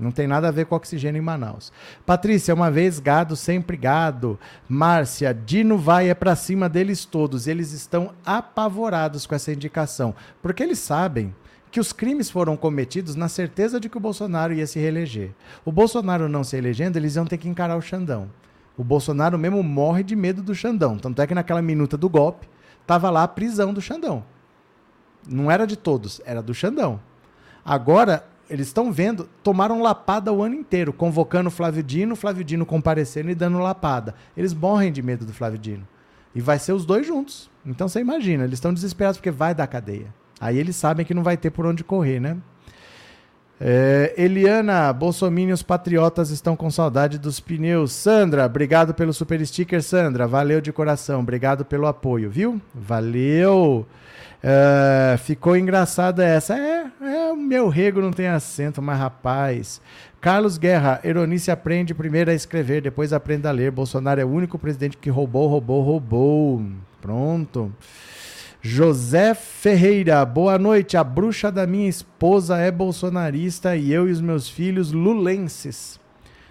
Não 0.01 0.11
tem 0.11 0.27
nada 0.27 0.49
a 0.49 0.51
ver 0.51 0.65
com 0.65 0.75
oxigênio 0.75 1.21
em 1.21 1.25
Manaus. 1.25 1.71
Patrícia, 2.07 2.55
uma 2.55 2.71
vez 2.71 2.99
gado, 2.99 3.37
sempre 3.37 3.77
gado. 3.77 4.39
Márcia, 4.67 5.35
Dino 5.35 5.77
vai 5.77 6.09
é 6.09 6.15
para 6.15 6.35
cima 6.35 6.71
deles 6.71 7.05
todos. 7.05 7.47
Eles 7.47 7.73
estão 7.73 8.15
apavorados 8.25 9.27
com 9.27 9.35
essa 9.35 9.53
indicação, 9.53 10.15
porque 10.41 10.63
eles 10.63 10.79
sabem 10.79 11.35
que 11.71 11.79
os 11.79 11.93
crimes 11.93 12.29
foram 12.29 12.57
cometidos 12.57 13.15
na 13.15 13.29
certeza 13.29 13.79
de 13.79 13.89
que 13.89 13.97
o 13.97 14.01
Bolsonaro 14.01 14.53
ia 14.53 14.67
se 14.67 14.79
reeleger. 14.79 15.31
O 15.65 15.71
Bolsonaro 15.71 16.29
não 16.29 16.43
se 16.43 16.57
elegendo, 16.57 16.97
eles 16.97 17.15
iam 17.15 17.25
ter 17.25 17.39
que 17.39 17.49
encarar 17.49 17.77
o 17.77 17.83
Xandão. 17.83 18.29
O 18.77 18.83
Bolsonaro 18.83 19.39
mesmo 19.39 19.63
morre 19.63 20.03
de 20.03 20.17
medo 20.17 20.43
do 20.43 20.55
Xandão. 20.55 20.99
Tanto 20.99 21.23
é 21.23 21.27
que 21.27 21.35
naquela 21.35 21.63
minuta 21.63 21.97
do 21.97 22.09
golpe, 22.09 22.49
estava 22.81 23.11
lá 23.11 23.23
a 23.23 23.29
prisão 23.29 23.73
do 23.73 23.81
Xandão. 23.81 24.25
Não 25.29 25.51
era 25.51 25.67
de 25.67 25.77
todos, 25.77 26.21
era 26.25 26.43
do 26.43 26.55
Xandão. 26.55 27.01
Agora, 27.65 28.27
eles 28.49 28.67
estão 28.67 28.91
vendo, 28.91 29.29
tomaram 29.43 29.81
lapada 29.81 30.33
o 30.33 30.43
ano 30.43 30.57
inteiro, 30.57 30.93
convocando 30.93 31.49
o 31.49 31.53
Flávio 31.53 31.83
Dino, 31.85 32.17
Flávio 32.17 32.43
Dino 32.43 32.67
comparecendo 32.67 33.31
e 33.31 33.35
dando 33.35 33.59
lapada. 33.59 34.15
Eles 34.37 34.53
morrem 34.53 34.91
de 34.91 35.03
medo 35.03 35.25
do 35.25 35.33
Flávio 35.33 35.59
Dino. 35.59 35.87
E 36.35 36.41
vai 36.41 36.59
ser 36.59 36.73
os 36.73 36.85
dois 36.85 37.07
juntos. 37.07 37.49
Então 37.65 37.87
você 37.87 38.01
imagina, 38.01 38.45
eles 38.45 38.55
estão 38.55 38.75
desesperados 38.75 39.19
porque 39.19 39.31
vai 39.31 39.55
dar 39.55 39.67
cadeia. 39.67 40.13
Aí 40.41 40.59
eles 40.59 40.75
sabem 40.77 41.05
que 41.05 41.13
não 41.13 41.23
vai 41.23 41.37
ter 41.37 41.51
por 41.51 41.67
onde 41.67 41.85
correr, 41.85 42.19
né? 42.19 42.37
É, 43.63 44.15
Eliana, 44.17 44.91
Bolsominions 44.91 45.63
patriotas 45.63 46.31
estão 46.31 46.57
com 46.57 46.71
saudade 46.71 47.19
dos 47.19 47.39
pneus. 47.41 47.93
Sandra, 47.93 48.47
obrigado 48.47 48.95
pelo 48.95 49.13
super 49.13 49.45
sticker, 49.47 49.83
Sandra. 49.83 50.27
Valeu 50.27 50.63
de 50.63 50.73
coração, 50.73 51.21
obrigado 51.21 51.63
pelo 51.63 51.87
apoio, 51.87 52.31
viu? 52.31 52.59
Valeu. 52.75 53.87
É, 54.43 55.17
ficou 55.19 55.55
engraçada 55.55 56.25
essa. 56.25 56.57
É, 56.57 56.87
é, 57.03 57.33
o 57.33 57.37
meu 57.37 57.69
rego 57.69 58.01
não 58.01 58.11
tem 58.11 58.29
acento, 58.29 58.81
mas 58.81 58.99
rapaz. 58.99 59.83
Carlos 60.23 60.57
Guerra, 60.57 60.99
Eronice 61.05 61.51
aprende 61.51 61.95
primeiro 61.95 62.31
a 62.31 62.35
escrever, 62.35 62.81
depois 62.81 63.13
aprende 63.13 63.47
a 63.47 63.51
ler. 63.51 63.71
Bolsonaro 63.71 64.21
é 64.21 64.25
o 64.25 64.31
único 64.31 64.59
presidente 64.59 64.97
que 64.97 65.11
roubou, 65.11 65.49
roubou, 65.49 65.83
roubou. 65.83 66.63
Pronto. 67.03 67.71
José 68.63 69.33
Ferreira, 69.33 70.23
boa 70.27 70.59
noite. 70.59 70.95
A 70.95 71.03
bruxa 71.03 71.51
da 71.51 71.67
minha 71.67 71.89
esposa 71.89 72.59
é 72.59 72.71
bolsonarista 72.71 73.75
e 73.75 73.91
eu 73.91 74.07
e 74.07 74.13
os 74.13 74.21
meus 74.21 74.51
filhos 74.51 74.93
lulenses. 74.93 75.99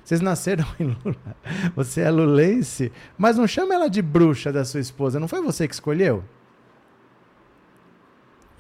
Vocês 0.04 0.20
nasceram 0.20 0.66
em 0.80 0.86
Lula. 0.86 1.36
Você 1.76 2.02
é 2.02 2.10
lulense, 2.10 2.92
mas 3.16 3.38
não 3.38 3.46
chama 3.46 3.76
ela 3.76 3.88
de 3.88 4.02
bruxa 4.02 4.52
da 4.52 4.66
sua 4.66 4.80
esposa. 4.80 5.20
Não 5.20 5.28
foi 5.28 5.40
você 5.40 5.68
que 5.68 5.74
escolheu? 5.76 6.24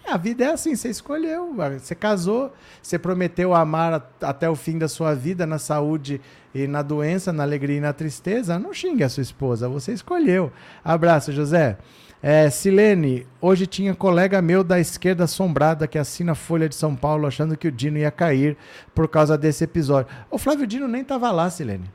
A 0.05 0.17
vida 0.17 0.43
é 0.43 0.51
assim, 0.51 0.75
você 0.75 0.89
escolheu, 0.89 1.55
você 1.79 1.93
casou, 1.93 2.51
você 2.81 2.97
prometeu 2.97 3.53
amar 3.53 4.11
até 4.21 4.49
o 4.49 4.55
fim 4.55 4.77
da 4.77 4.87
sua 4.87 5.13
vida, 5.13 5.45
na 5.45 5.59
saúde 5.59 6.19
e 6.53 6.65
na 6.65 6.81
doença, 6.81 7.31
na 7.31 7.43
alegria 7.43 7.77
e 7.77 7.81
na 7.81 7.93
tristeza. 7.93 8.57
Não 8.57 8.73
xingue 8.73 9.03
a 9.03 9.09
sua 9.09 9.21
esposa, 9.21 9.69
você 9.69 9.91
escolheu. 9.91 10.51
Abraço, 10.83 11.31
José. 11.31 11.77
É, 12.21 12.49
Silene, 12.49 13.25
hoje 13.39 13.65
tinha 13.65 13.95
colega 13.95 14.41
meu 14.41 14.61
da 14.61 14.77
esquerda 14.77 15.23
assombrada 15.23 15.87
que 15.87 15.97
assina 15.97 16.35
Folha 16.35 16.67
de 16.67 16.75
São 16.75 16.93
Paulo 16.93 17.25
achando 17.25 17.55
que 17.55 17.67
o 17.67 17.71
Dino 17.71 17.97
ia 17.97 18.11
cair 18.11 18.57
por 18.93 19.07
causa 19.07 19.37
desse 19.37 19.63
episódio. 19.63 20.11
O 20.29 20.37
Flávio 20.37 20.67
Dino 20.67 20.87
nem 20.87 21.01
estava 21.01 21.31
lá, 21.31 21.49
Silene. 21.49 21.89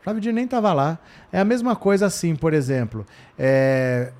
O 0.00 0.04
Flávio 0.04 0.22
Dino 0.22 0.34
nem 0.34 0.46
estava 0.46 0.72
lá. 0.72 0.98
É 1.30 1.38
a 1.38 1.44
mesma 1.44 1.76
coisa 1.76 2.06
assim, 2.06 2.34
por 2.34 2.54
exemplo. 2.54 3.06
É... 3.38 4.12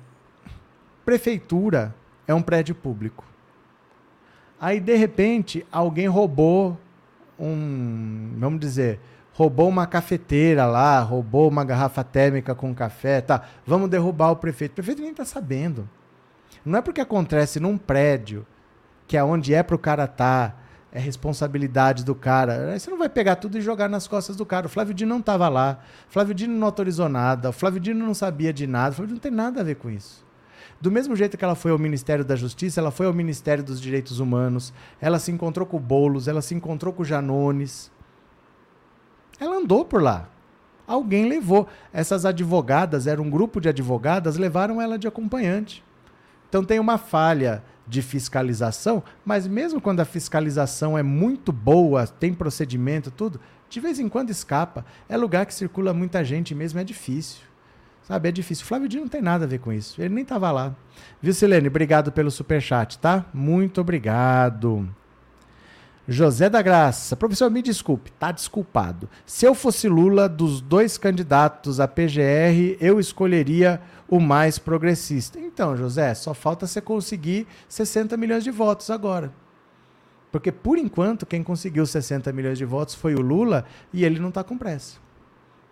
Prefeitura 1.03 1.95
é 2.27 2.33
um 2.33 2.41
prédio 2.41 2.75
público. 2.75 3.25
Aí, 4.61 4.79
de 4.79 4.95
repente, 4.95 5.65
alguém 5.71 6.07
roubou 6.07 6.79
um, 7.39 8.33
vamos 8.37 8.59
dizer, 8.59 8.99
roubou 9.35 9.67
uma 9.67 9.85
cafeteira 9.85 10.65
lá, 10.65 10.99
roubou 11.01 11.49
uma 11.49 11.65
garrafa 11.65 12.03
térmica 12.05 12.55
com 12.55 12.73
café, 12.73 13.19
tá? 13.19 13.43
Vamos 13.67 13.89
derrubar 13.89 14.31
o 14.31 14.37
prefeito. 14.37 14.71
O 14.71 14.75
prefeito 14.75 15.01
nem 15.01 15.11
está 15.11 15.25
sabendo. 15.25 15.89
Não 16.65 16.79
é 16.79 16.81
porque 16.81 17.01
acontece 17.01 17.59
num 17.59 17.77
prédio, 17.77 18.47
que 19.05 19.17
é 19.17 19.23
onde 19.23 19.53
é 19.53 19.61
para 19.61 19.75
o 19.75 19.79
cara 19.79 20.07
tá, 20.07 20.55
é 20.89 20.99
responsabilidade 20.99 22.05
do 22.05 22.15
cara. 22.15 22.71
Aí 22.71 22.79
você 22.79 22.89
não 22.89 22.97
vai 22.97 23.09
pegar 23.09 23.35
tudo 23.35 23.57
e 23.57 23.61
jogar 23.61 23.89
nas 23.89 24.07
costas 24.07 24.37
do 24.37 24.45
cara. 24.45 24.67
O 24.67 24.69
Flávio 24.69 24.93
Dino 24.93 25.09
não 25.09 25.19
estava 25.19 25.49
lá. 25.49 25.79
O 26.09 26.13
Flávio 26.13 26.33
Dino 26.33 26.53
não 26.53 26.67
autorizou 26.67 27.09
nada. 27.09 27.49
O 27.49 27.53
Flávio 27.53 27.81
Dino 27.81 28.05
não 28.05 28.13
sabia 28.13 28.53
de 28.53 28.65
nada. 28.65 28.91
O 28.91 28.93
Flávio 28.93 29.07
Dino 29.07 29.15
não 29.17 29.21
tem 29.21 29.31
nada 29.31 29.59
a 29.59 29.63
ver 29.65 29.75
com 29.75 29.89
isso. 29.89 30.23
Do 30.79 30.89
mesmo 30.89 31.13
jeito 31.13 31.37
que 31.37 31.43
ela 31.43 31.55
foi 31.55 31.71
ao 31.71 31.77
Ministério 31.77 32.23
da 32.23 32.37
Justiça, 32.37 32.79
ela 32.79 32.91
foi 32.91 33.05
ao 33.05 33.13
Ministério 33.13 33.63
dos 33.63 33.81
Direitos 33.81 34.19
Humanos, 34.19 34.73
ela 35.01 35.19
se 35.19 35.31
encontrou 35.31 35.65
com 35.65 35.77
o 35.77 35.79
Boulos, 35.79 36.27
ela 36.27 36.41
se 36.41 36.53
encontrou 36.55 36.93
com 36.93 37.01
o 37.01 37.05
Janones. 37.05 37.91
Ela 39.39 39.57
andou 39.57 39.85
por 39.85 40.01
lá. 40.01 40.29
Alguém 40.87 41.27
levou. 41.27 41.67
Essas 41.91 42.25
advogadas, 42.25 43.07
era 43.07 43.21
um 43.21 43.29
grupo 43.29 43.59
de 43.59 43.69
advogadas, 43.69 44.37
levaram 44.37 44.81
ela 44.81 44.97
de 44.97 45.07
acompanhante. 45.07 45.83
Então 46.47 46.63
tem 46.63 46.79
uma 46.79 46.97
falha 46.97 47.63
de 47.87 48.01
fiscalização, 48.01 49.03
mas 49.23 49.47
mesmo 49.47 49.79
quando 49.79 49.99
a 49.99 50.05
fiscalização 50.05 50.97
é 50.97 51.03
muito 51.03 51.51
boa, 51.51 52.07
tem 52.07 52.33
procedimento, 52.33 53.11
tudo, 53.11 53.39
de 53.69 53.79
vez 53.79 53.99
em 53.99 54.09
quando 54.09 54.29
escapa. 54.29 54.85
É 55.07 55.17
lugar 55.17 55.45
que 55.45 55.53
circula 55.53 55.93
muita 55.93 56.23
gente 56.23 56.55
mesmo, 56.55 56.79
é 56.79 56.83
difícil. 56.83 57.41
Sabe, 58.03 58.29
é 58.29 58.31
difícil. 58.31 58.65
Flávio 58.65 58.87
Dino 58.87 59.03
não 59.03 59.09
tem 59.09 59.21
nada 59.21 59.45
a 59.45 59.47
ver 59.47 59.59
com 59.59 59.73
isso. 59.73 59.99
Ele 59.99 60.13
nem 60.13 60.21
estava 60.21 60.51
lá. 60.51 60.75
Viu, 61.19 61.33
Silene? 61.33 61.67
Obrigado 61.67 62.11
pelo 62.11 62.29
superchat, 62.29 62.99
tá? 62.99 63.25
Muito 63.33 63.81
obrigado. 63.81 64.87
José 66.07 66.49
da 66.49 66.61
Graça. 66.61 67.15
Professor, 67.15 67.49
me 67.49 67.61
desculpe, 67.61 68.11
tá 68.11 68.31
desculpado. 68.31 69.09
Se 69.25 69.45
eu 69.45 69.55
fosse 69.55 69.87
Lula, 69.87 70.29
dos 70.29 70.61
dois 70.61 70.97
candidatos 70.97 71.79
à 71.79 71.87
PGR, 71.87 72.77
eu 72.79 72.99
escolheria 72.99 73.81
o 74.07 74.19
mais 74.19 74.59
progressista. 74.59 75.39
Então, 75.39 75.75
José, 75.75 76.13
só 76.13 76.33
falta 76.33 76.67
você 76.67 76.79
conseguir 76.79 77.47
60 77.67 78.15
milhões 78.17 78.43
de 78.43 78.51
votos 78.51 78.89
agora. 78.89 79.33
Porque, 80.31 80.51
por 80.51 80.77
enquanto, 80.77 81.25
quem 81.25 81.41
conseguiu 81.41 81.85
60 81.85 82.31
milhões 82.33 82.57
de 82.57 82.65
votos 82.65 82.93
foi 82.93 83.15
o 83.15 83.21
Lula 83.21 83.65
e 83.91 84.05
ele 84.05 84.19
não 84.19 84.29
está 84.29 84.43
com 84.43 84.57
pressa. 84.57 84.97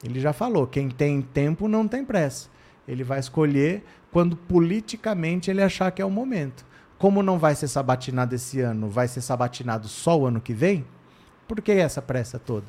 Ele 0.04 0.20
já 0.20 0.34
falou: 0.34 0.66
quem 0.66 0.90
tem 0.90 1.22
tempo 1.22 1.68
não 1.68 1.88
tem 1.88 2.04
pressa. 2.04 2.50
Ele 2.88 3.04
vai 3.04 3.20
escolher 3.20 3.84
quando 4.12 4.36
politicamente 4.36 5.52
ele 5.52 5.62
achar 5.62 5.92
que 5.92 6.02
é 6.02 6.06
o 6.06 6.10
momento. 6.10 6.66
Como 7.04 7.22
não 7.22 7.38
vai 7.38 7.54
ser 7.54 7.68
sabatinado 7.68 8.34
esse 8.34 8.62
ano, 8.62 8.90
vai 8.90 9.10
ser 9.10 9.20
sabatinado 9.20 9.90
só 9.90 10.18
o 10.18 10.26
ano 10.26 10.40
que 10.40 10.54
vem? 10.54 10.86
Por 11.46 11.62
que 11.62 11.74
essa 11.74 12.02
pressa 12.02 12.40
toda? 12.40 12.68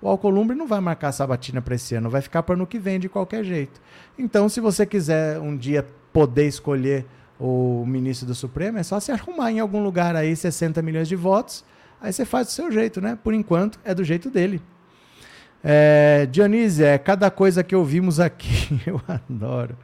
O 0.00 0.06
Alcolumbre 0.06 0.56
não 0.56 0.68
vai 0.68 0.78
marcar 0.78 1.08
a 1.08 1.12
sabatina 1.12 1.60
para 1.60 1.74
esse 1.74 1.96
ano, 1.96 2.08
vai 2.08 2.22
ficar 2.22 2.44
para 2.44 2.54
ano 2.54 2.64
que 2.64 2.78
vem 2.78 3.00
de 3.00 3.08
qualquer 3.08 3.42
jeito. 3.42 3.80
Então, 4.16 4.48
se 4.48 4.60
você 4.60 4.86
quiser 4.86 5.40
um 5.40 5.56
dia 5.56 5.84
poder 6.12 6.46
escolher 6.46 7.04
o 7.40 7.84
ministro 7.84 8.24
do 8.24 8.36
Supremo, 8.36 8.78
é 8.78 8.84
só 8.84 9.00
se 9.00 9.10
arrumar 9.10 9.50
em 9.50 9.58
algum 9.58 9.82
lugar 9.82 10.14
aí 10.14 10.36
60 10.36 10.80
milhões 10.80 11.08
de 11.08 11.16
votos, 11.16 11.64
aí 12.00 12.12
você 12.12 12.24
faz 12.24 12.46
do 12.46 12.52
seu 12.52 12.70
jeito, 12.70 13.00
né? 13.00 13.18
Por 13.20 13.34
enquanto, 13.34 13.80
é 13.84 13.92
do 13.92 14.04
jeito 14.04 14.30
dele. 14.30 14.62
É, 15.64 16.28
Dionísio, 16.30 16.86
é 16.86 16.98
cada 16.98 17.32
coisa 17.32 17.64
que 17.64 17.74
ouvimos 17.74 18.20
aqui, 18.20 18.80
eu 18.86 19.02
adoro. 19.08 19.76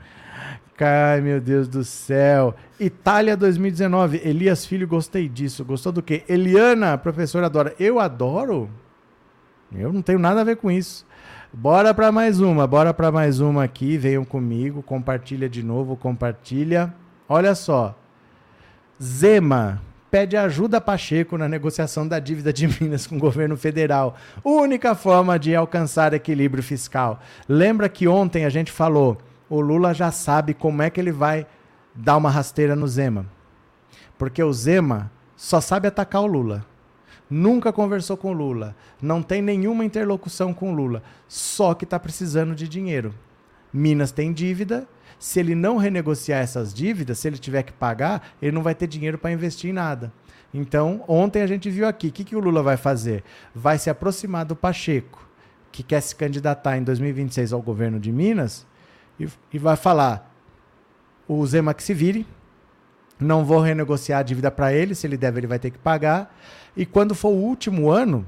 Ai, 0.85 1.21
meu 1.21 1.41
Deus 1.41 1.69
do 1.69 1.85
céu. 1.85 2.55
Itália 2.79 3.37
2019. 3.37 4.21
Elias 4.25 4.65
Filho, 4.65 4.87
gostei 4.87 5.29
disso. 5.29 5.65
Gostou 5.65 5.93
do 5.93 6.03
quê? 6.03 6.25
Eliana, 6.29 6.97
professora 6.97 7.47
adora. 7.47 7.75
Eu 7.79 7.99
adoro? 7.99 8.71
Eu 9.75 9.93
não 9.93 10.03
tenho 10.03 10.19
nada 10.19 10.41
a 10.41 10.45
ver 10.45 10.57
com 10.57 10.71
isso. 10.71 11.07
Bora 11.53 11.93
para 11.95 12.13
mais 12.13 12.41
uma, 12.41 12.67
bora 12.67 12.93
para 12.93 13.11
mais 13.11 13.41
uma 13.41 13.65
aqui. 13.65 13.97
Venham 13.97 14.25
comigo, 14.25 14.83
compartilha 14.83 15.49
de 15.49 15.63
novo, 15.63 15.97
compartilha. 15.97 16.95
Olha 17.29 17.55
só. 17.55 17.97
Zema 19.03 19.81
pede 20.11 20.37
ajuda 20.37 20.79
a 20.79 20.81
Pacheco 20.81 21.37
na 21.37 21.49
negociação 21.49 22.07
da 22.07 22.19
dívida 22.19 22.53
de 22.53 22.67
Minas 22.81 23.07
com 23.07 23.17
o 23.17 23.21
governo 23.21 23.57
federal. 23.57 24.17
Única 24.43 24.95
forma 24.95 25.39
de 25.39 25.55
alcançar 25.55 26.15
equilíbrio 26.15 26.63
fiscal. 26.63 27.21
Lembra 27.49 27.89
que 27.89 28.09
ontem 28.09 28.45
a 28.45 28.49
gente 28.51 28.73
falou 28.73 29.19
o 29.49 29.61
Lula 29.61 29.95
já 29.95 30.11
sabe 30.11 30.55
como 30.55 30.83
é 30.83 30.91
que 30.91 31.01
ele 31.01 31.13
vai 31.13 31.47
dar 31.95 32.17
uma 32.17 32.31
rasteira 32.31 32.77
no 32.77 32.87
Zema. 32.87 33.27
Porque 34.17 34.43
o 34.43 34.53
Zema 34.53 35.11
só 35.37 35.61
sabe 35.61 35.89
atacar 35.89 36.23
o 36.23 36.27
Lula. 36.27 36.65
Nunca 37.31 37.73
conversou 37.73 38.17
com 38.17 38.31
o 38.31 38.33
Lula. 38.33 38.75
Não 39.01 39.23
tem 39.23 39.43
nenhuma 39.43 39.85
interlocução 39.85 40.55
com 40.55 40.73
o 40.73 40.75
Lula. 40.75 41.03
Só 41.29 41.75
que 41.75 41.85
está 41.85 41.99
precisando 41.99 42.55
de 42.55 42.69
dinheiro. 42.69 43.15
Minas 43.73 44.11
tem 44.11 44.33
dívida. 44.33 44.87
Se 45.19 45.41
ele 45.41 45.55
não 45.55 45.77
renegociar 45.77 46.41
essas 46.41 46.73
dívidas, 46.73 47.19
se 47.19 47.29
ele 47.29 47.39
tiver 47.39 47.63
que 47.65 47.73
pagar, 47.73 48.31
ele 48.41 48.53
não 48.53 48.63
vai 48.63 48.75
ter 48.75 48.87
dinheiro 48.87 49.19
para 49.19 49.33
investir 49.33 49.71
em 49.71 49.73
nada. 49.73 50.13
Então, 50.55 51.05
ontem 51.07 51.43
a 51.43 51.47
gente 51.47 51.69
viu 51.69 51.87
aqui, 51.87 52.09
o 52.09 52.13
que, 52.13 52.25
que 52.25 52.37
o 52.37 52.41
Lula 52.41 52.63
vai 52.63 52.77
fazer? 52.77 53.25
Vai 53.55 53.79
se 53.79 53.91
aproximar 53.91 54.45
do 54.45 54.57
Pacheco, 54.57 55.29
que 55.71 55.83
quer 55.83 56.01
se 56.01 56.15
candidatar 56.15 56.79
em 56.79 56.83
2026 56.83 57.53
ao 57.53 57.61
governo 57.61 58.01
de 58.01 58.11
Minas, 58.11 58.67
e, 59.19 59.29
e 59.53 59.59
vai 59.59 59.77
falar: 59.77 60.33
o 61.27 61.45
Zema 61.47 61.75
que 61.75 61.83
se 61.83 61.95
vire, 61.95 62.27
não 63.21 63.45
vou 63.45 63.61
renegociar 63.61 64.21
a 64.21 64.23
dívida 64.23 64.51
para 64.51 64.73
ele, 64.73 64.95
se 64.95 65.07
ele 65.07 65.17
deve, 65.17 65.41
ele 65.41 65.47
vai 65.47 65.59
ter 65.59 65.71
que 65.71 65.79
pagar. 65.79 66.35
E 66.77 66.87
quando 66.87 67.15
for 67.15 67.31
o 67.31 67.37
último 67.37 67.91
ano, 67.91 68.27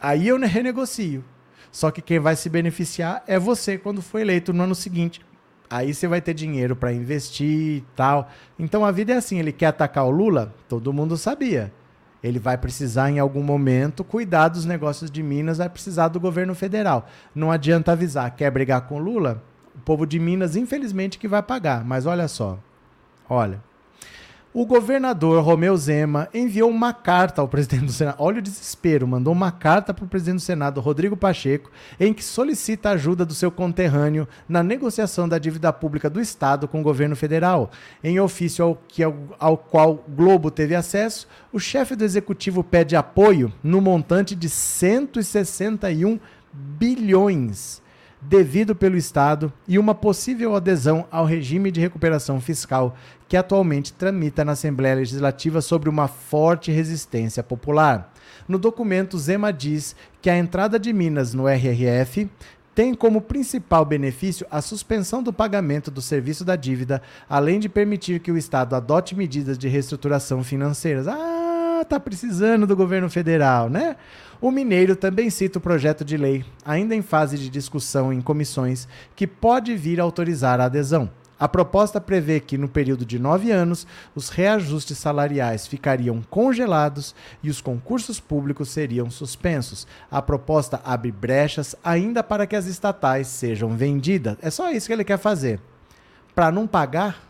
aí 0.00 0.28
eu 0.28 0.38
renegocio. 0.38 1.24
Só 1.70 1.90
que 1.90 2.00
quem 2.00 2.18
vai 2.18 2.34
se 2.36 2.48
beneficiar 2.48 3.22
é 3.26 3.38
você 3.38 3.76
quando 3.76 4.00
for 4.00 4.18
eleito 4.18 4.52
no 4.52 4.62
ano 4.64 4.74
seguinte. 4.74 5.20
Aí 5.68 5.92
você 5.92 6.06
vai 6.06 6.20
ter 6.20 6.32
dinheiro 6.32 6.76
para 6.76 6.92
investir 6.92 7.78
e 7.78 7.84
tal. 7.94 8.30
Então 8.58 8.84
a 8.84 8.90
vida 8.90 9.12
é 9.12 9.16
assim: 9.16 9.38
ele 9.38 9.52
quer 9.52 9.66
atacar 9.66 10.04
o 10.04 10.10
Lula? 10.10 10.54
Todo 10.68 10.92
mundo 10.92 11.16
sabia. 11.16 11.72
Ele 12.22 12.38
vai 12.38 12.56
precisar, 12.56 13.10
em 13.10 13.18
algum 13.18 13.42
momento, 13.42 14.02
cuidar 14.02 14.48
dos 14.48 14.64
negócios 14.64 15.10
de 15.10 15.22
Minas, 15.22 15.58
vai 15.58 15.68
precisar 15.68 16.08
do 16.08 16.18
governo 16.18 16.54
federal. 16.54 17.08
Não 17.34 17.52
adianta 17.52 17.92
avisar, 17.92 18.34
quer 18.34 18.50
brigar 18.50 18.80
com 18.82 18.96
o 18.96 18.98
Lula? 18.98 19.42
O 19.76 19.80
povo 19.80 20.06
de 20.06 20.18
Minas, 20.18 20.56
infelizmente, 20.56 21.18
que 21.18 21.28
vai 21.28 21.42
pagar. 21.42 21.84
Mas 21.84 22.06
olha 22.06 22.26
só. 22.26 22.58
Olha. 23.28 23.62
O 24.58 24.64
governador 24.64 25.44
Romeu 25.44 25.76
Zema 25.76 26.30
enviou 26.32 26.70
uma 26.70 26.90
carta 26.90 27.42
ao 27.42 27.48
presidente 27.48 27.84
do 27.84 27.92
Senado. 27.92 28.16
Olha 28.18 28.38
o 28.38 28.42
desespero, 28.42 29.06
mandou 29.06 29.30
uma 29.30 29.52
carta 29.52 29.92
para 29.92 30.06
o 30.06 30.08
presidente 30.08 30.36
do 30.36 30.40
Senado, 30.40 30.80
Rodrigo 30.80 31.14
Pacheco, 31.14 31.70
em 32.00 32.14
que 32.14 32.24
solicita 32.24 32.88
ajuda 32.88 33.26
do 33.26 33.34
seu 33.34 33.50
conterrâneo 33.50 34.26
na 34.48 34.62
negociação 34.62 35.28
da 35.28 35.36
dívida 35.36 35.70
pública 35.74 36.08
do 36.08 36.22
Estado 36.22 36.66
com 36.66 36.80
o 36.80 36.82
governo 36.82 37.14
federal. 37.14 37.70
Em 38.02 38.18
ofício 38.18 38.64
ao, 38.64 38.78
que, 38.88 39.02
ao, 39.02 39.14
ao 39.38 39.58
qual 39.58 40.02
Globo 40.08 40.50
teve 40.50 40.74
acesso, 40.74 41.28
o 41.52 41.58
chefe 41.58 41.94
do 41.94 42.02
executivo 42.02 42.64
pede 42.64 42.96
apoio 42.96 43.52
no 43.62 43.82
montante 43.82 44.34
de 44.34 44.48
161 44.48 46.18
bilhões 46.50 47.82
devido 48.20 48.74
pelo 48.74 48.96
Estado 48.96 49.52
e 49.68 49.78
uma 49.78 49.94
possível 49.94 50.56
adesão 50.56 51.06
ao 51.10 51.24
regime 51.24 51.70
de 51.70 51.80
recuperação 51.80 52.40
fiscal 52.40 52.96
que 53.28 53.36
atualmente 53.36 53.92
tramita 53.92 54.44
na 54.44 54.52
Assembleia 54.52 54.96
Legislativa 54.96 55.60
sobre 55.60 55.88
uma 55.88 56.08
forte 56.08 56.70
resistência 56.70 57.42
popular. 57.42 58.12
No 58.48 58.58
documento, 58.58 59.18
Zema 59.18 59.52
diz 59.52 59.96
que 60.22 60.30
a 60.30 60.36
entrada 60.36 60.78
de 60.78 60.92
Minas 60.92 61.34
no 61.34 61.48
RRF 61.48 62.28
tem 62.74 62.94
como 62.94 63.22
principal 63.22 63.84
benefício 63.84 64.46
a 64.50 64.60
suspensão 64.60 65.22
do 65.22 65.32
pagamento 65.32 65.90
do 65.90 66.02
serviço 66.02 66.44
da 66.44 66.56
dívida, 66.56 67.00
além 67.28 67.58
de 67.58 67.70
permitir 67.70 68.20
que 68.20 68.30
o 68.30 68.36
Estado 68.36 68.76
adote 68.76 69.16
medidas 69.16 69.56
de 69.56 69.66
reestruturação 69.66 70.44
financeiras. 70.44 71.08
Ah, 71.08 71.84
tá 71.88 71.98
precisando 71.98 72.66
do 72.66 72.76
governo 72.76 73.08
federal, 73.08 73.70
né? 73.70 73.96
O 74.40 74.50
Mineiro 74.50 74.94
também 74.94 75.30
cita 75.30 75.58
o 75.58 75.62
projeto 75.62 76.04
de 76.04 76.16
lei, 76.16 76.44
ainda 76.64 76.94
em 76.94 77.00
fase 77.00 77.38
de 77.38 77.48
discussão 77.48 78.12
em 78.12 78.20
comissões, 78.20 78.86
que 79.14 79.26
pode 79.26 79.74
vir 79.74 79.98
a 79.98 80.02
autorizar 80.02 80.60
a 80.60 80.66
adesão. 80.66 81.10
A 81.38 81.46
proposta 81.46 82.00
prevê 82.00 82.40
que, 82.40 82.56
no 82.56 82.68
período 82.68 83.04
de 83.04 83.18
nove 83.18 83.50
anos, 83.50 83.86
os 84.14 84.30
reajustes 84.30 84.96
salariais 84.96 85.66
ficariam 85.66 86.22
congelados 86.30 87.14
e 87.42 87.50
os 87.50 87.60
concursos 87.60 88.18
públicos 88.18 88.70
seriam 88.70 89.10
suspensos. 89.10 89.86
A 90.10 90.22
proposta 90.22 90.80
abre 90.82 91.12
brechas 91.12 91.76
ainda 91.84 92.22
para 92.22 92.46
que 92.46 92.56
as 92.56 92.66
estatais 92.66 93.26
sejam 93.26 93.76
vendidas. 93.76 94.36
É 94.40 94.50
só 94.50 94.70
isso 94.70 94.86
que 94.86 94.92
ele 94.94 95.04
quer 95.04 95.18
fazer. 95.18 95.60
Para 96.34 96.50
não 96.50 96.66
pagar, 96.66 97.26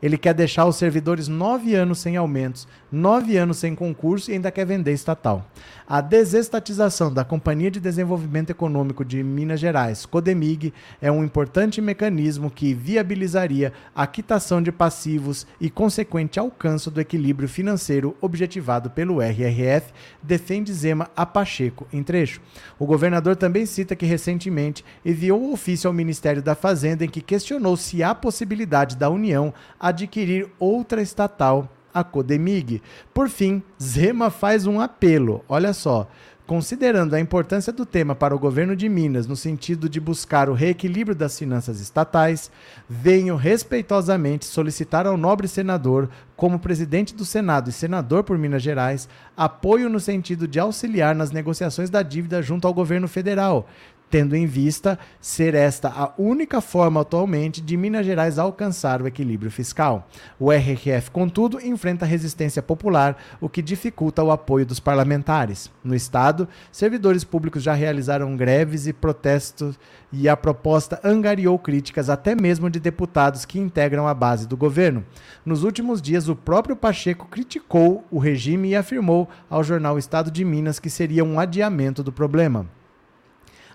ele 0.00 0.16
quer 0.16 0.34
deixar 0.34 0.64
os 0.66 0.76
servidores 0.76 1.26
nove 1.26 1.74
anos 1.74 1.98
sem 1.98 2.16
aumentos, 2.16 2.68
nove 2.90 3.36
anos 3.36 3.58
sem 3.58 3.74
concurso 3.74 4.30
e 4.30 4.34
ainda 4.34 4.50
quer 4.50 4.64
vender 4.64 4.92
estatal. 4.92 5.44
A 5.86 6.00
desestatização 6.00 7.12
da 7.12 7.24
Companhia 7.24 7.70
de 7.70 7.80
Desenvolvimento 7.80 8.50
Econômico 8.50 9.04
de 9.04 9.22
Minas 9.22 9.60
Gerais, 9.60 10.04
Codemig, 10.04 10.72
é 11.00 11.10
um 11.10 11.24
importante 11.24 11.80
mecanismo 11.80 12.50
que 12.50 12.74
viabilizaria 12.74 13.72
a 13.94 14.06
quitação 14.06 14.62
de 14.62 14.70
passivos 14.70 15.46
e 15.60 15.70
consequente 15.70 16.38
alcance 16.38 16.90
do 16.90 17.00
equilíbrio 17.00 17.48
financeiro 17.48 18.16
objetivado 18.20 18.90
pelo 18.90 19.22
RRF, 19.22 19.92
defende 20.22 20.72
Zema 20.72 21.10
a 21.16 21.24
Pacheco 21.24 21.86
em 21.92 22.02
trecho. 22.02 22.40
O 22.78 22.86
governador 22.86 23.36
também 23.36 23.64
cita 23.64 23.96
que 23.96 24.06
recentemente 24.06 24.84
enviou 25.04 25.40
um 25.40 25.52
ofício 25.52 25.88
ao 25.88 25.94
Ministério 25.94 26.42
da 26.42 26.54
Fazenda 26.54 27.04
em 27.04 27.08
que 27.08 27.20
questionou 27.20 27.76
se 27.76 28.02
há 28.02 28.14
possibilidade 28.14 28.96
da 28.96 29.08
União 29.08 29.52
adquirir 29.80 30.48
outra 30.58 31.00
estatal 31.00 31.68
a 31.92 32.04
Codemig. 32.04 32.82
Por 33.12 33.28
fim, 33.28 33.62
Zema 33.82 34.30
faz 34.30 34.66
um 34.66 34.80
apelo. 34.80 35.44
Olha 35.48 35.72
só. 35.72 36.08
Considerando 36.48 37.12
a 37.12 37.20
importância 37.20 37.70
do 37.70 37.84
tema 37.84 38.14
para 38.14 38.34
o 38.34 38.38
governo 38.38 38.74
de 38.74 38.88
Minas 38.88 39.26
no 39.26 39.36
sentido 39.36 39.86
de 39.86 40.00
buscar 40.00 40.48
o 40.48 40.54
reequilíbrio 40.54 41.14
das 41.14 41.38
finanças 41.38 41.78
estatais, 41.78 42.50
venho 42.88 43.36
respeitosamente 43.36 44.46
solicitar 44.46 45.06
ao 45.06 45.18
nobre 45.18 45.46
senador, 45.46 46.08
como 46.34 46.58
presidente 46.58 47.14
do 47.14 47.26
Senado 47.26 47.68
e 47.68 47.72
senador 47.72 48.24
por 48.24 48.38
Minas 48.38 48.62
Gerais, 48.62 49.10
apoio 49.36 49.90
no 49.90 50.00
sentido 50.00 50.48
de 50.48 50.58
auxiliar 50.58 51.14
nas 51.14 51.30
negociações 51.30 51.90
da 51.90 52.02
dívida 52.02 52.40
junto 52.40 52.66
ao 52.66 52.72
governo 52.72 53.08
federal, 53.08 53.68
tendo 54.10 54.34
em 54.34 54.46
vista 54.46 54.98
ser 55.20 55.54
esta 55.54 55.88
a 55.88 56.12
única 56.18 56.60
forma 56.60 57.00
atualmente 57.00 57.60
de 57.60 57.76
Minas 57.76 58.06
Gerais 58.06 58.38
alcançar 58.38 59.02
o 59.02 59.06
equilíbrio 59.06 59.50
fiscal. 59.50 60.08
O 60.38 60.52
RRF, 60.52 61.10
contudo, 61.10 61.60
enfrenta 61.60 62.06
resistência 62.06 62.62
popular, 62.62 63.16
o 63.40 63.48
que 63.48 63.62
dificulta 63.62 64.22
o 64.22 64.30
apoio 64.30 64.66
dos 64.66 64.80
parlamentares. 64.80 65.70
No 65.82 65.94
estado, 65.94 66.48
servidores 66.72 67.24
públicos 67.24 67.62
já 67.62 67.74
realizaram 67.74 68.36
greves 68.36 68.86
e 68.86 68.92
protestos 68.92 69.78
e 70.12 70.28
a 70.28 70.36
proposta 70.36 71.00
angariou 71.04 71.58
críticas 71.58 72.08
até 72.08 72.34
mesmo 72.34 72.70
de 72.70 72.80
deputados 72.80 73.44
que 73.44 73.58
integram 73.58 74.06
a 74.06 74.14
base 74.14 74.48
do 74.48 74.56
governo. 74.56 75.04
Nos 75.44 75.62
últimos 75.64 76.00
dias, 76.00 76.28
o 76.28 76.36
próprio 76.36 76.76
Pacheco 76.76 77.26
criticou 77.26 78.04
o 78.10 78.18
regime 78.18 78.70
e 78.70 78.76
afirmou 78.76 79.28
ao 79.50 79.62
jornal 79.62 79.98
Estado 79.98 80.30
de 80.30 80.44
Minas 80.44 80.78
que 80.78 80.88
seria 80.88 81.24
um 81.24 81.38
adiamento 81.38 82.02
do 82.02 82.12
problema. 82.12 82.77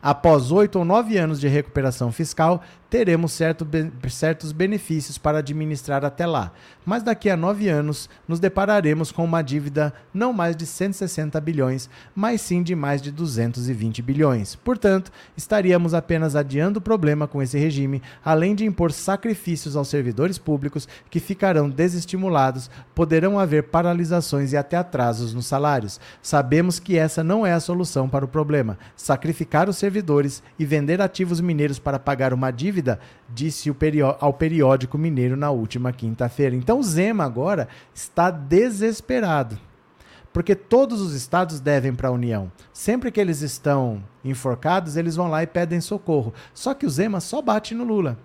Após 0.04 0.52
oito 0.52 0.80
ou 0.80 0.84
nove 0.84 1.18
anos 1.18 1.40
de 1.40 1.48
recuperação 1.48 2.12
fiscal, 2.12 2.62
teremos 2.94 3.32
certo, 3.32 3.68
certos 4.08 4.52
benefícios 4.52 5.18
para 5.18 5.40
administrar 5.40 6.06
até 6.06 6.28
lá. 6.28 6.52
Mas 6.86 7.02
daqui 7.02 7.28
a 7.28 7.36
nove 7.36 7.68
anos, 7.68 8.08
nos 8.28 8.40
depararemos 8.40 9.12
com 9.12 9.26
uma 9.26 9.42
dívida 9.42 9.92
não 10.14 10.32
mais 10.32 10.56
de 10.56 10.68
160 10.68 11.42
bilhões, 11.42 11.90
mas 12.14 12.40
sim 12.42 12.62
de 12.62 12.76
mais 12.76 13.02
de 13.02 13.12
220 13.12 14.00
bilhões. 14.04 14.54
Portanto, 14.54 15.12
estaríamos 15.36 15.96
apenas 15.96 16.36
adiando 16.36 16.78
o 16.78 16.82
problema 16.82 17.28
com 17.28 17.42
esse 17.42 17.58
regime, 17.58 18.00
além 18.24 18.54
de 18.54 18.64
impor 18.64 18.92
sacrifícios 18.92 19.76
aos 19.76 19.88
servidores 19.88 20.38
públicos 20.38 20.88
que 21.10 21.20
ficarão 21.20 21.68
desestimulados, 21.68 22.70
poderão 22.94 23.40
haver 23.40 23.64
paralisações 23.70 24.54
e 24.54 24.58
até 24.58 24.78
atrasos 24.78 25.34
nos 25.34 25.48
salários. 25.48 26.00
Sabemos 26.22 26.78
que 26.78 26.96
essa 26.96 27.24
não 27.24 27.44
é 27.44 27.54
a 27.54 27.60
solução 27.60 28.08
para 28.08 28.26
o 28.26 28.28
problema. 28.28 28.78
Sacrificar 28.96 29.68
os 29.68 29.78
servidores 29.78 30.44
e 30.60 30.64
vender 30.66 31.02
ativos 31.02 31.42
mineiros 31.42 31.80
para 31.80 31.98
pagar 31.98 32.36
uma 32.36 32.52
dívida 32.52 32.83
dívida, 32.84 33.00
disse 33.30 33.74
ao 34.20 34.34
periódico 34.34 34.98
mineiro 34.98 35.38
na 35.38 35.50
última 35.50 35.94
quinta-feira. 35.94 36.56
Então 36.56 36.84
Zema 36.84 37.24
agora 37.24 37.68
está 37.94 38.30
desesperado. 38.30 39.58
Porque 40.34 40.56
todos 40.56 41.00
os 41.00 41.14
estados 41.14 41.60
devem 41.60 41.94
para 41.94 42.10
a 42.10 42.12
União. 42.12 42.52
Sempre 42.74 43.12
que 43.12 43.22
eles 43.22 43.42
estão 43.42 44.04
enforcados, 44.26 44.98
eles 44.98 45.16
vão 45.16 45.30
lá 45.30 45.44
e 45.44 45.48
pedem 45.48 45.80
socorro. 45.80 46.34
Só 46.54 46.74
que 46.74 46.88
o 46.88 46.90
Zema 46.90 47.20
só 47.20 47.40
bate 47.42 47.76
no 47.76 47.84
Lula. 47.84 48.18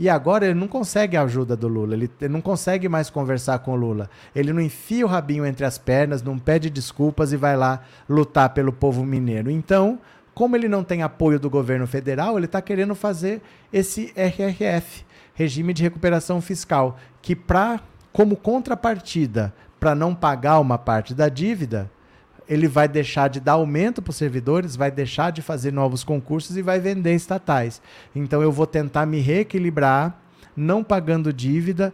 E 0.00 0.08
agora 0.08 0.46
ele 0.46 0.58
não 0.58 0.66
consegue 0.66 1.16
a 1.16 1.22
ajuda 1.22 1.54
do 1.54 1.68
Lula, 1.68 1.94
ele 1.94 2.10
não 2.28 2.40
consegue 2.40 2.88
mais 2.88 3.10
conversar 3.10 3.60
com 3.60 3.72
o 3.72 3.76
Lula. 3.76 4.10
Ele 4.34 4.52
não 4.52 4.60
enfia 4.60 5.06
o 5.06 5.08
rabinho 5.08 5.46
entre 5.46 5.64
as 5.64 5.78
pernas, 5.78 6.20
não 6.20 6.36
pede 6.36 6.68
desculpas 6.68 7.32
e 7.32 7.36
vai 7.36 7.56
lá 7.56 7.84
lutar 8.08 8.48
pelo 8.48 8.72
povo 8.72 9.04
mineiro. 9.04 9.50
Então, 9.50 10.00
como 10.34 10.56
ele 10.56 10.68
não 10.68 10.82
tem 10.82 11.02
apoio 11.02 11.38
do 11.38 11.48
governo 11.48 11.86
federal, 11.86 12.36
ele 12.36 12.46
está 12.46 12.60
querendo 12.60 12.94
fazer 12.94 13.40
esse 13.72 14.12
RRF, 14.16 15.04
Regime 15.32 15.72
de 15.72 15.82
Recuperação 15.82 16.40
Fiscal, 16.40 16.98
que 17.22 17.36
para 17.36 17.80
como 18.12 18.36
contrapartida 18.36 19.54
para 19.78 19.94
não 19.94 20.14
pagar 20.14 20.60
uma 20.60 20.78
parte 20.78 21.14
da 21.14 21.28
dívida, 21.28 21.90
ele 22.48 22.68
vai 22.68 22.88
deixar 22.88 23.28
de 23.28 23.40
dar 23.40 23.52
aumento 23.52 24.02
para 24.02 24.10
os 24.10 24.16
servidores, 24.16 24.76
vai 24.76 24.90
deixar 24.90 25.30
de 25.30 25.40
fazer 25.40 25.72
novos 25.72 26.04
concursos 26.04 26.56
e 26.56 26.62
vai 26.62 26.78
vender 26.78 27.14
estatais. 27.14 27.80
Então 28.14 28.42
eu 28.42 28.52
vou 28.52 28.66
tentar 28.66 29.06
me 29.06 29.20
reequilibrar, 29.20 30.18
não 30.56 30.84
pagando 30.84 31.32
dívida, 31.32 31.92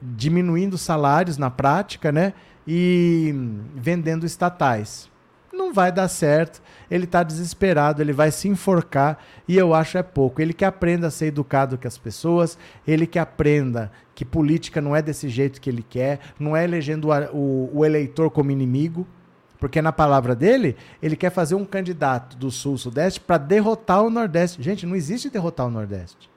diminuindo 0.00 0.76
salários 0.76 1.38
na 1.38 1.50
prática, 1.50 2.10
né? 2.10 2.32
E 2.66 3.34
vendendo 3.74 4.26
estatais 4.26 5.10
não 5.54 5.72
vai 5.72 5.90
dar 5.90 6.08
certo, 6.08 6.62
ele 6.90 7.04
está 7.04 7.22
desesperado, 7.22 8.02
ele 8.02 8.12
vai 8.12 8.30
se 8.30 8.48
enforcar 8.48 9.18
e 9.48 9.56
eu 9.56 9.72
acho 9.72 9.96
é 9.96 10.02
pouco. 10.02 10.42
Ele 10.42 10.52
que 10.52 10.64
aprenda 10.64 11.06
a 11.06 11.10
ser 11.10 11.26
educado 11.26 11.78
com 11.78 11.88
as 11.88 11.96
pessoas, 11.96 12.58
ele 12.86 13.06
que 13.06 13.18
aprenda 13.18 13.90
que 14.14 14.24
política 14.24 14.80
não 14.80 14.94
é 14.94 15.00
desse 15.00 15.28
jeito 15.28 15.60
que 15.60 15.70
ele 15.70 15.82
quer, 15.82 16.20
não 16.38 16.56
é 16.56 16.64
elegendo 16.64 17.08
o, 17.32 17.70
o 17.72 17.84
eleitor 17.84 18.30
como 18.30 18.50
inimigo, 18.50 19.06
porque 19.58 19.80
na 19.80 19.92
palavra 19.92 20.36
dele, 20.36 20.76
ele 21.02 21.16
quer 21.16 21.30
fazer 21.30 21.54
um 21.54 21.64
candidato 21.64 22.36
do 22.36 22.50
Sul-Sudeste 22.50 23.20
para 23.20 23.38
derrotar 23.38 24.02
o 24.02 24.10
Nordeste. 24.10 24.62
Gente, 24.62 24.84
não 24.84 24.94
existe 24.94 25.30
derrotar 25.30 25.66
o 25.66 25.70
Nordeste. 25.70 26.30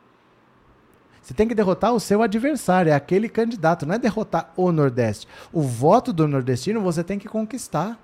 Você 1.22 1.34
tem 1.34 1.45
que 1.45 1.53
derrotar 1.53 1.93
o 1.93 1.99
seu 1.99 2.22
adversário, 2.22 2.89
é 2.89 2.95
aquele 2.95 3.28
candidato, 3.28 3.86
não 3.86 3.93
é 3.93 3.99
derrotar 3.99 4.53
o 4.55 4.72
Nordeste. 4.72 5.28
O 5.51 5.61
voto 5.61 6.13
do 6.13 6.26
nordestino 6.26 6.80
você 6.80 7.03
tem 7.03 7.20
que 7.20 7.28
conquistar. 7.28 7.99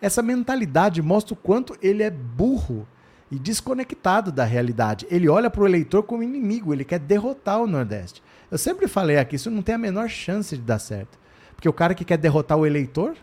Essa 0.00 0.22
mentalidade 0.22 1.02
mostra 1.02 1.34
o 1.34 1.36
quanto 1.36 1.76
ele 1.82 2.02
é 2.02 2.10
burro 2.10 2.86
e 3.30 3.38
desconectado 3.38 4.30
da 4.30 4.44
realidade. 4.44 5.06
Ele 5.10 5.28
olha 5.28 5.50
para 5.50 5.62
o 5.62 5.66
eleitor 5.66 6.02
como 6.02 6.22
inimigo, 6.22 6.72
ele 6.72 6.84
quer 6.84 6.98
derrotar 6.98 7.60
o 7.60 7.66
Nordeste. 7.66 8.22
Eu 8.50 8.56
sempre 8.56 8.86
falei 8.86 9.18
aqui, 9.18 9.36
isso 9.36 9.50
não 9.50 9.60
tem 9.60 9.74
a 9.74 9.78
menor 9.78 10.08
chance 10.08 10.56
de 10.56 10.62
dar 10.62 10.78
certo. 10.78 11.18
Porque 11.54 11.68
o 11.68 11.72
cara 11.72 11.94
que 11.94 12.04
quer 12.04 12.16
derrotar 12.16 12.56
o 12.56 12.64
eleitor, 12.64 13.16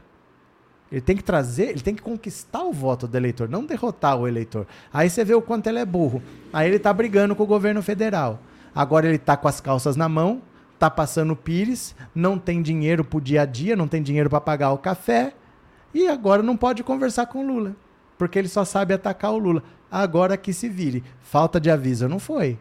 ele 0.92 1.02
tem 1.02 1.16
que 1.16 1.24
trazer, 1.24 1.70
ele 1.70 1.82
tem 1.82 1.96
que 1.96 2.02
conquistar 2.02 2.64
o 2.64 2.74
voto 2.74 3.08
do 3.08 3.18
eleitor, 3.18 3.50
não 3.50 3.66
derrotar 3.66 4.20
o 4.20 4.28
eleitor. 4.28 4.68
Aí 4.94 5.10
você 5.10 5.24
vê 5.24 5.34
o 5.34 5.42
quanto 5.42 5.68
ele 5.68 5.80
é 5.80 5.86
burro. 5.86 6.22
Aí 6.52 6.68
ele 6.68 6.76
está 6.76 6.94
brigando 6.94 7.36
com 7.36 7.44
o 7.44 7.48
governo 7.48 7.82
federal. 7.82 8.40
Agora 8.76 9.08
ele 9.08 9.16
está 9.16 9.38
com 9.38 9.48
as 9.48 9.62
calças 9.62 9.96
na 9.96 10.10
mão, 10.10 10.42
está 10.74 10.92
passando 10.92 11.36
pires, 11.36 11.96
não 12.14 12.38
tem 12.38 12.62
dinheiro 12.62 13.04
para 13.06 13.18
o 13.18 13.22
dia 13.22 13.44
a 13.44 13.46
dia, 13.46 13.76
não 13.76 13.88
tem 13.88 14.04
dinheiro 14.04 14.30
para 14.30 14.42
pagar 14.42 14.74
o 14.74 14.78
café 14.78 15.34
e 15.96 16.10
agora 16.10 16.44
não 16.44 16.58
pode 16.58 16.84
conversar 16.84 17.26
com 17.28 17.40
o 17.40 17.48
Lula, 17.48 17.74
porque 18.18 18.38
ele 18.38 18.50
só 18.50 18.66
sabe 18.66 18.94
atacar 18.94 19.32
o 19.32 19.38
Lula. 19.38 19.64
Agora 19.90 20.36
que 20.36 20.52
se 20.52 20.68
vire. 20.68 21.02
Falta 21.22 21.58
de 21.58 21.72
aviso 21.72 22.10
não 22.10 22.20
foi. 22.20 22.60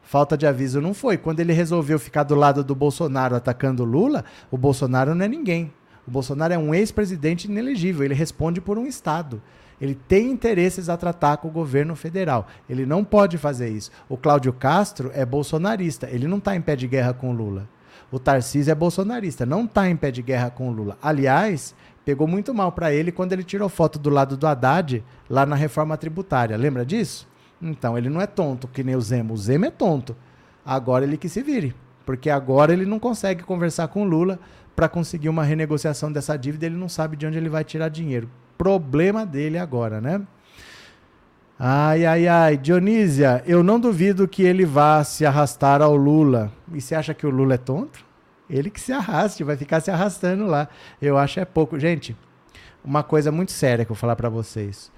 Falta 0.00 0.36
de 0.36 0.46
aviso 0.46 0.80
não 0.80 0.94
foi. 0.94 1.18
Quando 1.18 1.40
ele 1.40 1.52
resolveu 1.52 1.98
ficar 1.98 2.22
do 2.22 2.36
lado 2.36 2.62
do 2.62 2.72
Bolsonaro 2.72 3.34
atacando 3.34 3.82
o 3.82 3.86
Lula, 3.86 4.24
o 4.48 4.56
Bolsonaro 4.56 5.12
não 5.12 5.24
é 5.24 5.28
ninguém. 5.28 5.72
O 6.06 6.10
Bolsonaro 6.12 6.54
é 6.54 6.58
um 6.58 6.72
ex-presidente 6.72 7.46
inelegível. 7.46 8.04
Ele 8.04 8.14
responde 8.14 8.60
por 8.60 8.78
um 8.78 8.86
Estado. 8.86 9.42
Ele 9.80 9.96
tem 9.96 10.30
interesses 10.30 10.88
a 10.88 10.96
tratar 10.96 11.38
com 11.38 11.48
o 11.48 11.52
governo 11.52 11.96
federal. 11.96 12.46
Ele 12.70 12.86
não 12.86 13.02
pode 13.02 13.38
fazer 13.38 13.70
isso. 13.70 13.90
O 14.08 14.16
Cláudio 14.16 14.52
Castro 14.52 15.10
é 15.14 15.26
bolsonarista. 15.26 16.08
Ele 16.08 16.28
não 16.28 16.38
está 16.38 16.54
em 16.54 16.60
pé 16.60 16.76
de 16.76 16.86
guerra 16.86 17.12
com 17.12 17.30
o 17.30 17.32
Lula. 17.32 17.68
O 18.12 18.20
Tarcísio 18.20 18.70
é 18.70 18.74
bolsonarista. 18.74 19.44
Não 19.44 19.64
está 19.64 19.88
em 19.88 19.96
pé 19.96 20.12
de 20.12 20.22
guerra 20.22 20.50
com 20.50 20.68
o 20.68 20.72
Lula. 20.72 20.96
Aliás, 21.02 21.74
Pegou 22.04 22.26
muito 22.26 22.52
mal 22.52 22.72
para 22.72 22.92
ele 22.92 23.12
quando 23.12 23.32
ele 23.32 23.44
tirou 23.44 23.68
foto 23.68 23.98
do 23.98 24.10
lado 24.10 24.36
do 24.36 24.46
Haddad 24.46 25.04
lá 25.30 25.46
na 25.46 25.54
reforma 25.54 25.96
tributária. 25.96 26.56
Lembra 26.56 26.84
disso? 26.84 27.28
Então, 27.60 27.96
ele 27.96 28.08
não 28.08 28.20
é 28.20 28.26
tonto 28.26 28.66
que 28.66 28.82
nem 28.82 28.96
o 28.96 29.00
Zema. 29.00 29.32
O 29.32 29.36
Zema 29.36 29.66
é 29.66 29.70
tonto. 29.70 30.16
Agora 30.66 31.04
ele 31.04 31.16
que 31.16 31.28
se 31.28 31.42
vire. 31.42 31.74
Porque 32.04 32.28
agora 32.28 32.72
ele 32.72 32.84
não 32.84 32.98
consegue 32.98 33.44
conversar 33.44 33.86
com 33.88 34.02
o 34.02 34.08
Lula 34.08 34.40
para 34.74 34.88
conseguir 34.88 35.28
uma 35.28 35.44
renegociação 35.44 36.10
dessa 36.10 36.36
dívida. 36.36 36.66
Ele 36.66 36.76
não 36.76 36.88
sabe 36.88 37.16
de 37.16 37.24
onde 37.24 37.38
ele 37.38 37.48
vai 37.48 37.62
tirar 37.62 37.88
dinheiro. 37.88 38.28
Problema 38.58 39.24
dele 39.24 39.58
agora, 39.58 40.00
né? 40.00 40.20
Ai, 41.56 42.04
ai, 42.04 42.26
ai. 42.26 42.56
Dionísia, 42.56 43.44
eu 43.46 43.62
não 43.62 43.78
duvido 43.78 44.26
que 44.26 44.42
ele 44.42 44.64
vá 44.64 45.04
se 45.04 45.24
arrastar 45.24 45.80
ao 45.80 45.94
Lula. 45.94 46.50
E 46.72 46.80
você 46.80 46.96
acha 46.96 47.14
que 47.14 47.24
o 47.24 47.30
Lula 47.30 47.54
é 47.54 47.58
tonto? 47.58 48.04
Ele 48.48 48.70
que 48.70 48.80
se 48.80 48.92
arraste, 48.92 49.44
vai 49.44 49.56
ficar 49.56 49.80
se 49.80 49.90
arrastando 49.90 50.46
lá. 50.46 50.68
Eu 51.00 51.16
acho 51.16 51.40
é 51.40 51.44
pouco. 51.44 51.78
Gente, 51.78 52.16
uma 52.84 53.02
coisa 53.02 53.30
muito 53.30 53.52
séria 53.52 53.84
que 53.84 53.92
eu 53.92 53.94
vou 53.94 54.00
falar 54.00 54.16
para 54.16 54.28
vocês. 54.28 54.90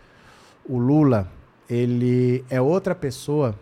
O 0.64 0.78
Lula, 0.78 1.30
ele 1.68 2.45
é 2.49 2.61
outra 2.61 2.95
pessoa 2.95 3.59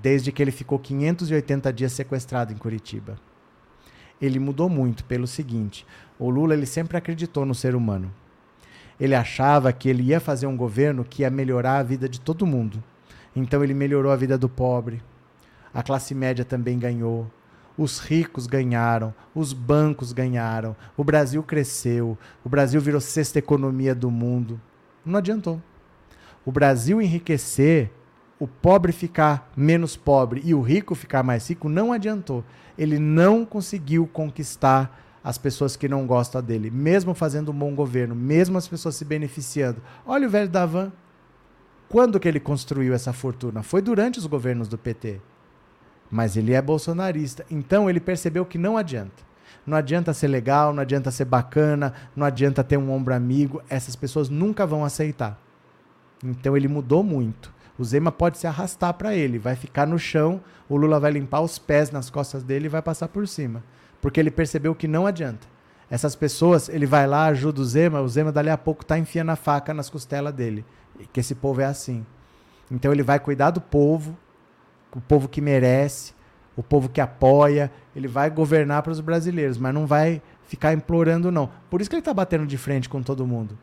desde 0.00 0.32
que 0.32 0.42
ele 0.42 0.50
ficou 0.50 0.78
580 0.78 1.72
dias 1.72 1.92
sequestrado 1.92 2.52
em 2.52 2.56
Curitiba. 2.56 3.18
Ele 4.20 4.38
mudou 4.38 4.68
muito 4.68 5.04
pelo 5.04 5.26
seguinte: 5.26 5.86
o 6.18 6.30
Lula 6.30 6.54
ele 6.54 6.66
sempre 6.66 6.96
acreditou 6.96 7.44
no 7.44 7.54
ser 7.54 7.74
humano. 7.74 8.12
Ele 9.00 9.14
achava 9.14 9.72
que 9.72 9.88
ele 9.88 10.04
ia 10.04 10.20
fazer 10.20 10.46
um 10.46 10.56
governo 10.56 11.04
que 11.04 11.22
ia 11.22 11.30
melhorar 11.30 11.78
a 11.78 11.82
vida 11.82 12.08
de 12.08 12.20
todo 12.20 12.46
mundo. 12.46 12.82
Então 13.34 13.64
ele 13.64 13.74
melhorou 13.74 14.12
a 14.12 14.16
vida 14.16 14.38
do 14.38 14.48
pobre. 14.48 15.02
A 15.74 15.82
classe 15.82 16.14
média 16.14 16.44
também 16.44 16.78
ganhou 16.78 17.28
os 17.76 17.98
ricos 17.98 18.46
ganharam, 18.46 19.14
os 19.34 19.52
bancos 19.52 20.12
ganharam, 20.12 20.76
o 20.96 21.02
Brasil 21.02 21.42
cresceu, 21.42 22.18
o 22.44 22.48
Brasil 22.48 22.80
virou 22.80 23.00
sexta 23.00 23.38
economia 23.38 23.94
do 23.94 24.10
mundo. 24.10 24.60
Não 25.04 25.18
adiantou. 25.18 25.60
O 26.44 26.52
Brasil 26.52 27.00
enriquecer, 27.00 27.90
o 28.38 28.46
pobre 28.46 28.92
ficar 28.92 29.50
menos 29.56 29.96
pobre 29.96 30.42
e 30.44 30.54
o 30.54 30.60
rico 30.60 30.94
ficar 30.94 31.22
mais 31.22 31.48
rico, 31.48 31.68
não 31.68 31.92
adiantou. 31.92 32.44
Ele 32.76 32.98
não 32.98 33.44
conseguiu 33.44 34.06
conquistar 34.06 35.00
as 35.22 35.38
pessoas 35.38 35.76
que 35.76 35.88
não 35.88 36.06
gostam 36.06 36.42
dele, 36.42 36.68
mesmo 36.70 37.14
fazendo 37.14 37.52
um 37.52 37.54
bom 37.54 37.74
governo, 37.74 38.14
mesmo 38.14 38.58
as 38.58 38.66
pessoas 38.66 38.96
se 38.96 39.04
beneficiando. 39.04 39.80
Olha 40.04 40.26
o 40.26 40.30
velho 40.30 40.48
da 40.48 40.66
van. 40.66 40.92
Quando 41.88 42.18
que 42.18 42.26
ele 42.26 42.40
construiu 42.40 42.92
essa 42.94 43.12
fortuna? 43.12 43.62
Foi 43.62 43.80
durante 43.80 44.18
os 44.18 44.26
governos 44.26 44.66
do 44.66 44.78
PT 44.78 45.20
mas 46.12 46.36
ele 46.36 46.52
é 46.52 46.60
bolsonarista. 46.60 47.42
Então 47.50 47.88
ele 47.88 47.98
percebeu 47.98 48.44
que 48.44 48.58
não 48.58 48.76
adianta. 48.76 49.24
Não 49.66 49.78
adianta 49.78 50.12
ser 50.12 50.28
legal, 50.28 50.74
não 50.74 50.82
adianta 50.82 51.10
ser 51.10 51.24
bacana, 51.24 51.94
não 52.14 52.26
adianta 52.26 52.62
ter 52.62 52.76
um 52.76 52.92
ombro 52.92 53.14
amigo. 53.14 53.62
Essas 53.66 53.96
pessoas 53.96 54.28
nunca 54.28 54.66
vão 54.66 54.84
aceitar. 54.84 55.40
Então 56.22 56.54
ele 56.54 56.68
mudou 56.68 57.02
muito. 57.02 57.50
O 57.78 57.84
Zema 57.84 58.12
pode 58.12 58.36
se 58.36 58.46
arrastar 58.46 58.92
para 58.92 59.14
ele, 59.14 59.38
vai 59.38 59.56
ficar 59.56 59.86
no 59.86 59.98
chão, 59.98 60.42
o 60.68 60.76
Lula 60.76 61.00
vai 61.00 61.12
limpar 61.12 61.40
os 61.40 61.58
pés 61.58 61.90
nas 61.90 62.10
costas 62.10 62.42
dele 62.42 62.66
e 62.66 62.68
vai 62.68 62.82
passar 62.82 63.08
por 63.08 63.26
cima. 63.26 63.64
Porque 63.98 64.20
ele 64.20 64.30
percebeu 64.30 64.74
que 64.74 64.86
não 64.86 65.06
adianta. 65.06 65.46
Essas 65.88 66.14
pessoas, 66.14 66.68
ele 66.68 66.84
vai 66.84 67.06
lá, 67.06 67.26
ajuda 67.26 67.62
o 67.62 67.64
Zema, 67.64 68.02
o 68.02 68.08
Zema 68.08 68.30
dali 68.30 68.50
a 68.50 68.58
pouco 68.58 68.84
tá 68.84 68.98
enfiando 68.98 69.30
a 69.30 69.36
faca 69.36 69.72
nas 69.72 69.88
costelas 69.88 70.34
dele. 70.34 70.62
Que 71.10 71.20
esse 71.20 71.34
povo 71.34 71.62
é 71.62 71.64
assim. 71.64 72.04
Então 72.70 72.92
ele 72.92 73.02
vai 73.02 73.18
cuidar 73.18 73.50
do 73.50 73.60
povo, 73.60 74.16
o 74.94 75.00
povo 75.00 75.28
que 75.28 75.40
merece, 75.40 76.12
o 76.56 76.62
povo 76.62 76.88
que 76.88 77.00
apoia, 77.00 77.70
ele 77.96 78.08
vai 78.08 78.30
governar 78.30 78.82
para 78.82 78.92
os 78.92 79.00
brasileiros, 79.00 79.58
mas 79.58 79.72
não 79.72 79.86
vai 79.86 80.20
ficar 80.42 80.72
implorando 80.72 81.32
não. 81.32 81.50
Por 81.70 81.80
isso 81.80 81.88
que 81.88 81.96
ele 81.96 82.00
está 82.00 82.12
batendo 82.12 82.46
de 82.46 82.58
frente 82.58 82.88
com 82.88 83.02
todo 83.02 83.26
mundo. 83.26 83.58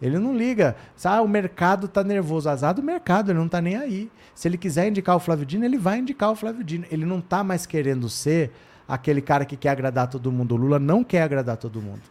Ele 0.00 0.18
não 0.18 0.36
liga. 0.36 0.74
Ah, 1.04 1.22
o 1.22 1.28
mercado 1.28 1.86
tá 1.86 2.02
nervoso. 2.02 2.48
Azar 2.48 2.74
do 2.74 2.82
mercado, 2.82 3.30
ele 3.30 3.38
não 3.38 3.48
tá 3.48 3.60
nem 3.60 3.76
aí. 3.76 4.10
Se 4.34 4.48
ele 4.48 4.58
quiser 4.58 4.88
indicar 4.88 5.14
o 5.14 5.20
Flávio 5.20 5.46
Dino, 5.46 5.64
ele 5.64 5.78
vai 5.78 5.98
indicar 5.98 6.32
o 6.32 6.34
Flávio 6.34 6.64
Dino. 6.64 6.84
Ele 6.90 7.04
não 7.04 7.20
tá 7.20 7.44
mais 7.44 7.66
querendo 7.66 8.08
ser 8.08 8.50
aquele 8.88 9.22
cara 9.22 9.44
que 9.44 9.56
quer 9.56 9.68
agradar 9.68 10.08
todo 10.08 10.32
mundo. 10.32 10.56
O 10.56 10.58
Lula 10.58 10.80
não 10.80 11.04
quer 11.04 11.22
agradar 11.22 11.56
todo 11.56 11.80
mundo. 11.80 12.02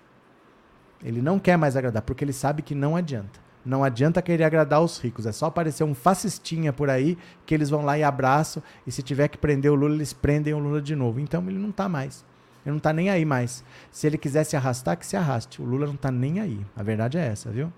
Ele 1.03 1.21
não 1.21 1.37
quer 1.37 1.57
mais 1.57 1.75
agradar, 1.75 2.01
porque 2.03 2.23
ele 2.23 2.31
sabe 2.31 2.61
que 2.61 2.73
não 2.73 2.95
adianta. 2.95 3.41
Não 3.63 3.83
adianta 3.83 4.21
querer 4.21 4.43
agradar 4.43 4.81
os 4.81 4.97
ricos. 4.97 5.25
É 5.25 5.31
só 5.31 5.45
aparecer 5.45 5.83
um 5.83 5.93
fascistinha 5.93 6.73
por 6.73 6.89
aí 6.89 7.17
que 7.45 7.53
eles 7.53 7.69
vão 7.69 7.83
lá 7.83 7.97
e 7.97 8.03
abraçam. 8.03 8.61
E 8.85 8.91
se 8.91 9.03
tiver 9.03 9.27
que 9.27 9.37
prender 9.37 9.71
o 9.71 9.75
Lula, 9.75 9.93
eles 9.93 10.13
prendem 10.13 10.53
o 10.53 10.59
Lula 10.59 10.81
de 10.81 10.95
novo. 10.95 11.19
Então 11.19 11.43
ele 11.47 11.59
não 11.59 11.71
tá 11.71 11.87
mais. 11.87 12.25
Ele 12.65 12.73
não 12.73 12.79
tá 12.79 12.91
nem 12.91 13.09
aí 13.09 13.25
mais. 13.25 13.63
Se 13.91 14.07
ele 14.07 14.17
quiser 14.17 14.43
se 14.43 14.55
arrastar, 14.55 14.97
que 14.97 15.05
se 15.05 15.15
arraste. 15.15 15.61
O 15.61 15.65
Lula 15.65 15.85
não 15.85 15.95
tá 15.95 16.11
nem 16.11 16.39
aí. 16.39 16.59
A 16.75 16.81
verdade 16.81 17.17
é 17.17 17.25
essa, 17.25 17.49
viu? 17.49 17.71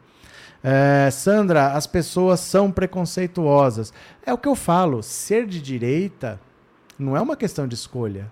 É, 0.63 1.09
Sandra, 1.11 1.73
as 1.73 1.85
pessoas 1.85 2.39
são 2.39 2.71
preconceituosas. 2.71 3.93
É 4.25 4.33
o 4.33 4.37
que 4.37 4.47
eu 4.47 4.55
falo. 4.55 5.03
Ser 5.03 5.45
de 5.45 5.61
direita 5.61 6.39
não 6.97 7.17
é 7.17 7.21
uma 7.21 7.35
questão 7.35 7.67
de 7.67 7.75
escolha. 7.75 8.31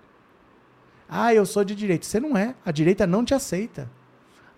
Ah, 1.08 1.34
eu 1.34 1.44
sou 1.44 1.62
de 1.62 1.74
direita. 1.74 2.06
Você 2.06 2.18
não 2.18 2.36
é. 2.36 2.54
A 2.64 2.72
direita 2.72 3.06
não 3.06 3.22
te 3.22 3.34
aceita. 3.34 3.90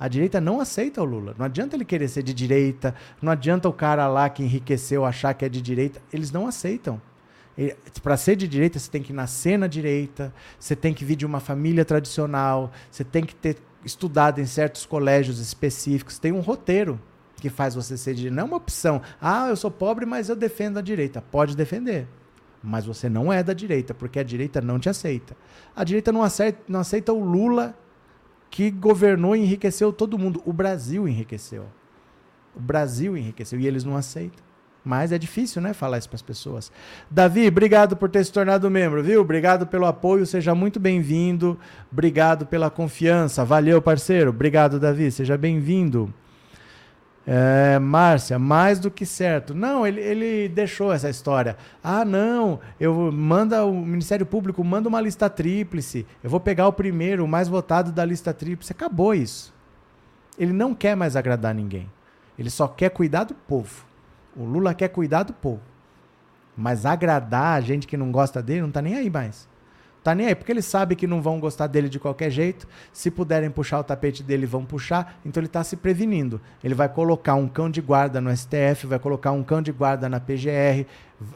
A 0.04 0.08
direita 0.08 0.38
não 0.38 0.60
aceita 0.60 1.00
o 1.00 1.04
Lula. 1.06 1.34
Não 1.38 1.46
adianta 1.46 1.74
ele 1.74 1.84
querer 1.86 2.08
ser 2.08 2.22
de 2.22 2.34
direita. 2.34 2.94
Não 3.22 3.32
adianta 3.32 3.70
o 3.70 3.72
cara 3.72 4.06
lá 4.06 4.28
que 4.28 4.42
enriqueceu 4.42 5.02
achar 5.02 5.32
que 5.32 5.46
é 5.46 5.48
de 5.48 5.62
direita. 5.62 5.98
Eles 6.12 6.30
não 6.30 6.46
aceitam. 6.46 7.00
Para 8.02 8.14
ser 8.18 8.36
de 8.36 8.46
direita, 8.46 8.78
você 8.78 8.90
tem 8.90 9.02
que 9.02 9.14
nascer 9.14 9.58
na 9.58 9.66
direita, 9.66 10.30
você 10.60 10.76
tem 10.76 10.92
que 10.92 11.06
vir 11.06 11.16
de 11.16 11.24
uma 11.24 11.40
família 11.40 11.86
tradicional, 11.86 12.70
você 12.90 13.02
tem 13.02 13.24
que 13.24 13.34
ter 13.34 13.56
estudado 13.82 14.42
em 14.42 14.44
certos 14.44 14.84
colégios 14.84 15.38
específicos. 15.38 16.18
Tem 16.18 16.32
um 16.32 16.40
roteiro 16.40 17.00
que 17.36 17.48
faz 17.48 17.74
você 17.74 17.96
ser 17.96 18.12
de 18.12 18.24
direita. 18.24 18.36
Não 18.36 18.42
é 18.42 18.46
uma 18.46 18.58
opção. 18.58 19.00
Ah, 19.18 19.48
eu 19.48 19.56
sou 19.56 19.70
pobre, 19.70 20.04
mas 20.04 20.28
eu 20.28 20.36
defendo 20.36 20.78
a 20.78 20.82
direita. 20.82 21.22
Pode 21.22 21.56
defender. 21.56 22.06
Mas 22.62 22.84
você 22.84 23.08
não 23.08 23.32
é 23.32 23.42
da 23.42 23.54
direita, 23.54 23.94
porque 23.94 24.18
a 24.18 24.22
direita 24.22 24.60
não 24.60 24.78
te 24.78 24.90
aceita. 24.90 25.34
A 25.74 25.82
direita 25.82 26.12
não 26.12 26.22
aceita, 26.22 26.58
não 26.68 26.80
aceita 26.80 27.10
o 27.10 27.24
Lula 27.24 27.74
que 28.54 28.70
governou 28.70 29.34
e 29.34 29.40
enriqueceu 29.40 29.92
todo 29.92 30.16
mundo. 30.16 30.40
O 30.46 30.52
Brasil 30.52 31.08
enriqueceu. 31.08 31.64
O 32.54 32.60
Brasil 32.60 33.16
enriqueceu 33.16 33.58
e 33.58 33.66
eles 33.66 33.82
não 33.82 33.96
aceitam. 33.96 34.44
Mas 34.84 35.10
é 35.10 35.18
difícil, 35.18 35.60
né, 35.60 35.72
falar 35.72 35.98
isso 35.98 36.08
para 36.08 36.14
as 36.14 36.22
pessoas. 36.22 36.70
Davi, 37.10 37.48
obrigado 37.48 37.96
por 37.96 38.08
ter 38.08 38.24
se 38.24 38.32
tornado 38.32 38.70
membro, 38.70 39.02
viu? 39.02 39.22
Obrigado 39.22 39.66
pelo 39.66 39.86
apoio, 39.86 40.24
seja 40.24 40.54
muito 40.54 40.78
bem-vindo. 40.78 41.58
Obrigado 41.90 42.46
pela 42.46 42.70
confiança. 42.70 43.44
Valeu, 43.44 43.82
parceiro. 43.82 44.30
Obrigado, 44.30 44.78
Davi, 44.78 45.10
seja 45.10 45.36
bem-vindo. 45.36 46.14
É, 47.26 47.78
Márcia, 47.78 48.38
mais 48.38 48.78
do 48.78 48.90
que 48.90 49.06
certo. 49.06 49.54
Não, 49.54 49.86
ele, 49.86 50.00
ele 50.00 50.48
deixou 50.48 50.92
essa 50.92 51.08
história. 51.08 51.56
Ah, 51.82 52.04
não, 52.04 52.60
eu 52.78 53.10
manda 53.10 53.64
o 53.64 53.72
Ministério 53.72 54.26
Público 54.26 54.62
manda 54.62 54.88
uma 54.88 55.00
lista 55.00 55.30
tríplice. 55.30 56.06
Eu 56.22 56.28
vou 56.28 56.40
pegar 56.40 56.68
o 56.68 56.72
primeiro, 56.72 57.24
o 57.24 57.28
mais 57.28 57.48
votado 57.48 57.92
da 57.92 58.04
lista 58.04 58.34
tríplice. 58.34 58.72
Acabou 58.72 59.14
isso. 59.14 59.54
Ele 60.38 60.52
não 60.52 60.74
quer 60.74 60.94
mais 60.96 61.16
agradar 61.16 61.54
ninguém. 61.54 61.90
Ele 62.38 62.50
só 62.50 62.68
quer 62.68 62.90
cuidar 62.90 63.24
do 63.24 63.34
povo. 63.34 63.86
O 64.36 64.44
Lula 64.44 64.74
quer 64.74 64.88
cuidar 64.88 65.22
do 65.22 65.32
povo. 65.32 65.62
Mas 66.56 66.84
agradar 66.84 67.56
a 67.56 67.60
gente 67.60 67.86
que 67.86 67.96
não 67.96 68.12
gosta 68.12 68.42
dele 68.42 68.62
não 68.62 68.70
tá 68.70 68.82
nem 68.82 68.96
aí 68.96 69.08
mais. 69.08 69.48
Tá 70.04 70.14
nem 70.14 70.26
aí, 70.26 70.34
porque 70.34 70.52
ele 70.52 70.60
sabe 70.60 70.94
que 70.94 71.06
não 71.06 71.22
vão 71.22 71.40
gostar 71.40 71.66
dele 71.66 71.88
de 71.88 71.98
qualquer 71.98 72.30
jeito. 72.30 72.68
Se 72.92 73.10
puderem 73.10 73.50
puxar 73.50 73.80
o 73.80 73.82
tapete 73.82 74.22
dele, 74.22 74.44
vão 74.44 74.62
puxar. 74.62 75.18
Então 75.24 75.40
ele 75.40 75.46
está 75.46 75.64
se 75.64 75.78
prevenindo. 75.78 76.42
Ele 76.62 76.74
vai 76.74 76.90
colocar 76.90 77.34
um 77.36 77.48
cão 77.48 77.70
de 77.70 77.80
guarda 77.80 78.20
no 78.20 78.30
STF, 78.36 78.86
vai 78.86 78.98
colocar 78.98 79.32
um 79.32 79.42
cão 79.42 79.62
de 79.62 79.72
guarda 79.72 80.06
na 80.06 80.20
PGR. 80.20 80.86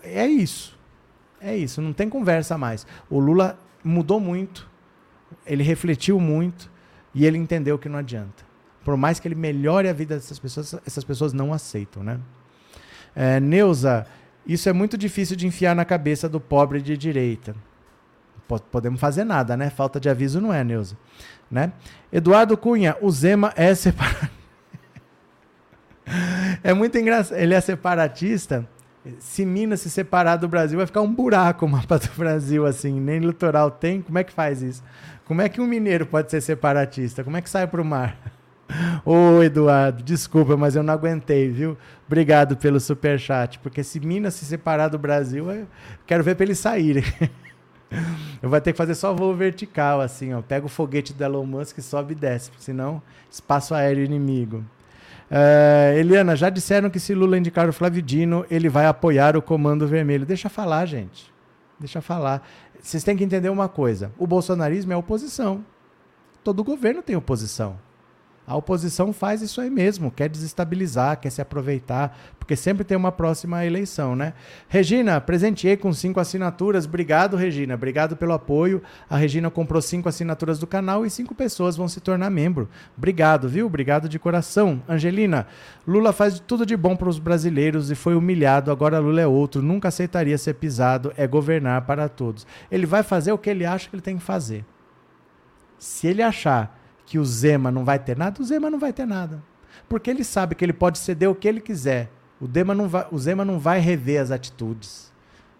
É 0.02 0.26
isso. 0.26 0.78
É 1.40 1.56
isso. 1.56 1.80
Não 1.80 1.94
tem 1.94 2.10
conversa 2.10 2.58
mais. 2.58 2.86
O 3.08 3.18
Lula 3.18 3.58
mudou 3.82 4.20
muito. 4.20 4.68
Ele 5.46 5.62
refletiu 5.62 6.20
muito 6.20 6.70
e 7.14 7.24
ele 7.24 7.38
entendeu 7.38 7.78
que 7.78 7.88
não 7.88 7.98
adianta. 7.98 8.44
Por 8.84 8.98
mais 8.98 9.18
que 9.18 9.26
ele 9.26 9.34
melhore 9.34 9.88
a 9.88 9.94
vida 9.94 10.14
dessas 10.14 10.38
pessoas, 10.38 10.74
essas 10.86 11.04
pessoas 11.04 11.32
não 11.32 11.54
aceitam, 11.54 12.02
né? 12.02 12.20
É, 13.16 13.40
Neuza, 13.40 14.06
isso 14.46 14.68
é 14.68 14.74
muito 14.74 14.98
difícil 14.98 15.36
de 15.36 15.46
enfiar 15.46 15.74
na 15.74 15.86
cabeça 15.86 16.28
do 16.28 16.38
pobre 16.38 16.82
de 16.82 16.98
direita. 16.98 17.56
Podemos 18.70 19.00
fazer 19.00 19.24
nada, 19.24 19.56
né? 19.56 19.70
Falta 19.70 20.00
de 20.00 20.08
aviso 20.08 20.40
não 20.40 20.52
é, 20.52 20.64
Neuza. 20.64 20.96
Né? 21.50 21.72
Eduardo 22.12 22.56
Cunha, 22.56 22.96
o 23.00 23.10
Zema 23.10 23.52
é 23.56 23.74
separatista. 23.74 24.30
é 26.62 26.72
muito 26.72 26.96
engraçado. 26.98 27.38
Ele 27.38 27.54
é 27.54 27.60
separatista. 27.60 28.66
Se 29.18 29.44
Minas 29.44 29.80
se 29.80 29.90
separar 29.90 30.36
do 30.36 30.48
Brasil, 30.48 30.76
vai 30.76 30.86
ficar 30.86 31.00
um 31.00 31.12
buraco 31.12 31.64
o 31.64 31.68
mapa 31.68 31.98
do 31.98 32.08
Brasil, 32.16 32.66
assim. 32.66 33.00
Nem 33.00 33.20
litoral 33.20 33.70
tem. 33.70 34.02
Como 34.02 34.18
é 34.18 34.24
que 34.24 34.32
faz 34.32 34.62
isso? 34.62 34.82
Como 35.24 35.42
é 35.42 35.48
que 35.48 35.60
um 35.60 35.66
mineiro 35.66 36.06
pode 36.06 36.30
ser 36.30 36.40
separatista? 36.40 37.22
Como 37.22 37.36
é 37.36 37.42
que 37.42 37.50
sai 37.50 37.66
para 37.66 37.80
o 37.80 37.84
mar? 37.84 38.16
Ô, 39.04 39.42
Eduardo, 39.42 40.02
desculpa, 40.02 40.56
mas 40.56 40.76
eu 40.76 40.82
não 40.82 40.92
aguentei, 40.92 41.50
viu? 41.50 41.76
Obrigado 42.06 42.56
pelo 42.56 42.78
super 42.80 43.18
chat, 43.18 43.58
porque 43.58 43.82
se 43.82 44.00
Minas 44.00 44.34
se 44.34 44.44
separar 44.44 44.88
do 44.88 44.98
Brasil, 44.98 45.50
eu 45.50 45.66
quero 46.06 46.22
ver 46.22 46.34
para 46.34 46.44
eles 46.44 46.58
saírem. 46.58 47.04
Eu 48.42 48.48
vou 48.48 48.60
ter 48.60 48.72
que 48.72 48.78
fazer 48.78 48.94
só 48.94 49.14
voo 49.14 49.34
vertical, 49.34 50.00
assim, 50.00 50.32
ó. 50.34 50.42
Pega 50.42 50.66
o 50.66 50.68
foguete 50.68 51.12
do 51.12 51.24
Elon 51.24 51.46
Musk 51.46 51.78
e 51.78 51.82
sobe 51.82 52.12
e 52.12 52.16
desce, 52.16 52.50
senão 52.58 53.02
espaço 53.30 53.74
aéreo 53.74 54.04
inimigo. 54.04 54.64
Uh, 55.30 55.98
Eliana, 55.98 56.34
já 56.34 56.48
disseram 56.48 56.88
que 56.88 56.98
se 56.98 57.14
Lula 57.14 57.36
indicar 57.36 57.68
o 57.68 57.72
Flávio 57.72 58.00
Dino, 58.00 58.46
ele 58.50 58.68
vai 58.68 58.86
apoiar 58.86 59.36
o 59.36 59.42
Comando 59.42 59.86
Vermelho. 59.86 60.24
Deixa 60.24 60.48
falar, 60.48 60.86
gente. 60.86 61.30
Deixa 61.78 62.00
falar. 62.00 62.46
Vocês 62.80 63.04
têm 63.04 63.16
que 63.16 63.24
entender 63.24 63.50
uma 63.50 63.68
coisa: 63.68 64.10
o 64.18 64.26
bolsonarismo 64.26 64.92
é 64.92 64.96
oposição. 64.96 65.64
Todo 66.42 66.64
governo 66.64 67.02
tem 67.02 67.16
oposição. 67.16 67.76
A 68.48 68.56
oposição 68.56 69.12
faz 69.12 69.42
isso 69.42 69.60
aí 69.60 69.68
mesmo, 69.68 70.10
quer 70.10 70.26
desestabilizar, 70.26 71.20
quer 71.20 71.28
se 71.28 71.42
aproveitar, 71.42 72.18
porque 72.38 72.56
sempre 72.56 72.82
tem 72.82 72.96
uma 72.96 73.12
próxima 73.12 73.62
eleição, 73.66 74.16
né? 74.16 74.32
Regina, 74.70 75.20
presenteei 75.20 75.76
com 75.76 75.92
cinco 75.92 76.18
assinaturas. 76.18 76.86
Obrigado, 76.86 77.36
Regina. 77.36 77.74
Obrigado 77.74 78.16
pelo 78.16 78.32
apoio. 78.32 78.82
A 79.10 79.18
Regina 79.18 79.50
comprou 79.50 79.82
cinco 79.82 80.08
assinaturas 80.08 80.58
do 80.58 80.66
canal 80.66 81.04
e 81.04 81.10
cinco 81.10 81.34
pessoas 81.34 81.76
vão 81.76 81.86
se 81.88 82.00
tornar 82.00 82.30
membro. 82.30 82.70
Obrigado, 82.96 83.50
viu? 83.50 83.66
Obrigado 83.66 84.08
de 84.08 84.18
coração. 84.18 84.82
Angelina, 84.88 85.46
Lula 85.86 86.10
faz 86.10 86.40
tudo 86.40 86.64
de 86.64 86.74
bom 86.74 86.96
para 86.96 87.10
os 87.10 87.18
brasileiros 87.18 87.90
e 87.90 87.94
foi 87.94 88.14
humilhado. 88.14 88.70
Agora 88.70 88.98
Lula 88.98 89.20
é 89.20 89.26
outro. 89.26 89.60
Nunca 89.60 89.88
aceitaria 89.88 90.38
ser 90.38 90.54
pisado. 90.54 91.12
É 91.18 91.26
governar 91.26 91.82
para 91.82 92.08
todos. 92.08 92.46
Ele 92.70 92.86
vai 92.86 93.02
fazer 93.02 93.30
o 93.30 93.36
que 93.36 93.50
ele 93.50 93.66
acha 93.66 93.90
que 93.90 93.94
ele 93.94 94.00
tem 94.00 94.16
que 94.16 94.24
fazer. 94.24 94.64
Se 95.78 96.06
ele 96.06 96.22
achar 96.22 96.77
que 97.08 97.18
o 97.18 97.24
Zema 97.24 97.70
não 97.70 97.86
vai 97.86 97.98
ter 97.98 98.18
nada, 98.18 98.42
o 98.42 98.44
Zema 98.44 98.68
não 98.68 98.78
vai 98.78 98.92
ter 98.92 99.06
nada. 99.06 99.42
Porque 99.88 100.10
ele 100.10 100.22
sabe 100.22 100.54
que 100.54 100.62
ele 100.62 100.74
pode 100.74 100.98
ceder 100.98 101.30
o 101.30 101.34
que 101.34 101.48
ele 101.48 101.58
quiser. 101.58 102.10
O, 102.38 102.46
Dema 102.46 102.74
não 102.74 102.86
vai, 102.86 103.06
o 103.10 103.18
Zema 103.18 103.46
não 103.46 103.58
vai 103.58 103.80
rever 103.80 104.20
as 104.20 104.30
atitudes. 104.30 105.10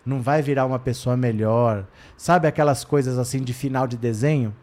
Não 0.05 0.21
vai 0.21 0.43
virar 0.43 0.67
uma 0.67 0.79
pessoa 0.79 1.17
melhor. 1.17 1.87
Sabe 2.19 2.47
aquelas 2.47 2.85
coisas 2.85 3.17
assim 3.17 3.43
de 3.43 3.55
final 3.55 3.87
de 3.87 3.97
desenho? 3.97 4.55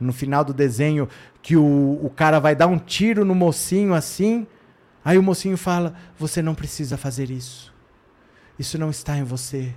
No 0.00 0.12
final 0.12 0.42
do 0.44 0.52
desenho, 0.52 1.08
que 1.40 1.56
o, 1.56 2.00
o 2.02 2.10
cara 2.10 2.40
vai 2.40 2.56
dar 2.56 2.66
um 2.66 2.78
tiro 2.78 3.24
no 3.24 3.34
mocinho 3.34 3.94
assim. 3.94 4.44
Aí 5.04 5.16
o 5.16 5.22
mocinho 5.22 5.56
fala: 5.56 5.94
Você 6.18 6.42
não 6.42 6.54
precisa 6.54 6.96
fazer 6.96 7.30
isso. 7.30 7.72
Isso 8.58 8.76
não 8.76 8.90
está 8.90 9.16
em 9.16 9.22
você. 9.22 9.72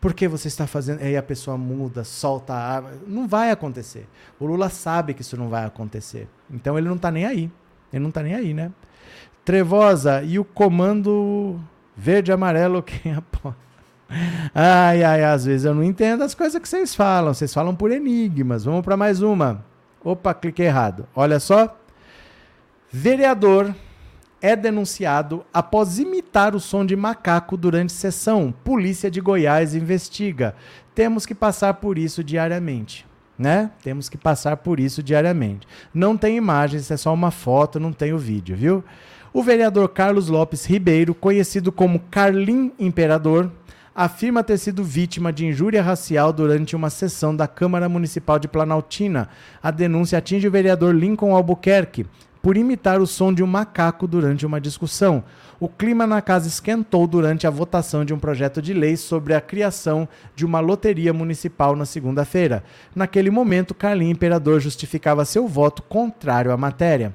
Por 0.00 0.14
que 0.14 0.28
você 0.28 0.48
está 0.48 0.66
fazendo? 0.66 1.02
Aí 1.02 1.16
a 1.16 1.22
pessoa 1.22 1.56
muda, 1.56 2.04
solta 2.04 2.52
a 2.52 2.74
arma. 2.76 2.90
Não 3.06 3.26
vai 3.26 3.50
acontecer. 3.50 4.06
O 4.38 4.46
Lula 4.46 4.68
sabe 4.68 5.14
que 5.14 5.22
isso 5.22 5.36
não 5.36 5.48
vai 5.48 5.64
acontecer. 5.64 6.28
Então 6.50 6.78
ele 6.78 6.88
não 6.88 6.96
está 6.96 7.10
nem 7.10 7.24
aí. 7.24 7.50
Ele 7.92 8.02
não 8.02 8.10
está 8.10 8.22
nem 8.22 8.34
aí, 8.34 8.52
né? 8.52 8.70
Trevosa 9.44 10.22
e 10.22 10.38
o 10.38 10.44
comando 10.44 11.58
verde 11.96 12.30
amarelo 12.30 12.82
quem 12.84 13.14
apoia. 13.14 13.56
Ai, 14.54 15.02
ai, 15.02 15.24
às 15.24 15.44
vezes 15.44 15.64
eu 15.64 15.74
não 15.74 15.82
entendo 15.82 16.22
as 16.22 16.34
coisas 16.34 16.60
que 16.60 16.68
vocês 16.68 16.94
falam. 16.94 17.34
Vocês 17.34 17.52
falam 17.52 17.74
por 17.74 17.90
enigmas. 17.90 18.64
Vamos 18.64 18.82
para 18.82 18.96
mais 18.96 19.22
uma. 19.22 19.64
Opa, 20.04 20.32
cliquei 20.34 20.66
errado. 20.66 21.06
Olha 21.14 21.40
só. 21.40 21.76
Vereador 22.92 23.74
é 24.46 24.54
denunciado 24.54 25.44
após 25.52 25.98
imitar 25.98 26.54
o 26.54 26.60
som 26.60 26.86
de 26.86 26.94
macaco 26.94 27.56
durante 27.56 27.92
sessão. 27.92 28.54
Polícia 28.62 29.10
de 29.10 29.20
Goiás 29.20 29.74
investiga. 29.74 30.54
Temos 30.94 31.26
que 31.26 31.34
passar 31.34 31.74
por 31.74 31.98
isso 31.98 32.22
diariamente. 32.22 33.04
Né? 33.36 33.72
Temos 33.82 34.08
que 34.08 34.16
passar 34.16 34.58
por 34.58 34.78
isso 34.78 35.02
diariamente. 35.02 35.66
Não 35.92 36.16
tem 36.16 36.36
imagens, 36.36 36.92
é 36.92 36.96
só 36.96 37.12
uma 37.12 37.32
foto, 37.32 37.80
não 37.80 37.92
tem 37.92 38.12
o 38.12 38.18
vídeo, 38.18 38.56
viu? 38.56 38.84
O 39.32 39.42
vereador 39.42 39.88
Carlos 39.88 40.28
Lopes 40.28 40.64
Ribeiro, 40.64 41.12
conhecido 41.12 41.72
como 41.72 41.98
Carlim 42.08 42.70
Imperador, 42.78 43.50
afirma 43.92 44.44
ter 44.44 44.58
sido 44.58 44.84
vítima 44.84 45.32
de 45.32 45.44
injúria 45.44 45.82
racial 45.82 46.32
durante 46.32 46.76
uma 46.76 46.88
sessão 46.88 47.34
da 47.34 47.48
Câmara 47.48 47.88
Municipal 47.88 48.38
de 48.38 48.46
Planaltina. 48.46 49.28
A 49.60 49.72
denúncia 49.72 50.18
atinge 50.18 50.46
o 50.46 50.52
vereador 50.52 50.94
Lincoln 50.94 51.34
Albuquerque 51.34 52.06
por 52.46 52.56
imitar 52.56 53.00
o 53.00 53.08
som 53.08 53.34
de 53.34 53.42
um 53.42 53.46
macaco 53.48 54.06
durante 54.06 54.46
uma 54.46 54.60
discussão. 54.60 55.24
O 55.58 55.68
clima 55.68 56.06
na 56.06 56.22
casa 56.22 56.46
esquentou 56.46 57.04
durante 57.04 57.44
a 57.44 57.50
votação 57.50 58.04
de 58.04 58.14
um 58.14 58.20
projeto 58.20 58.62
de 58.62 58.72
lei 58.72 58.96
sobre 58.96 59.34
a 59.34 59.40
criação 59.40 60.08
de 60.32 60.46
uma 60.46 60.60
loteria 60.60 61.12
municipal 61.12 61.74
na 61.74 61.84
segunda-feira. 61.84 62.62
Naquele 62.94 63.30
momento, 63.30 63.74
Carlinhos 63.74 64.12
Imperador 64.12 64.60
justificava 64.60 65.24
seu 65.24 65.48
voto 65.48 65.82
contrário 65.82 66.52
à 66.52 66.56
matéria. 66.56 67.12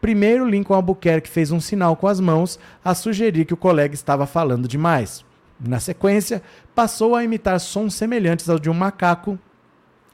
Primeiro, 0.00 0.48
Lincoln 0.48 0.74
Albuquerque 0.74 1.28
fez 1.28 1.50
um 1.50 1.58
sinal 1.58 1.96
com 1.96 2.06
as 2.06 2.20
mãos 2.20 2.56
a 2.84 2.94
sugerir 2.94 3.46
que 3.46 3.54
o 3.54 3.56
colega 3.56 3.92
estava 3.92 4.24
falando 4.24 4.68
demais. 4.68 5.24
Na 5.58 5.80
sequência, 5.80 6.40
passou 6.76 7.16
a 7.16 7.24
imitar 7.24 7.58
sons 7.58 7.94
semelhantes 7.94 8.48
ao 8.48 8.56
de 8.56 8.70
um 8.70 8.74
macaco 8.74 9.36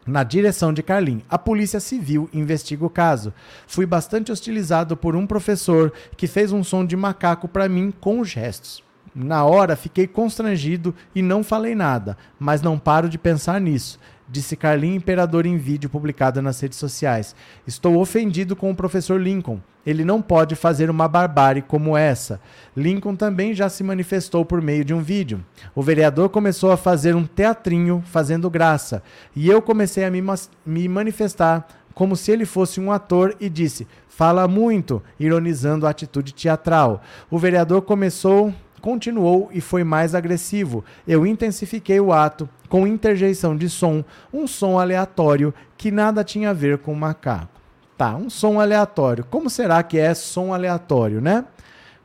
na 0.06 0.22
direção 0.22 0.72
de 0.72 0.82
Carlin. 0.82 1.22
A 1.28 1.36
Polícia 1.36 1.80
Civil 1.80 2.30
investiga 2.32 2.84
o 2.86 2.90
caso. 2.90 3.32
Fui 3.66 3.84
bastante 3.84 4.30
hostilizado 4.30 4.96
por 4.96 5.16
um 5.16 5.26
professor 5.26 5.92
que 6.16 6.26
fez 6.26 6.52
um 6.52 6.62
som 6.62 6.84
de 6.84 6.96
macaco 6.96 7.48
para 7.48 7.68
mim 7.68 7.92
com 8.00 8.24
gestos. 8.24 8.84
Na 9.14 9.44
hora 9.44 9.76
fiquei 9.76 10.06
constrangido 10.06 10.94
e 11.14 11.22
não 11.22 11.42
falei 11.42 11.74
nada, 11.74 12.16
mas 12.38 12.60
não 12.60 12.78
paro 12.78 13.08
de 13.08 13.16
pensar 13.16 13.60
nisso 13.60 13.98
disse 14.28 14.56
Carlinhos 14.56 14.96
Imperador 14.96 15.46
em 15.46 15.56
vídeo 15.56 15.88
publicado 15.88 16.42
nas 16.42 16.60
redes 16.60 16.78
sociais. 16.78 17.34
Estou 17.66 17.98
ofendido 17.98 18.56
com 18.56 18.70
o 18.70 18.74
professor 18.74 19.20
Lincoln. 19.20 19.60
Ele 19.86 20.04
não 20.04 20.20
pode 20.20 20.56
fazer 20.56 20.90
uma 20.90 21.06
barbárie 21.06 21.62
como 21.62 21.96
essa. 21.96 22.40
Lincoln 22.76 23.14
também 23.14 23.54
já 23.54 23.68
se 23.68 23.84
manifestou 23.84 24.44
por 24.44 24.60
meio 24.60 24.84
de 24.84 24.92
um 24.92 25.00
vídeo. 25.00 25.44
O 25.74 25.82
vereador 25.82 26.28
começou 26.28 26.72
a 26.72 26.76
fazer 26.76 27.14
um 27.14 27.24
teatrinho 27.24 28.02
fazendo 28.04 28.50
graça, 28.50 29.02
e 29.34 29.48
eu 29.48 29.62
comecei 29.62 30.04
a 30.04 30.10
me, 30.10 30.20
me 30.64 30.88
manifestar 30.88 31.68
como 31.94 32.14
se 32.16 32.30
ele 32.30 32.44
fosse 32.44 32.80
um 32.80 32.90
ator 32.90 33.36
e 33.40 33.48
disse: 33.48 33.86
"Fala 34.08 34.48
muito", 34.48 35.02
ironizando 35.20 35.86
a 35.86 35.90
atitude 35.90 36.34
teatral. 36.34 37.00
O 37.30 37.38
vereador 37.38 37.82
começou 37.82 38.52
continuou 38.80 39.48
e 39.52 39.60
foi 39.60 39.84
mais 39.84 40.14
agressivo. 40.14 40.84
Eu 41.06 41.26
intensifiquei 41.26 42.00
o 42.00 42.12
ato 42.12 42.48
com 42.68 42.86
interjeição 42.86 43.56
de 43.56 43.68
som, 43.68 44.04
um 44.32 44.46
som 44.46 44.78
aleatório 44.78 45.54
que 45.76 45.90
nada 45.90 46.24
tinha 46.24 46.50
a 46.50 46.52
ver 46.52 46.78
com 46.78 46.92
o 46.92 46.96
macaco. 46.96 47.48
Tá, 47.96 48.14
um 48.14 48.28
som 48.28 48.60
aleatório. 48.60 49.24
Como 49.30 49.48
será 49.48 49.82
que 49.82 49.98
é 49.98 50.12
som 50.14 50.52
aleatório, 50.52 51.20
né? 51.20 51.44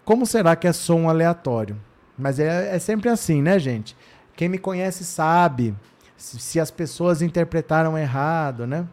Como 0.05 0.25
será 0.25 0.55
que 0.55 0.67
é 0.67 0.73
som 0.73 1.09
aleatório? 1.09 1.77
Mas 2.17 2.39
é, 2.39 2.75
é 2.75 2.79
sempre 2.79 3.09
assim, 3.09 3.41
né, 3.41 3.59
gente? 3.59 3.95
Quem 4.35 4.47
me 4.47 4.57
conhece 4.57 5.03
sabe 5.03 5.75
se, 6.15 6.39
se 6.39 6.59
as 6.59 6.71
pessoas 6.71 7.21
interpretaram 7.21 7.97
errado, 7.97 8.65
né? 8.65 8.85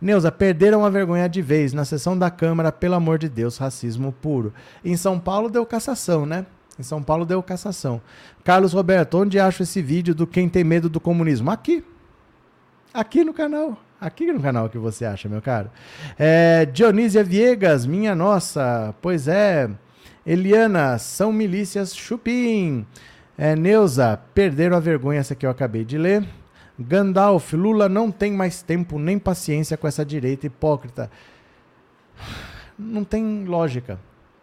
Neuza, 0.00 0.30
perderam 0.30 0.84
a 0.84 0.90
vergonha 0.90 1.28
de 1.28 1.42
vez 1.42 1.72
na 1.72 1.84
sessão 1.84 2.18
da 2.18 2.30
Câmara, 2.30 2.70
pelo 2.70 2.94
amor 2.94 3.18
de 3.18 3.28
Deus, 3.28 3.58
racismo 3.58 4.12
puro. 4.12 4.52
Em 4.84 4.96
São 4.96 5.18
Paulo 5.18 5.48
deu 5.48 5.64
cassação, 5.66 6.24
né? 6.24 6.46
Em 6.78 6.82
São 6.82 7.02
Paulo 7.02 7.26
deu 7.26 7.42
cassação. 7.42 8.00
Carlos 8.44 8.72
Roberto, 8.72 9.18
onde 9.18 9.40
acho 9.40 9.64
esse 9.64 9.82
vídeo 9.82 10.14
do 10.14 10.26
Quem 10.26 10.48
Tem 10.48 10.62
Medo 10.62 10.88
do 10.88 11.00
Comunismo? 11.00 11.50
Aqui. 11.50 11.84
Aqui 12.94 13.24
no 13.24 13.34
canal. 13.34 13.76
Aqui 14.00 14.30
no 14.30 14.40
canal 14.40 14.68
que 14.68 14.78
você 14.78 15.04
acha, 15.04 15.28
meu 15.28 15.42
caro. 15.42 15.70
É, 16.16 16.64
Dionísia 16.66 17.24
Viegas, 17.24 17.84
minha 17.84 18.14
nossa. 18.14 18.94
Pois 19.02 19.26
é. 19.26 19.68
Eliana, 20.24 20.98
são 20.98 21.32
milícias 21.32 21.96
chupim. 21.96 22.86
É, 23.36 23.56
Neuza, 23.56 24.20
perderam 24.32 24.76
a 24.76 24.80
vergonha, 24.80 25.20
essa 25.20 25.34
que 25.34 25.44
eu 25.44 25.50
acabei 25.50 25.84
de 25.84 25.98
ler. 25.98 26.24
Gandalf, 26.78 27.52
Lula 27.54 27.88
não 27.88 28.10
tem 28.10 28.32
mais 28.32 28.62
tempo 28.62 28.98
nem 28.98 29.18
paciência 29.18 29.76
com 29.76 29.88
essa 29.88 30.04
direita 30.04 30.46
hipócrita. 30.46 31.10
Não 32.78 33.02
tem 33.02 33.44
lógica. 33.44 33.98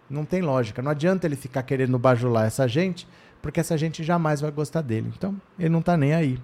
Não 0.10 0.26
tem 0.26 0.42
lógica. 0.42 0.82
Não 0.82 0.92
adianta 0.92 1.26
ele 1.26 1.36
ficar 1.36 1.64
querendo 1.64 1.98
bajular 1.98 2.46
essa 2.46 2.68
gente, 2.68 3.08
porque 3.42 3.60
essa 3.60 3.78
gente 3.78 4.04
jamais 4.04 4.42
vai 4.42 4.52
gostar 4.52 4.82
dele. 4.82 5.12
Então, 5.16 5.36
ele 5.58 5.70
não 5.70 5.80
está 5.80 5.96
nem 5.96 6.14
aí. 6.14 6.38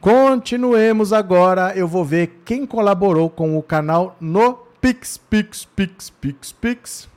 Continuemos 0.00 1.12
agora. 1.12 1.72
Eu 1.74 1.88
vou 1.88 2.04
ver 2.04 2.42
quem 2.44 2.66
colaborou 2.66 3.30
com 3.30 3.56
o 3.56 3.62
canal 3.62 4.16
no 4.20 4.54
Pix, 4.80 5.16
Pix, 5.16 5.64
Pix, 5.64 6.10
Pix, 6.10 6.52
Pix. 6.52 7.09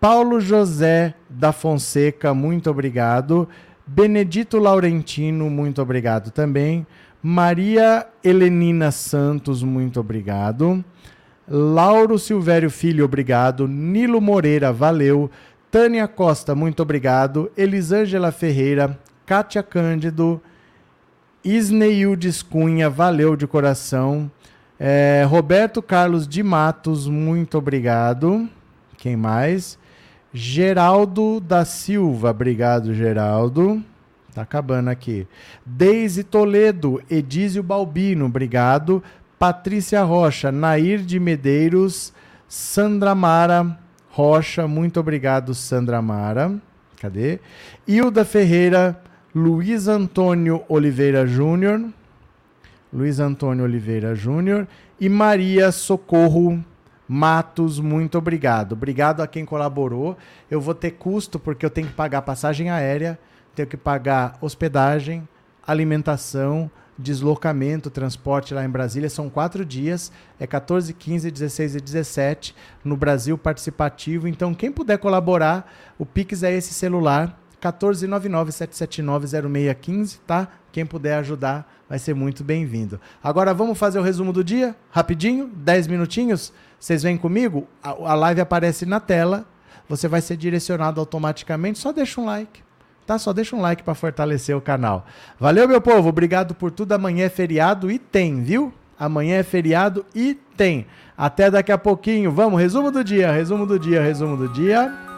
Paulo 0.00 0.40
José 0.40 1.12
da 1.28 1.52
Fonseca, 1.52 2.32
muito 2.32 2.70
obrigado. 2.70 3.46
Benedito 3.86 4.58
Laurentino, 4.58 5.50
muito 5.50 5.82
obrigado 5.82 6.30
também. 6.30 6.86
Maria 7.22 8.06
Helenina 8.24 8.90
Santos, 8.90 9.62
muito 9.62 10.00
obrigado. 10.00 10.84
Lauro 11.48 12.18
Silvério 12.18 12.68
Filho, 12.68 13.04
obrigado. 13.04 13.68
Nilo 13.68 14.20
Moreira, 14.20 14.72
valeu. 14.72 15.30
Tânia 15.70 16.08
Costa, 16.08 16.54
muito 16.54 16.82
obrigado. 16.82 17.50
Elisângela 17.56 18.32
Ferreira, 18.32 18.98
Kátia 19.24 19.62
Cândido, 19.62 20.42
Isneildes 21.44 22.42
Cunha, 22.42 22.90
valeu 22.90 23.36
de 23.36 23.46
coração. 23.46 24.28
É, 24.78 25.24
Roberto 25.28 25.80
Carlos 25.80 26.26
de 26.26 26.42
Matos, 26.42 27.06
muito 27.06 27.56
obrigado. 27.56 28.48
Quem 28.98 29.14
mais? 29.14 29.78
Geraldo 30.34 31.38
da 31.38 31.64
Silva, 31.64 32.30
obrigado, 32.30 32.92
Geraldo. 32.92 33.80
Tá 34.34 34.42
acabando 34.42 34.88
aqui. 34.88 35.26
Deise 35.64 36.24
Toledo, 36.24 37.02
Edísio 37.10 37.62
Balbino, 37.62 38.26
obrigado. 38.26 39.02
Patrícia 39.38 40.02
Rocha, 40.02 40.50
Nair 40.50 41.00
de 41.00 41.18
Medeiros, 41.20 42.12
Sandra 42.48 43.14
Mara 43.14 43.78
Rocha, 44.08 44.68
muito 44.68 45.00
obrigado, 45.00 45.54
Sandra 45.54 46.00
Mara. 46.00 46.54
Cadê? 47.00 47.40
Hilda 47.86 48.24
Ferreira, 48.24 49.00
Luiz 49.34 49.88
Antônio 49.88 50.62
Oliveira 50.68 51.26
Júnior. 51.26 51.82
Luiz 52.92 53.18
Antônio 53.18 53.64
Oliveira 53.64 54.14
Júnior 54.14 54.68
e 55.00 55.08
Maria 55.08 55.72
Socorro 55.72 56.62
Matos, 57.08 57.80
muito 57.80 58.16
obrigado. 58.16 58.72
Obrigado 58.72 59.22
a 59.22 59.26
quem 59.26 59.44
colaborou. 59.44 60.16
Eu 60.50 60.60
vou 60.60 60.74
ter 60.74 60.92
custo 60.92 61.38
porque 61.38 61.66
eu 61.66 61.70
tenho 61.70 61.88
que 61.88 61.94
pagar 61.94 62.22
passagem 62.22 62.70
aérea 62.70 63.18
tenho 63.54 63.68
que 63.68 63.76
pagar 63.76 64.38
hospedagem, 64.40 65.28
alimentação, 65.66 66.70
deslocamento, 66.98 67.90
transporte 67.90 68.54
lá 68.54 68.64
em 68.64 68.70
Brasília. 68.70 69.10
São 69.10 69.30
quatro 69.30 69.64
dias, 69.64 70.12
é 70.38 70.46
14, 70.46 70.92
15, 70.92 71.28
16 71.30 71.76
e 71.76 71.80
17 71.80 72.54
no 72.84 72.94
Brasil 72.96 73.38
Participativo. 73.38 74.28
Então, 74.28 74.54
quem 74.54 74.70
puder 74.70 74.98
colaborar, 74.98 75.72
o 75.98 76.06
Pix 76.06 76.42
é 76.42 76.52
esse 76.52 76.74
celular, 76.74 77.38
14997790615, 77.60 80.18
tá? 80.26 80.48
Quem 80.70 80.84
puder 80.86 81.16
ajudar 81.18 81.70
vai 81.88 81.98
ser 81.98 82.14
muito 82.14 82.42
bem-vindo. 82.42 83.00
Agora 83.22 83.54
vamos 83.54 83.78
fazer 83.78 83.98
o 83.98 84.02
resumo 84.02 84.32
do 84.32 84.42
dia, 84.42 84.74
rapidinho, 84.90 85.50
10 85.54 85.86
minutinhos. 85.86 86.52
Vocês 86.80 87.02
vêm 87.02 87.18
comigo? 87.18 87.68
A 87.82 88.14
live 88.14 88.40
aparece 88.40 88.86
na 88.86 88.98
tela, 88.98 89.46
você 89.88 90.08
vai 90.08 90.20
ser 90.20 90.36
direcionado 90.36 90.98
automaticamente, 90.98 91.78
só 91.78 91.92
deixa 91.92 92.20
um 92.20 92.24
like 92.24 92.62
tá? 93.06 93.18
Só 93.18 93.32
deixa 93.32 93.54
um 93.54 93.60
like 93.60 93.82
para 93.82 93.94
fortalecer 93.94 94.56
o 94.56 94.60
canal. 94.60 95.06
Valeu, 95.38 95.68
meu 95.68 95.80
povo. 95.80 96.08
Obrigado 96.08 96.54
por 96.54 96.70
tudo. 96.70 96.92
Amanhã 96.92 97.26
é 97.26 97.28
feriado 97.28 97.90
e 97.90 97.98
tem, 97.98 98.42
viu? 98.42 98.72
Amanhã 98.98 99.36
é 99.36 99.42
feriado 99.42 100.04
e 100.14 100.34
tem. 100.56 100.86
Até 101.16 101.50
daqui 101.50 101.72
a 101.72 101.78
pouquinho. 101.78 102.30
Vamos, 102.30 102.60
resumo 102.60 102.90
do 102.90 103.02
dia, 103.02 103.30
resumo 103.30 103.66
do 103.66 103.78
dia, 103.78 104.02
resumo 104.02 104.36
do 104.36 104.48
dia. 104.48 105.11